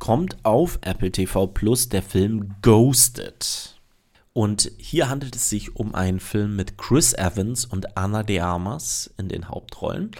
kommt 0.00 0.44
auf 0.44 0.80
Apple 0.82 1.12
TV 1.12 1.46
Plus 1.46 1.88
der 1.88 2.02
Film 2.02 2.56
Ghosted. 2.62 3.80
Und 4.32 4.72
hier 4.76 5.08
handelt 5.08 5.36
es 5.36 5.48
sich 5.48 5.76
um 5.76 5.94
einen 5.94 6.18
Film 6.18 6.56
mit 6.56 6.76
Chris 6.78 7.12
Evans 7.12 7.64
und 7.64 7.96
Anna 7.96 8.24
de 8.24 8.40
Armas 8.40 9.08
in 9.18 9.28
den 9.28 9.50
Hauptrollen. 9.50 10.10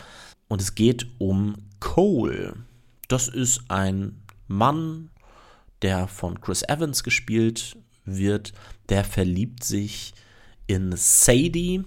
Und 0.47 0.63
es 0.63 0.77
geht 0.77 1.09
um 1.19 1.57
Cole. 1.81 2.55
Das 3.09 3.27
ist 3.27 3.63
ein 3.67 4.23
Mann, 4.47 5.11
der 5.83 6.07
von 6.07 6.41
Chris 6.41 6.63
Evans 6.63 7.03
gespielt 7.03 7.77
wird. 8.05 8.53
Der 8.89 9.05
verliebt 9.05 9.65
sich 9.65 10.15
in 10.67 10.95
Sadie, 10.97 11.85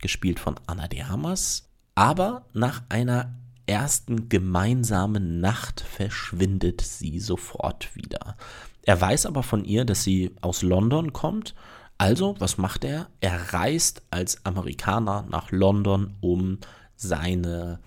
gespielt 0.00 0.40
von 0.40 0.56
Anna 0.66 0.88
de 0.88 1.02
Armas. 1.02 1.68
Aber 1.94 2.46
nach 2.52 2.82
einer 2.88 3.34
ersten 3.66 4.28
gemeinsamen 4.28 5.40
Nacht 5.40 5.80
verschwindet 5.80 6.80
sie 6.80 7.20
sofort 7.20 7.94
wieder. 7.94 8.36
Er 8.82 9.00
weiß 9.00 9.26
aber 9.26 9.42
von 9.42 9.64
ihr, 9.64 9.84
dass 9.84 10.02
sie 10.02 10.34
aus 10.40 10.62
London 10.62 11.12
kommt. 11.12 11.54
Also, 11.98 12.34
was 12.40 12.58
macht 12.58 12.84
er? 12.84 13.08
Er 13.20 13.52
reist 13.52 14.02
als 14.10 14.44
Amerikaner 14.44 15.24
nach 15.30 15.52
London, 15.52 16.14
um 16.20 16.58
seine, 16.96 17.78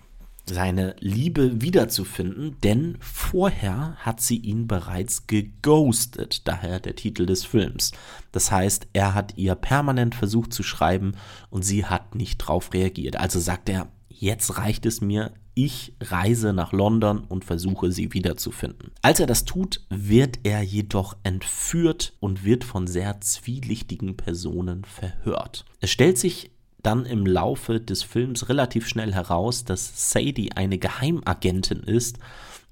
seine 0.48 0.94
Liebe 1.00 1.60
wiederzufinden, 1.60 2.56
denn 2.62 2.98
vorher 3.00 3.96
hat 3.98 4.20
sie 4.20 4.36
ihn 4.36 4.66
bereits 4.66 5.26
geghostet, 5.26 6.46
daher 6.46 6.80
der 6.80 6.94
Titel 6.94 7.26
des 7.26 7.44
Films. 7.44 7.92
Das 8.32 8.50
heißt, 8.50 8.88
er 8.92 9.14
hat 9.14 9.36
ihr 9.36 9.54
permanent 9.54 10.14
versucht 10.14 10.52
zu 10.52 10.62
schreiben 10.62 11.12
und 11.50 11.62
sie 11.62 11.84
hat 11.84 12.14
nicht 12.14 12.38
drauf 12.38 12.72
reagiert. 12.72 13.16
Also 13.16 13.40
sagt 13.40 13.68
er, 13.68 13.88
jetzt 14.08 14.56
reicht 14.58 14.86
es 14.86 15.00
mir, 15.00 15.32
ich 15.58 15.94
reise 16.02 16.52
nach 16.52 16.72
London 16.72 17.24
und 17.24 17.44
versuche 17.44 17.90
sie 17.90 18.12
wiederzufinden. 18.12 18.92
Als 19.00 19.20
er 19.20 19.26
das 19.26 19.46
tut, 19.46 19.80
wird 19.88 20.40
er 20.42 20.60
jedoch 20.60 21.16
entführt 21.22 22.12
und 22.20 22.44
wird 22.44 22.62
von 22.62 22.86
sehr 22.86 23.22
zwielichtigen 23.22 24.18
Personen 24.18 24.84
verhört. 24.84 25.64
Es 25.80 25.90
stellt 25.90 26.18
sich 26.18 26.50
dann 26.86 27.04
im 27.04 27.26
Laufe 27.26 27.80
des 27.80 28.02
Films 28.02 28.48
relativ 28.48 28.86
schnell 28.88 29.12
heraus, 29.12 29.64
dass 29.64 30.12
Sadie 30.12 30.52
eine 30.52 30.78
Geheimagentin 30.78 31.80
ist 31.80 32.18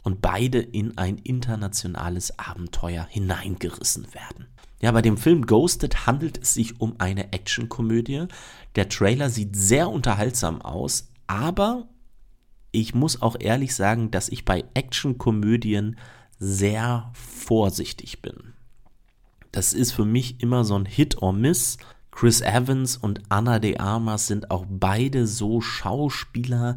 und 0.05 0.23
beide 0.23 0.61
in 0.61 0.97
ein 0.99 1.19
internationales 1.19 2.39
Abenteuer 2.39 3.07
hineingerissen 3.11 4.15
werden. 4.15 4.47
Ja, 4.81 4.93
bei 4.93 5.03
dem 5.03 5.17
Film 5.17 5.47
Ghosted 5.47 6.07
handelt 6.07 6.39
es 6.39 6.55
sich 6.55 6.81
um 6.81 6.95
eine 6.99 7.33
Actionkomödie. 7.33 8.27
Der 8.77 8.89
Trailer 8.89 9.31
sieht 9.31 9.57
sehr 9.57 9.89
unterhaltsam 9.89 10.63
aus, 10.63 11.09
aber 11.27 11.89
ich 12.71 12.95
muss 12.95 13.23
auch 13.23 13.37
ehrlich 13.39 13.75
sagen, 13.75 14.11
dass 14.11 14.29
ich 14.29 14.45
bei 14.45 14.65
Actionkomödien 14.75 15.97
sehr 16.39 17.11
vorsichtig 17.15 18.21
bin. 18.21 18.55
das 19.53 19.73
ist 19.73 19.93
für 19.93 20.05
mich 20.05 20.41
immer 20.43 20.65
so 20.65 20.77
ein 20.77 20.85
Hit 20.85 21.23
or 21.23 21.33
Miss. 21.33 21.79
Chris 22.15 22.43
Evans 22.43 22.97
und 22.97 23.23
Anna 23.29 23.59
de 23.59 23.79
Armas 23.79 24.29
sind 24.29 24.53
auch 24.53 24.67
beide 24.69 25.27
so 25.27 25.61
Schauspieler, 25.61 26.77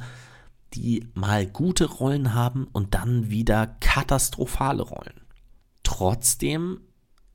die 0.74 1.08
mal 1.14 1.46
gute 1.46 1.86
Rollen 1.86 2.34
haben 2.34 2.68
und 2.74 2.96
dann 2.96 3.30
wieder 3.30 3.68
katastrophale 3.80 4.82
Rollen. 4.82 5.22
Trotzdem 5.84 6.82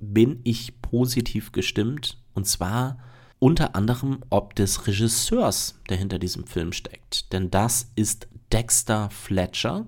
bin 0.01 0.41
ich 0.43 0.83
positiv 0.83 1.53
gestimmt 1.53 2.21
und 2.35 2.49
zwar 2.49 2.99
unter 3.39 3.77
anderem 3.77 4.19
ob 4.31 4.57
des 4.57 4.89
Regisseurs, 4.89 5.79
der 5.89 5.97
hinter 5.97 6.19
diesem 6.19 6.49
Film 6.49 6.73
steckt. 6.73 7.33
Denn 7.33 7.53
das 7.53 7.93
ist 7.95 8.27
Dexter 8.53 9.11
Fletcher 9.11 9.87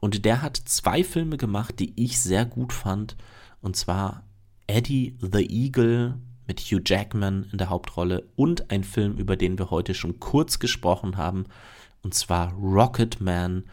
und 0.00 0.26
der 0.26 0.42
hat 0.42 0.58
zwei 0.58 1.02
Filme 1.02 1.38
gemacht, 1.38 1.78
die 1.78 1.94
ich 1.96 2.20
sehr 2.20 2.44
gut 2.44 2.74
fand. 2.74 3.16
Und 3.62 3.76
zwar 3.76 4.24
Eddie 4.66 5.16
the 5.20 5.48
Eagle 5.48 6.18
mit 6.46 6.60
Hugh 6.60 6.82
Jackman 6.84 7.48
in 7.52 7.58
der 7.58 7.70
Hauptrolle 7.70 8.28
und 8.36 8.70
ein 8.70 8.84
Film, 8.84 9.16
über 9.16 9.36
den 9.36 9.58
wir 9.58 9.70
heute 9.70 9.94
schon 9.94 10.20
kurz 10.20 10.58
gesprochen 10.58 11.16
haben. 11.16 11.46
Und 12.02 12.14
zwar 12.14 12.52
Rocket 12.52 13.20
Man, 13.20 13.64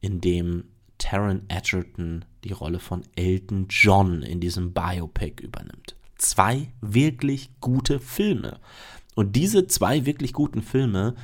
in 0.00 0.20
dem 0.20 0.64
Taron 0.98 1.42
Edgerton 1.48 2.24
die 2.44 2.52
Rolle 2.52 2.80
von 2.80 3.02
Elton 3.16 3.66
John 3.68 4.22
in 4.22 4.40
diesem 4.40 4.72
Biopic 4.72 5.42
übernimmt 5.42 5.94
zwei 6.22 6.72
wirklich 6.80 7.50
gute 7.60 8.00
Filme. 8.00 8.60
Und 9.14 9.36
diese 9.36 9.66
zwei 9.66 10.06
wirklich 10.06 10.32
guten 10.32 10.62
Filme, 10.62 11.14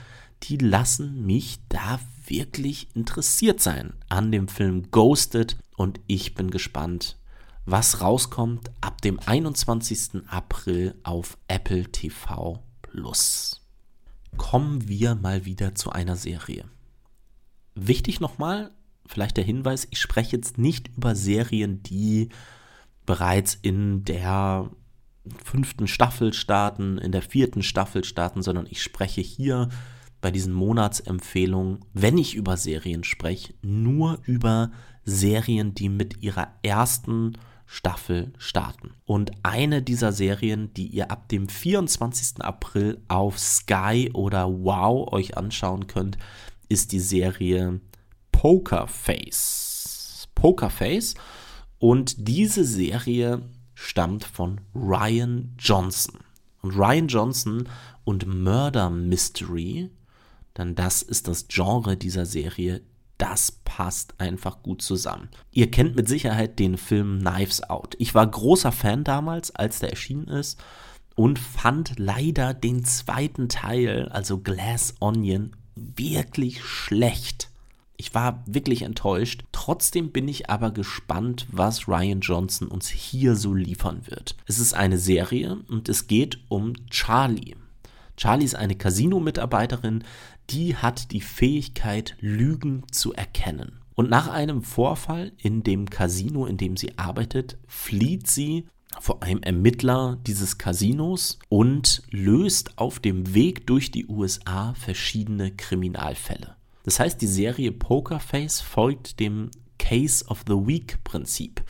die 0.42 0.58
lassen 0.58 1.24
mich 1.24 1.58
da 1.68 2.00
wirklich 2.26 2.88
interessiert 2.94 3.60
sein 3.60 3.94
an 4.10 4.30
dem 4.30 4.48
Film 4.48 4.90
Ghosted 4.90 5.56
und 5.76 6.00
ich 6.06 6.34
bin 6.34 6.50
gespannt, 6.50 7.16
was 7.70 8.00
rauskommt 8.00 8.70
ab 8.80 9.02
dem 9.02 9.20
21. 9.20 10.22
April 10.26 10.94
auf 11.02 11.36
Apple 11.48 11.84
TV 11.84 12.62
Plus. 12.80 13.60
Kommen 14.38 14.88
wir 14.88 15.14
mal 15.14 15.44
wieder 15.44 15.74
zu 15.74 15.90
einer 15.90 16.16
Serie. 16.16 16.64
Wichtig 17.74 18.20
nochmal, 18.20 18.70
vielleicht 19.04 19.36
der 19.36 19.44
Hinweis, 19.44 19.86
ich 19.90 20.00
spreche 20.00 20.36
jetzt 20.36 20.56
nicht 20.56 20.88
über 20.96 21.14
Serien, 21.14 21.82
die 21.82 22.30
bereits 23.04 23.58
in 23.60 24.02
der 24.02 24.70
fünften 25.44 25.88
Staffel 25.88 26.32
starten, 26.32 26.96
in 26.96 27.12
der 27.12 27.22
vierten 27.22 27.62
Staffel 27.62 28.02
starten, 28.02 28.42
sondern 28.42 28.66
ich 28.70 28.82
spreche 28.82 29.20
hier 29.20 29.68
bei 30.22 30.30
diesen 30.30 30.54
Monatsempfehlungen, 30.54 31.84
wenn 31.92 32.16
ich 32.16 32.34
über 32.34 32.56
Serien 32.56 33.04
spreche, 33.04 33.52
nur 33.60 34.20
über 34.24 34.70
Serien, 35.04 35.74
die 35.74 35.90
mit 35.90 36.22
ihrer 36.22 36.48
ersten 36.62 37.34
Staffel 37.70 38.32
starten. 38.38 38.94
Und 39.04 39.30
eine 39.42 39.82
dieser 39.82 40.10
Serien, 40.10 40.72
die 40.72 40.86
ihr 40.86 41.10
ab 41.10 41.28
dem 41.28 41.50
24. 41.50 42.40
April 42.42 42.98
auf 43.08 43.38
Sky 43.38 44.10
oder 44.14 44.48
Wow 44.48 45.12
euch 45.12 45.36
anschauen 45.36 45.86
könnt, 45.86 46.16
ist 46.70 46.92
die 46.92 46.98
Serie 47.00 47.80
Poker 48.32 48.86
Face. 48.86 50.28
Poker 50.34 50.70
Face. 50.70 51.14
Und 51.78 52.26
diese 52.26 52.64
Serie 52.64 53.42
stammt 53.74 54.24
von 54.24 54.62
Ryan 54.74 55.54
Johnson. 55.58 56.20
Und 56.62 56.74
Ryan 56.74 57.08
Johnson 57.08 57.68
und 58.04 58.26
Murder 58.26 58.88
Mystery, 58.88 59.90
denn 60.56 60.74
das 60.74 61.02
ist 61.02 61.28
das 61.28 61.46
Genre 61.48 61.98
dieser 61.98 62.24
Serie, 62.24 62.80
das 63.18 63.52
passt 63.52 64.14
einfach 64.18 64.62
gut 64.62 64.80
zusammen. 64.80 65.28
Ihr 65.52 65.70
kennt 65.70 65.96
mit 65.96 66.08
Sicherheit 66.08 66.58
den 66.58 66.78
Film 66.78 67.20
Knives 67.20 67.62
Out. 67.68 67.94
Ich 67.98 68.14
war 68.14 68.26
großer 68.26 68.72
Fan 68.72 69.04
damals, 69.04 69.54
als 69.54 69.80
der 69.80 69.90
erschienen 69.90 70.28
ist 70.28 70.58
und 71.16 71.38
fand 71.38 71.98
leider 71.98 72.54
den 72.54 72.84
zweiten 72.84 73.48
Teil, 73.48 74.08
also 74.10 74.38
Glass 74.38 74.94
Onion, 75.00 75.50
wirklich 75.74 76.62
schlecht. 76.62 77.50
Ich 77.96 78.14
war 78.14 78.44
wirklich 78.46 78.82
enttäuscht. 78.82 79.42
Trotzdem 79.50 80.12
bin 80.12 80.28
ich 80.28 80.48
aber 80.48 80.70
gespannt, 80.70 81.48
was 81.50 81.88
Ryan 81.88 82.20
Johnson 82.20 82.68
uns 82.68 82.88
hier 82.88 83.34
so 83.34 83.52
liefern 83.52 84.02
wird. 84.06 84.36
Es 84.46 84.60
ist 84.60 84.74
eine 84.74 84.98
Serie 84.98 85.58
und 85.68 85.88
es 85.88 86.06
geht 86.06 86.38
um 86.48 86.74
Charlie. 86.90 87.56
Charlie 88.18 88.44
ist 88.44 88.56
eine 88.56 88.74
Casino-Mitarbeiterin, 88.74 90.02
die 90.50 90.74
hat 90.74 91.12
die 91.12 91.20
Fähigkeit, 91.20 92.16
Lügen 92.20 92.82
zu 92.90 93.14
erkennen. 93.14 93.78
Und 93.94 94.10
nach 94.10 94.28
einem 94.28 94.62
Vorfall 94.62 95.32
in 95.38 95.62
dem 95.62 95.88
Casino, 95.88 96.44
in 96.44 96.56
dem 96.56 96.76
sie 96.76 96.98
arbeitet, 96.98 97.58
flieht 97.68 98.26
sie 98.26 98.66
vor 99.00 99.22
einem 99.22 99.42
Ermittler 99.42 100.18
dieses 100.26 100.58
Casinos 100.58 101.38
und 101.48 102.02
löst 102.10 102.76
auf 102.76 102.98
dem 102.98 103.34
Weg 103.34 103.66
durch 103.68 103.92
die 103.92 104.06
USA 104.06 104.74
verschiedene 104.74 105.52
Kriminalfälle. 105.52 106.56
Das 106.82 106.98
heißt, 106.98 107.20
die 107.22 107.26
Serie 107.26 107.70
Pokerface 107.70 108.60
folgt 108.60 109.20
dem 109.20 109.50
Case 109.78 110.24
of 110.26 110.42
the 110.48 110.54
Week 110.54 110.98
Prinzip. 111.04 111.62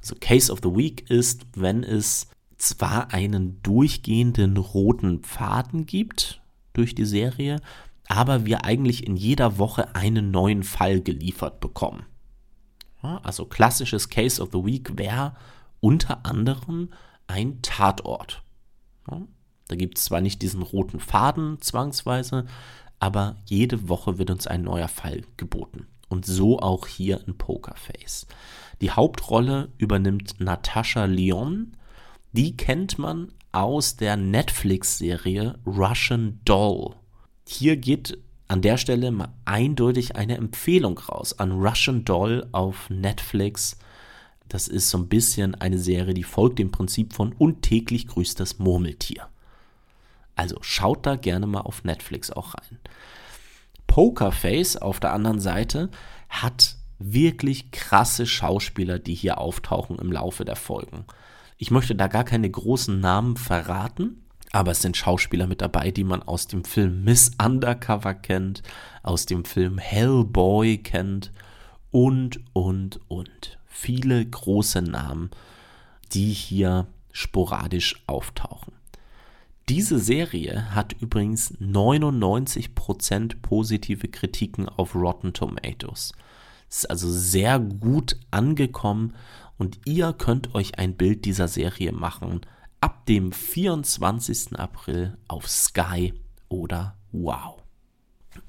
Also 0.00 0.16
Case 0.20 0.52
of 0.52 0.58
the 0.62 0.74
Week 0.74 1.08
ist, 1.08 1.46
wenn 1.54 1.84
es 1.84 2.28
zwar 2.64 3.12
einen 3.12 3.62
durchgehenden 3.62 4.56
roten 4.56 5.22
Faden 5.22 5.86
gibt 5.86 6.42
durch 6.72 6.94
die 6.94 7.04
Serie, 7.04 7.60
aber 8.08 8.46
wir 8.46 8.64
eigentlich 8.64 9.06
in 9.06 9.16
jeder 9.16 9.58
Woche 9.58 9.94
einen 9.94 10.30
neuen 10.30 10.62
Fall 10.62 11.00
geliefert 11.00 11.60
bekommen. 11.60 12.04
Ja, 13.02 13.18
also 13.22 13.44
klassisches 13.44 14.08
Case 14.08 14.42
of 14.42 14.50
the 14.52 14.64
Week 14.64 14.96
wäre 14.98 15.36
unter 15.80 16.24
anderem 16.24 16.90
ein 17.26 17.60
Tatort. 17.62 18.42
Ja, 19.10 19.22
da 19.68 19.76
gibt 19.76 19.98
es 19.98 20.04
zwar 20.04 20.20
nicht 20.20 20.42
diesen 20.42 20.62
roten 20.62 21.00
Faden 21.00 21.60
zwangsweise, 21.60 22.46
aber 22.98 23.36
jede 23.44 23.88
Woche 23.88 24.18
wird 24.18 24.30
uns 24.30 24.46
ein 24.46 24.62
neuer 24.62 24.88
Fall 24.88 25.22
geboten. 25.36 25.86
Und 26.08 26.26
so 26.26 26.60
auch 26.60 26.86
hier 26.86 27.26
in 27.26 27.36
Pokerface. 27.36 28.26
Die 28.80 28.90
Hauptrolle 28.90 29.72
übernimmt 29.78 30.38
Natascha 30.38 31.06
Lyon. 31.06 31.76
Die 32.36 32.56
kennt 32.56 32.98
man 32.98 33.30
aus 33.52 33.94
der 33.94 34.16
Netflix-Serie 34.16 35.56
Russian 35.64 36.40
Doll. 36.44 36.96
Hier 37.46 37.76
geht 37.76 38.18
an 38.48 38.60
der 38.60 38.76
Stelle 38.76 39.12
mal 39.12 39.32
eindeutig 39.44 40.16
eine 40.16 40.36
Empfehlung 40.36 40.98
raus 40.98 41.38
an 41.38 41.52
Russian 41.52 42.04
Doll 42.04 42.48
auf 42.50 42.90
Netflix. 42.90 43.78
Das 44.48 44.66
ist 44.66 44.90
so 44.90 44.98
ein 44.98 45.08
bisschen 45.08 45.54
eine 45.54 45.78
Serie, 45.78 46.12
die 46.12 46.24
folgt 46.24 46.58
dem 46.58 46.72
Prinzip 46.72 47.12
von 47.12 47.32
Und 47.34 47.62
täglich 47.62 48.08
grüßt 48.08 48.40
das 48.40 48.58
Murmeltier. 48.58 49.28
Also 50.34 50.56
schaut 50.60 51.06
da 51.06 51.14
gerne 51.14 51.46
mal 51.46 51.60
auf 51.60 51.84
Netflix 51.84 52.32
auch 52.32 52.54
rein. 52.54 52.80
Pokerface 53.86 54.76
auf 54.76 54.98
der 54.98 55.12
anderen 55.12 55.38
Seite 55.38 55.88
hat 56.28 56.78
wirklich 56.98 57.70
krasse 57.70 58.26
Schauspieler, 58.26 58.98
die 58.98 59.14
hier 59.14 59.38
auftauchen 59.38 60.00
im 60.00 60.10
Laufe 60.10 60.44
der 60.44 60.56
Folgen. 60.56 61.04
Ich 61.64 61.70
möchte 61.70 61.94
da 61.94 62.08
gar 62.08 62.24
keine 62.24 62.50
großen 62.50 63.00
Namen 63.00 63.38
verraten, 63.38 64.22
aber 64.52 64.72
es 64.72 64.82
sind 64.82 64.98
Schauspieler 64.98 65.46
mit 65.46 65.62
dabei, 65.62 65.90
die 65.92 66.04
man 66.04 66.22
aus 66.22 66.46
dem 66.46 66.62
Film 66.62 67.04
Miss 67.04 67.30
Undercover 67.42 68.12
kennt, 68.12 68.62
aus 69.02 69.24
dem 69.24 69.46
Film 69.46 69.78
Hellboy 69.78 70.76
kennt 70.76 71.32
und, 71.90 72.40
und, 72.52 73.00
und. 73.08 73.58
Viele 73.66 74.26
große 74.26 74.82
Namen, 74.82 75.30
die 76.12 76.32
hier 76.32 76.86
sporadisch 77.12 77.96
auftauchen. 78.06 78.74
Diese 79.70 79.98
Serie 79.98 80.74
hat 80.74 80.92
übrigens 81.00 81.56
99% 81.62 83.36
positive 83.40 84.08
Kritiken 84.08 84.68
auf 84.68 84.94
Rotten 84.94 85.32
Tomatoes. 85.32 86.12
Ist 86.68 86.90
also 86.90 87.10
sehr 87.10 87.58
gut 87.58 88.18
angekommen 88.30 89.14
und 89.58 89.80
ihr 89.84 90.12
könnt 90.12 90.54
euch 90.54 90.78
ein 90.78 90.96
Bild 90.96 91.24
dieser 91.24 91.48
Serie 91.48 91.92
machen 91.92 92.40
ab 92.80 93.06
dem 93.06 93.32
24. 93.32 94.58
April 94.58 95.16
auf 95.26 95.48
Sky 95.48 96.12
oder 96.48 96.96
Wow. 97.12 97.62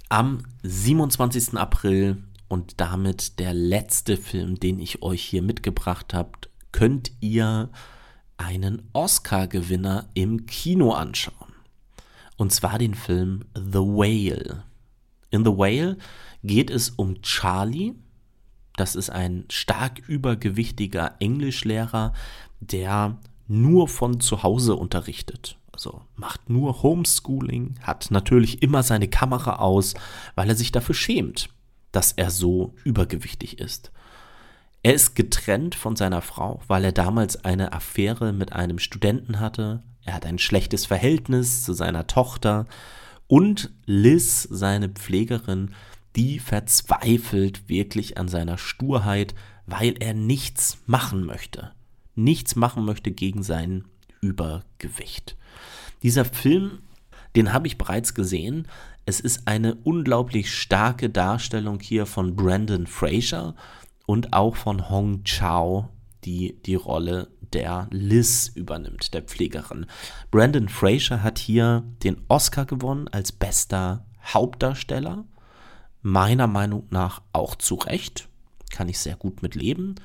Am 0.10 0.44
27. 0.64 1.58
April 1.58 2.24
und 2.48 2.82
damit 2.82 3.40
der 3.40 3.54
letzte 3.54 4.18
Film, 4.18 4.60
den 4.60 4.80
ich 4.80 5.02
euch 5.02 5.24
hier 5.24 5.42
mitgebracht 5.42 6.14
habe, 6.14 6.32
könnt 6.72 7.12
ihr 7.22 7.70
einen 8.38 8.90
Oscar-Gewinner 8.94 10.10
im 10.14 10.46
Kino 10.46 10.92
anschauen. 10.92 11.54
Und 12.38 12.52
zwar 12.52 12.78
den 12.78 12.94
Film 12.94 13.46
The 13.56 13.80
Whale. 13.80 14.64
In 15.30 15.46
The 15.46 15.52
Whale 15.52 15.98
geht 16.44 16.70
es 16.70 16.90
um 16.90 17.22
Charlie. 17.22 17.94
Das 18.78 18.96
ist 18.96 19.10
ein 19.10 19.46
stark 19.50 20.00
übergewichtiger 20.08 21.16
Englischlehrer, 21.20 22.14
der 22.60 23.18
nur 23.48 23.88
von 23.88 24.20
zu 24.20 24.44
Hause 24.44 24.76
unterrichtet. 24.76 25.58
Also 25.72 26.02
macht 26.16 26.50
nur 26.50 26.84
Homeschooling, 26.84 27.76
hat 27.82 28.10
natürlich 28.10 28.62
immer 28.62 28.82
seine 28.82 29.08
Kamera 29.08 29.58
aus, 29.58 29.94
weil 30.36 30.50
er 30.50 30.56
sich 30.56 30.72
dafür 30.72 30.96
schämt, 30.96 31.50
dass 31.92 32.14
er 32.14 32.32
so 32.32 32.74
übergewichtig 32.84 33.60
ist. 33.60 33.92
Er 34.84 34.94
ist 34.94 35.16
getrennt 35.16 35.76
von 35.76 35.96
seiner 35.96 36.22
Frau, 36.22 36.62
weil 36.68 36.86
er 36.86 36.92
damals 36.92 37.44
eine 37.44 37.74
Affäre 37.74 38.34
mit 38.34 38.54
einem 38.54 38.80
Studenten 38.80 39.40
hatte. 39.40 39.82
Er 40.04 40.14
hat 40.14 40.26
ein 40.26 40.38
schlechtes 40.38 40.86
Verhältnis 40.86 41.64
zu 41.64 41.74
seiner 41.74 42.08
Tochter. 42.08 42.68
Und 43.28 43.72
Liz, 43.86 44.44
seine 44.44 44.90
Pflegerin, 44.90 45.74
die 46.16 46.40
verzweifelt 46.40 47.68
wirklich 47.68 48.18
an 48.18 48.28
seiner 48.28 48.58
Sturheit, 48.58 49.36
weil 49.66 49.96
er 50.00 50.14
nichts 50.14 50.78
machen 50.86 51.26
möchte. 51.26 51.72
Nichts 52.16 52.56
machen 52.56 52.86
möchte 52.86 53.12
gegen 53.12 53.44
sein 53.44 53.86
Übergewicht. 54.22 55.36
Dieser 56.04 56.26
Film, 56.26 56.80
den 57.36 57.52
habe 57.52 57.68
ich 57.68 57.78
bereits 57.78 58.14
gesehen. 58.14 58.68
Es 59.06 59.20
ist 59.20 59.48
eine 59.48 59.76
unglaublich 59.76 60.54
starke 60.54 61.10
Darstellung 61.10 61.80
hier 61.80 62.06
von 62.06 62.36
Brandon 62.36 62.88
Fraser 62.88 63.56
und 64.06 64.34
auch 64.34 64.56
von 64.56 64.90
Hong 64.90 65.24
Chao, 65.24 65.90
die 66.24 66.62
die 66.66 66.76
Rolle 66.76 67.28
der 67.54 67.88
Liz 67.92 68.52
übernimmt, 68.54 69.14
der 69.14 69.22
Pflegerin. 69.22 69.86
Brandon 70.32 70.70
Fraser 70.70 71.24
hat 71.24 71.40
hier 71.40 71.84
den 72.04 72.22
Oscar 72.28 72.66
gewonnen 72.66 73.08
als 73.10 73.32
bester 73.32 74.06
Hauptdarsteller. 74.24 75.26
Meiner 76.08 76.46
Meinung 76.46 76.86
nach 76.92 77.24
auch 77.34 77.56
zu 77.56 77.74
Recht. 77.74 78.28
Kann 78.70 78.90
ich 78.90 79.00
sehr 79.00 79.16
gut 79.16 79.42
mit 79.42 79.56
leben. 79.56 79.96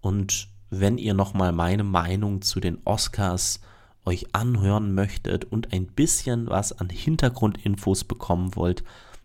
Und 0.00 0.48
wenn 0.70 0.98
ihr 0.98 1.14
nochmal 1.14 1.52
meine 1.52 1.84
Meinung 1.84 2.42
zu 2.42 2.58
den 2.58 2.78
Oscars 2.84 3.60
euch 4.04 4.34
anhören 4.34 4.92
möchtet 4.92 5.44
und 5.44 5.72
ein 5.72 5.86
bisschen 5.86 6.48
was 6.48 6.72
an 6.72 6.88
Hintergrundinfos 6.88 8.02
bekommen 8.02 8.56
wollt, 8.56 8.82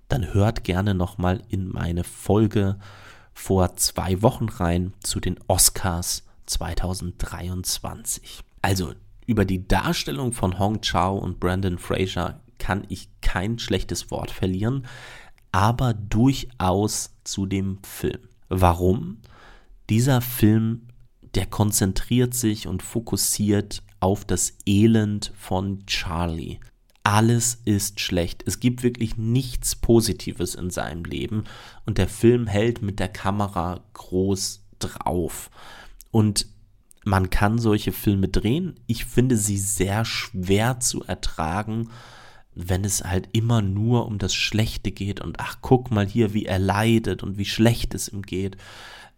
dann 0.09 0.31
hört 0.31 0.63
gerne 0.63 0.93
nochmal 0.93 1.41
in 1.49 1.67
meine 1.67 2.03
Folge 2.03 2.77
vor 3.33 3.75
zwei 3.77 4.21
Wochen 4.21 4.47
rein 4.47 4.93
zu 4.99 5.19
den 5.19 5.39
Oscars 5.47 6.23
2023. 6.45 8.43
Also 8.61 8.93
über 9.25 9.43
die 9.43 9.67
Darstellung 9.67 10.33
von 10.33 10.59
Hong 10.59 10.81
Chao 10.81 11.17
und 11.17 11.39
Brandon 11.39 11.79
Fraser 11.79 12.41
kann 12.59 12.85
ich 12.89 13.09
kein 13.21 13.57
schlechtes 13.57 14.11
Wort 14.11 14.29
verlieren, 14.29 14.85
aber 15.51 15.93
durchaus 15.93 17.11
zu 17.23 17.45
dem 17.45 17.79
Film. 17.83 18.27
Warum? 18.49 19.17
Dieser 19.89 20.21
Film, 20.21 20.87
der 21.35 21.45
konzentriert 21.45 22.33
sich 22.33 22.67
und 22.67 22.83
fokussiert 22.83 23.83
auf 23.99 24.25
das 24.25 24.57
Elend 24.65 25.31
von 25.35 25.85
Charlie 25.85 26.59
alles 27.03 27.59
ist 27.65 27.99
schlecht. 27.99 28.43
Es 28.45 28.59
gibt 28.59 28.83
wirklich 28.83 29.17
nichts 29.17 29.75
Positives 29.75 30.55
in 30.55 30.69
seinem 30.69 31.03
Leben 31.03 31.45
und 31.85 31.97
der 31.97 32.07
Film 32.07 32.47
hält 32.47 32.81
mit 32.81 32.99
der 32.99 33.09
Kamera 33.09 33.83
groß 33.93 34.63
drauf. 34.79 35.49
Und 36.11 36.47
man 37.03 37.29
kann 37.31 37.57
solche 37.57 37.91
Filme 37.91 38.27
drehen. 38.27 38.79
Ich 38.85 39.05
finde 39.05 39.37
sie 39.37 39.57
sehr 39.57 40.05
schwer 40.05 40.79
zu 40.79 41.03
ertragen, 41.03 41.89
wenn 42.53 42.83
es 42.83 43.03
halt 43.03 43.29
immer 43.31 43.61
nur 43.61 44.05
um 44.05 44.17
das 44.17 44.33
Schlechte 44.33 44.91
geht 44.91 45.21
und 45.21 45.39
ach, 45.39 45.57
guck 45.61 45.91
mal 45.91 46.05
hier, 46.05 46.33
wie 46.33 46.45
er 46.45 46.59
leidet 46.59 47.23
und 47.23 47.37
wie 47.37 47.45
schlecht 47.45 47.93
es 47.95 48.09
ihm 48.09 48.23
geht. 48.23 48.57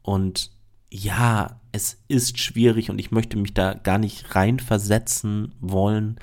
Und 0.01 0.51
ja, 0.91 1.59
es 1.71 1.97
ist 2.07 2.37
schwierig 2.39 2.91
und 2.91 2.99
ich 2.99 3.11
möchte 3.11 3.37
mich 3.37 3.53
da 3.53 3.73
gar 3.73 3.97
nicht 3.97 4.35
reinversetzen 4.35 5.55
wollen, 5.59 6.19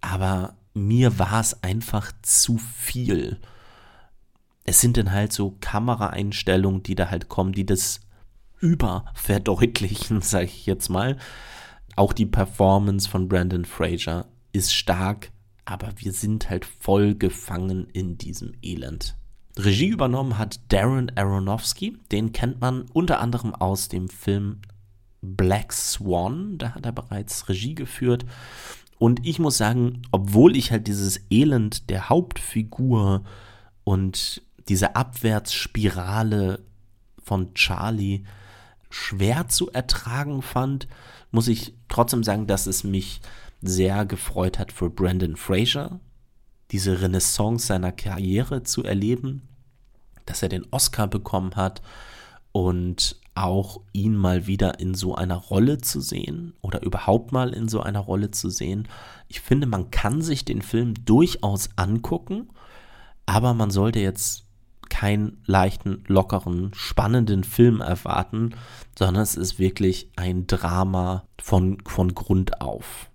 aber 0.00 0.56
mir 0.74 1.18
war 1.20 1.40
es 1.40 1.62
einfach 1.62 2.10
zu 2.22 2.58
viel. 2.58 3.38
Es 4.64 4.80
sind 4.80 4.96
dann 4.96 5.12
halt 5.12 5.32
so 5.32 5.56
Kameraeinstellungen, 5.60 6.82
die 6.82 6.96
da 6.96 7.10
halt 7.10 7.28
kommen, 7.28 7.52
die 7.52 7.66
das 7.66 8.00
überverdeutlichen, 8.58 10.20
sage 10.22 10.46
ich 10.46 10.66
jetzt 10.66 10.88
mal. 10.88 11.16
Auch 11.94 12.12
die 12.12 12.26
Performance 12.26 13.08
von 13.08 13.28
Brandon 13.28 13.64
Fraser 13.64 14.26
ist 14.52 14.74
stark, 14.74 15.30
aber 15.64 15.92
wir 15.96 16.12
sind 16.12 16.50
halt 16.50 16.64
voll 16.64 17.14
gefangen 17.14 17.88
in 17.92 18.18
diesem 18.18 18.52
Elend. 18.62 19.16
Regie 19.56 19.88
übernommen 19.88 20.36
hat 20.36 20.60
Darren 20.68 21.12
Aronofsky, 21.16 21.96
den 22.10 22.32
kennt 22.32 22.60
man 22.60 22.82
unter 22.92 23.20
anderem 23.20 23.54
aus 23.54 23.88
dem 23.88 24.08
Film 24.08 24.60
Black 25.22 25.72
Swan, 25.72 26.58
da 26.58 26.74
hat 26.74 26.84
er 26.84 26.92
bereits 26.92 27.48
Regie 27.48 27.74
geführt. 27.74 28.26
Und 28.98 29.26
ich 29.26 29.38
muss 29.38 29.56
sagen, 29.56 30.02
obwohl 30.10 30.56
ich 30.56 30.70
halt 30.70 30.86
dieses 30.86 31.20
Elend 31.30 31.88
der 31.90 32.08
Hauptfigur 32.08 33.24
und 33.84 34.42
diese 34.68 34.96
Abwärtsspirale 34.96 36.60
von 37.22 37.54
Charlie 37.54 38.24
schwer 38.90 39.48
zu 39.48 39.70
ertragen 39.70 40.42
fand, 40.42 40.88
muss 41.30 41.48
ich 41.48 41.74
trotzdem 41.88 42.22
sagen, 42.22 42.46
dass 42.46 42.66
es 42.66 42.84
mich 42.84 43.20
sehr 43.68 44.04
gefreut 44.06 44.58
hat 44.58 44.72
für 44.72 44.90
Brandon 44.90 45.36
Fraser, 45.36 46.00
diese 46.70 47.00
Renaissance 47.00 47.66
seiner 47.66 47.92
Karriere 47.92 48.62
zu 48.62 48.84
erleben, 48.84 49.42
dass 50.26 50.42
er 50.42 50.48
den 50.48 50.66
Oscar 50.70 51.06
bekommen 51.06 51.56
hat 51.56 51.82
und 52.52 53.16
auch 53.34 53.80
ihn 53.92 54.16
mal 54.16 54.46
wieder 54.46 54.78
in 54.78 54.94
so 54.94 55.14
einer 55.14 55.36
Rolle 55.36 55.78
zu 55.78 56.00
sehen 56.00 56.54
oder 56.60 56.82
überhaupt 56.82 57.32
mal 57.32 57.52
in 57.52 57.68
so 57.68 57.80
einer 57.80 58.00
Rolle 58.00 58.30
zu 58.30 58.48
sehen. 58.48 58.86
Ich 59.28 59.40
finde, 59.40 59.66
man 59.66 59.90
kann 59.90 60.22
sich 60.22 60.44
den 60.44 60.62
Film 60.62 60.94
durchaus 61.04 61.70
angucken, 61.76 62.48
aber 63.26 63.54
man 63.54 63.70
sollte 63.70 63.98
jetzt 63.98 64.44
keinen 64.88 65.42
leichten, 65.46 66.04
lockeren, 66.06 66.70
spannenden 66.74 67.42
Film 67.42 67.80
erwarten, 67.80 68.54
sondern 68.96 69.22
es 69.22 69.34
ist 69.34 69.58
wirklich 69.58 70.10
ein 70.14 70.46
Drama 70.46 71.24
von, 71.40 71.78
von 71.84 72.14
Grund 72.14 72.60
auf. 72.60 73.10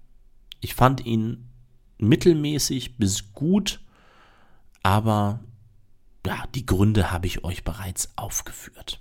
Ich 0.60 0.76
fand 0.76 1.06
ihn 1.06 1.50
mittelmäßig 1.98 2.98
bis 2.98 3.34
gut, 3.34 3.82
aber 4.84 5.40
ja, 6.26 6.44
die 6.56 6.66
Gründe 6.66 7.12
habe 7.12 7.28
ich 7.28 7.44
euch 7.44 7.64
bereits 7.64 8.10
aufgeführt. 8.16 9.00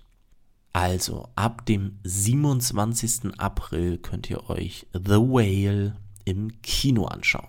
Also, 0.73 1.29
ab 1.35 1.65
dem 1.67 1.99
27. 2.05 3.39
April 3.39 3.99
könnt 3.99 4.31
ihr 4.31 4.49
euch 4.49 4.87
The 4.93 5.17
Whale 5.17 5.97
im 6.25 6.63
Kino 6.63 7.07
anschauen. 7.07 7.49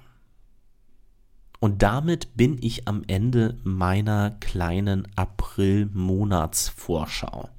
Und 1.59 1.83
damit 1.83 2.35
bin 2.37 2.57
ich 2.61 2.87
am 2.87 3.03
Ende 3.07 3.59
meiner 3.63 4.31
kleinen 4.31 5.07
April-Monatsvorschau. 5.15 7.49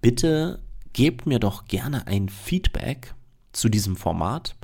Bitte 0.00 0.62
gebt 0.94 1.26
mir 1.26 1.38
doch 1.38 1.66
gerne 1.66 2.06
ein 2.06 2.30
Feedback 2.30 3.14
zu 3.52 3.68
diesem 3.68 3.96
Format, 3.96 4.55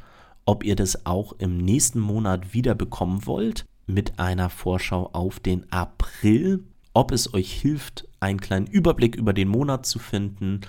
ob 0.44 0.64
ihr 0.64 0.76
das 0.76 1.06
auch 1.06 1.34
im 1.38 1.56
nächsten 1.56 2.00
Monat 2.00 2.52
wieder 2.54 2.74
bekommen 2.74 3.26
wollt 3.26 3.64
mit 3.86 4.18
einer 4.18 4.50
Vorschau 4.50 5.10
auf 5.12 5.40
den 5.40 5.70
April 5.72 6.64
ob 6.94 7.12
es 7.12 7.32
euch 7.34 7.52
hilft, 7.52 8.08
einen 8.20 8.40
kleinen 8.40 8.66
Überblick 8.66 9.16
über 9.16 9.32
den 9.32 9.48
Monat 9.48 9.86
zu 9.86 9.98
finden 9.98 10.60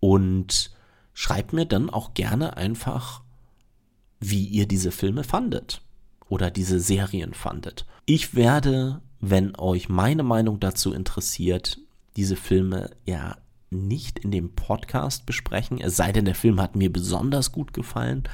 und 0.00 0.70
schreibt 1.14 1.52
mir 1.52 1.66
dann 1.66 1.90
auch 1.90 2.14
gerne 2.14 2.56
einfach, 2.56 3.22
wie 4.20 4.44
ihr 4.44 4.66
diese 4.66 4.90
Filme 4.90 5.24
fandet 5.24 5.82
oder 6.28 6.50
diese 6.50 6.80
Serien 6.80 7.34
fandet. 7.34 7.86
Ich 8.06 8.34
werde, 8.34 9.00
wenn 9.20 9.56
euch 9.56 9.88
meine 9.88 10.22
Meinung 10.22 10.60
dazu 10.60 10.92
interessiert, 10.92 11.78
diese 12.16 12.36
Filme 12.36 12.90
ja 13.04 13.36
nicht 13.70 14.18
in 14.20 14.30
dem 14.30 14.54
Podcast 14.54 15.26
besprechen, 15.26 15.78
es 15.80 15.96
sei 15.96 16.12
denn, 16.12 16.24
der 16.24 16.34
Film 16.34 16.60
hat 16.60 16.74
mir 16.74 16.92
besonders 16.92 17.52
gut 17.52 17.74
gefallen, 17.74 18.24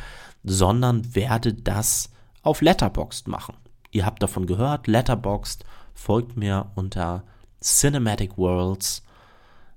sondern 0.45 1.15
werde 1.15 1.55
das 1.55 2.11
auf 2.43 2.61
Letterboxd 2.61 3.29
machen. 3.29 3.57
Ihr 3.91 4.07
habt 4.07 4.23
davon 4.23 4.47
gehört, 4.47 4.87
Letterboxd 4.87 5.65
folgt 5.95 6.37
mir 6.37 6.71
unter 6.75 7.25
Cinematic 7.63 8.37
Worlds. 8.37 9.03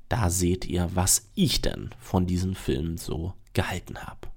Da 0.10 0.30
seht 0.30 0.66
ihr, 0.66 0.90
was 0.94 1.30
ich 1.36 1.62
denn 1.62 1.90
von 2.00 2.26
diesen 2.28 2.56
Filmen 2.56 2.98
so 2.98 3.34
gehalten 3.54 3.98
habe. 4.00 4.28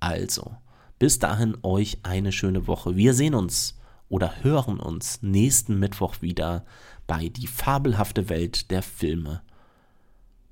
Also, 0.00 0.56
bis 0.98 1.18
dahin 1.18 1.56
euch 1.62 1.98
eine 2.02 2.32
schöne 2.32 2.66
Woche. 2.66 2.96
Wir 2.96 3.14
sehen 3.14 3.34
uns 3.34 3.78
oder 4.08 4.42
hören 4.42 4.80
uns 4.80 5.22
nächsten 5.22 5.78
Mittwoch 5.78 6.20
wieder 6.20 6.64
bei 7.06 7.28
Die 7.28 7.46
fabelhafte 7.46 8.28
Welt 8.28 8.70
der 8.70 8.82
Filme. 8.82 9.42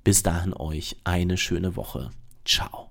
Bis 0.03 0.23
dahin 0.23 0.53
euch 0.53 0.97
eine 1.03 1.37
schöne 1.37 1.75
Woche. 1.75 2.09
Ciao. 2.45 2.88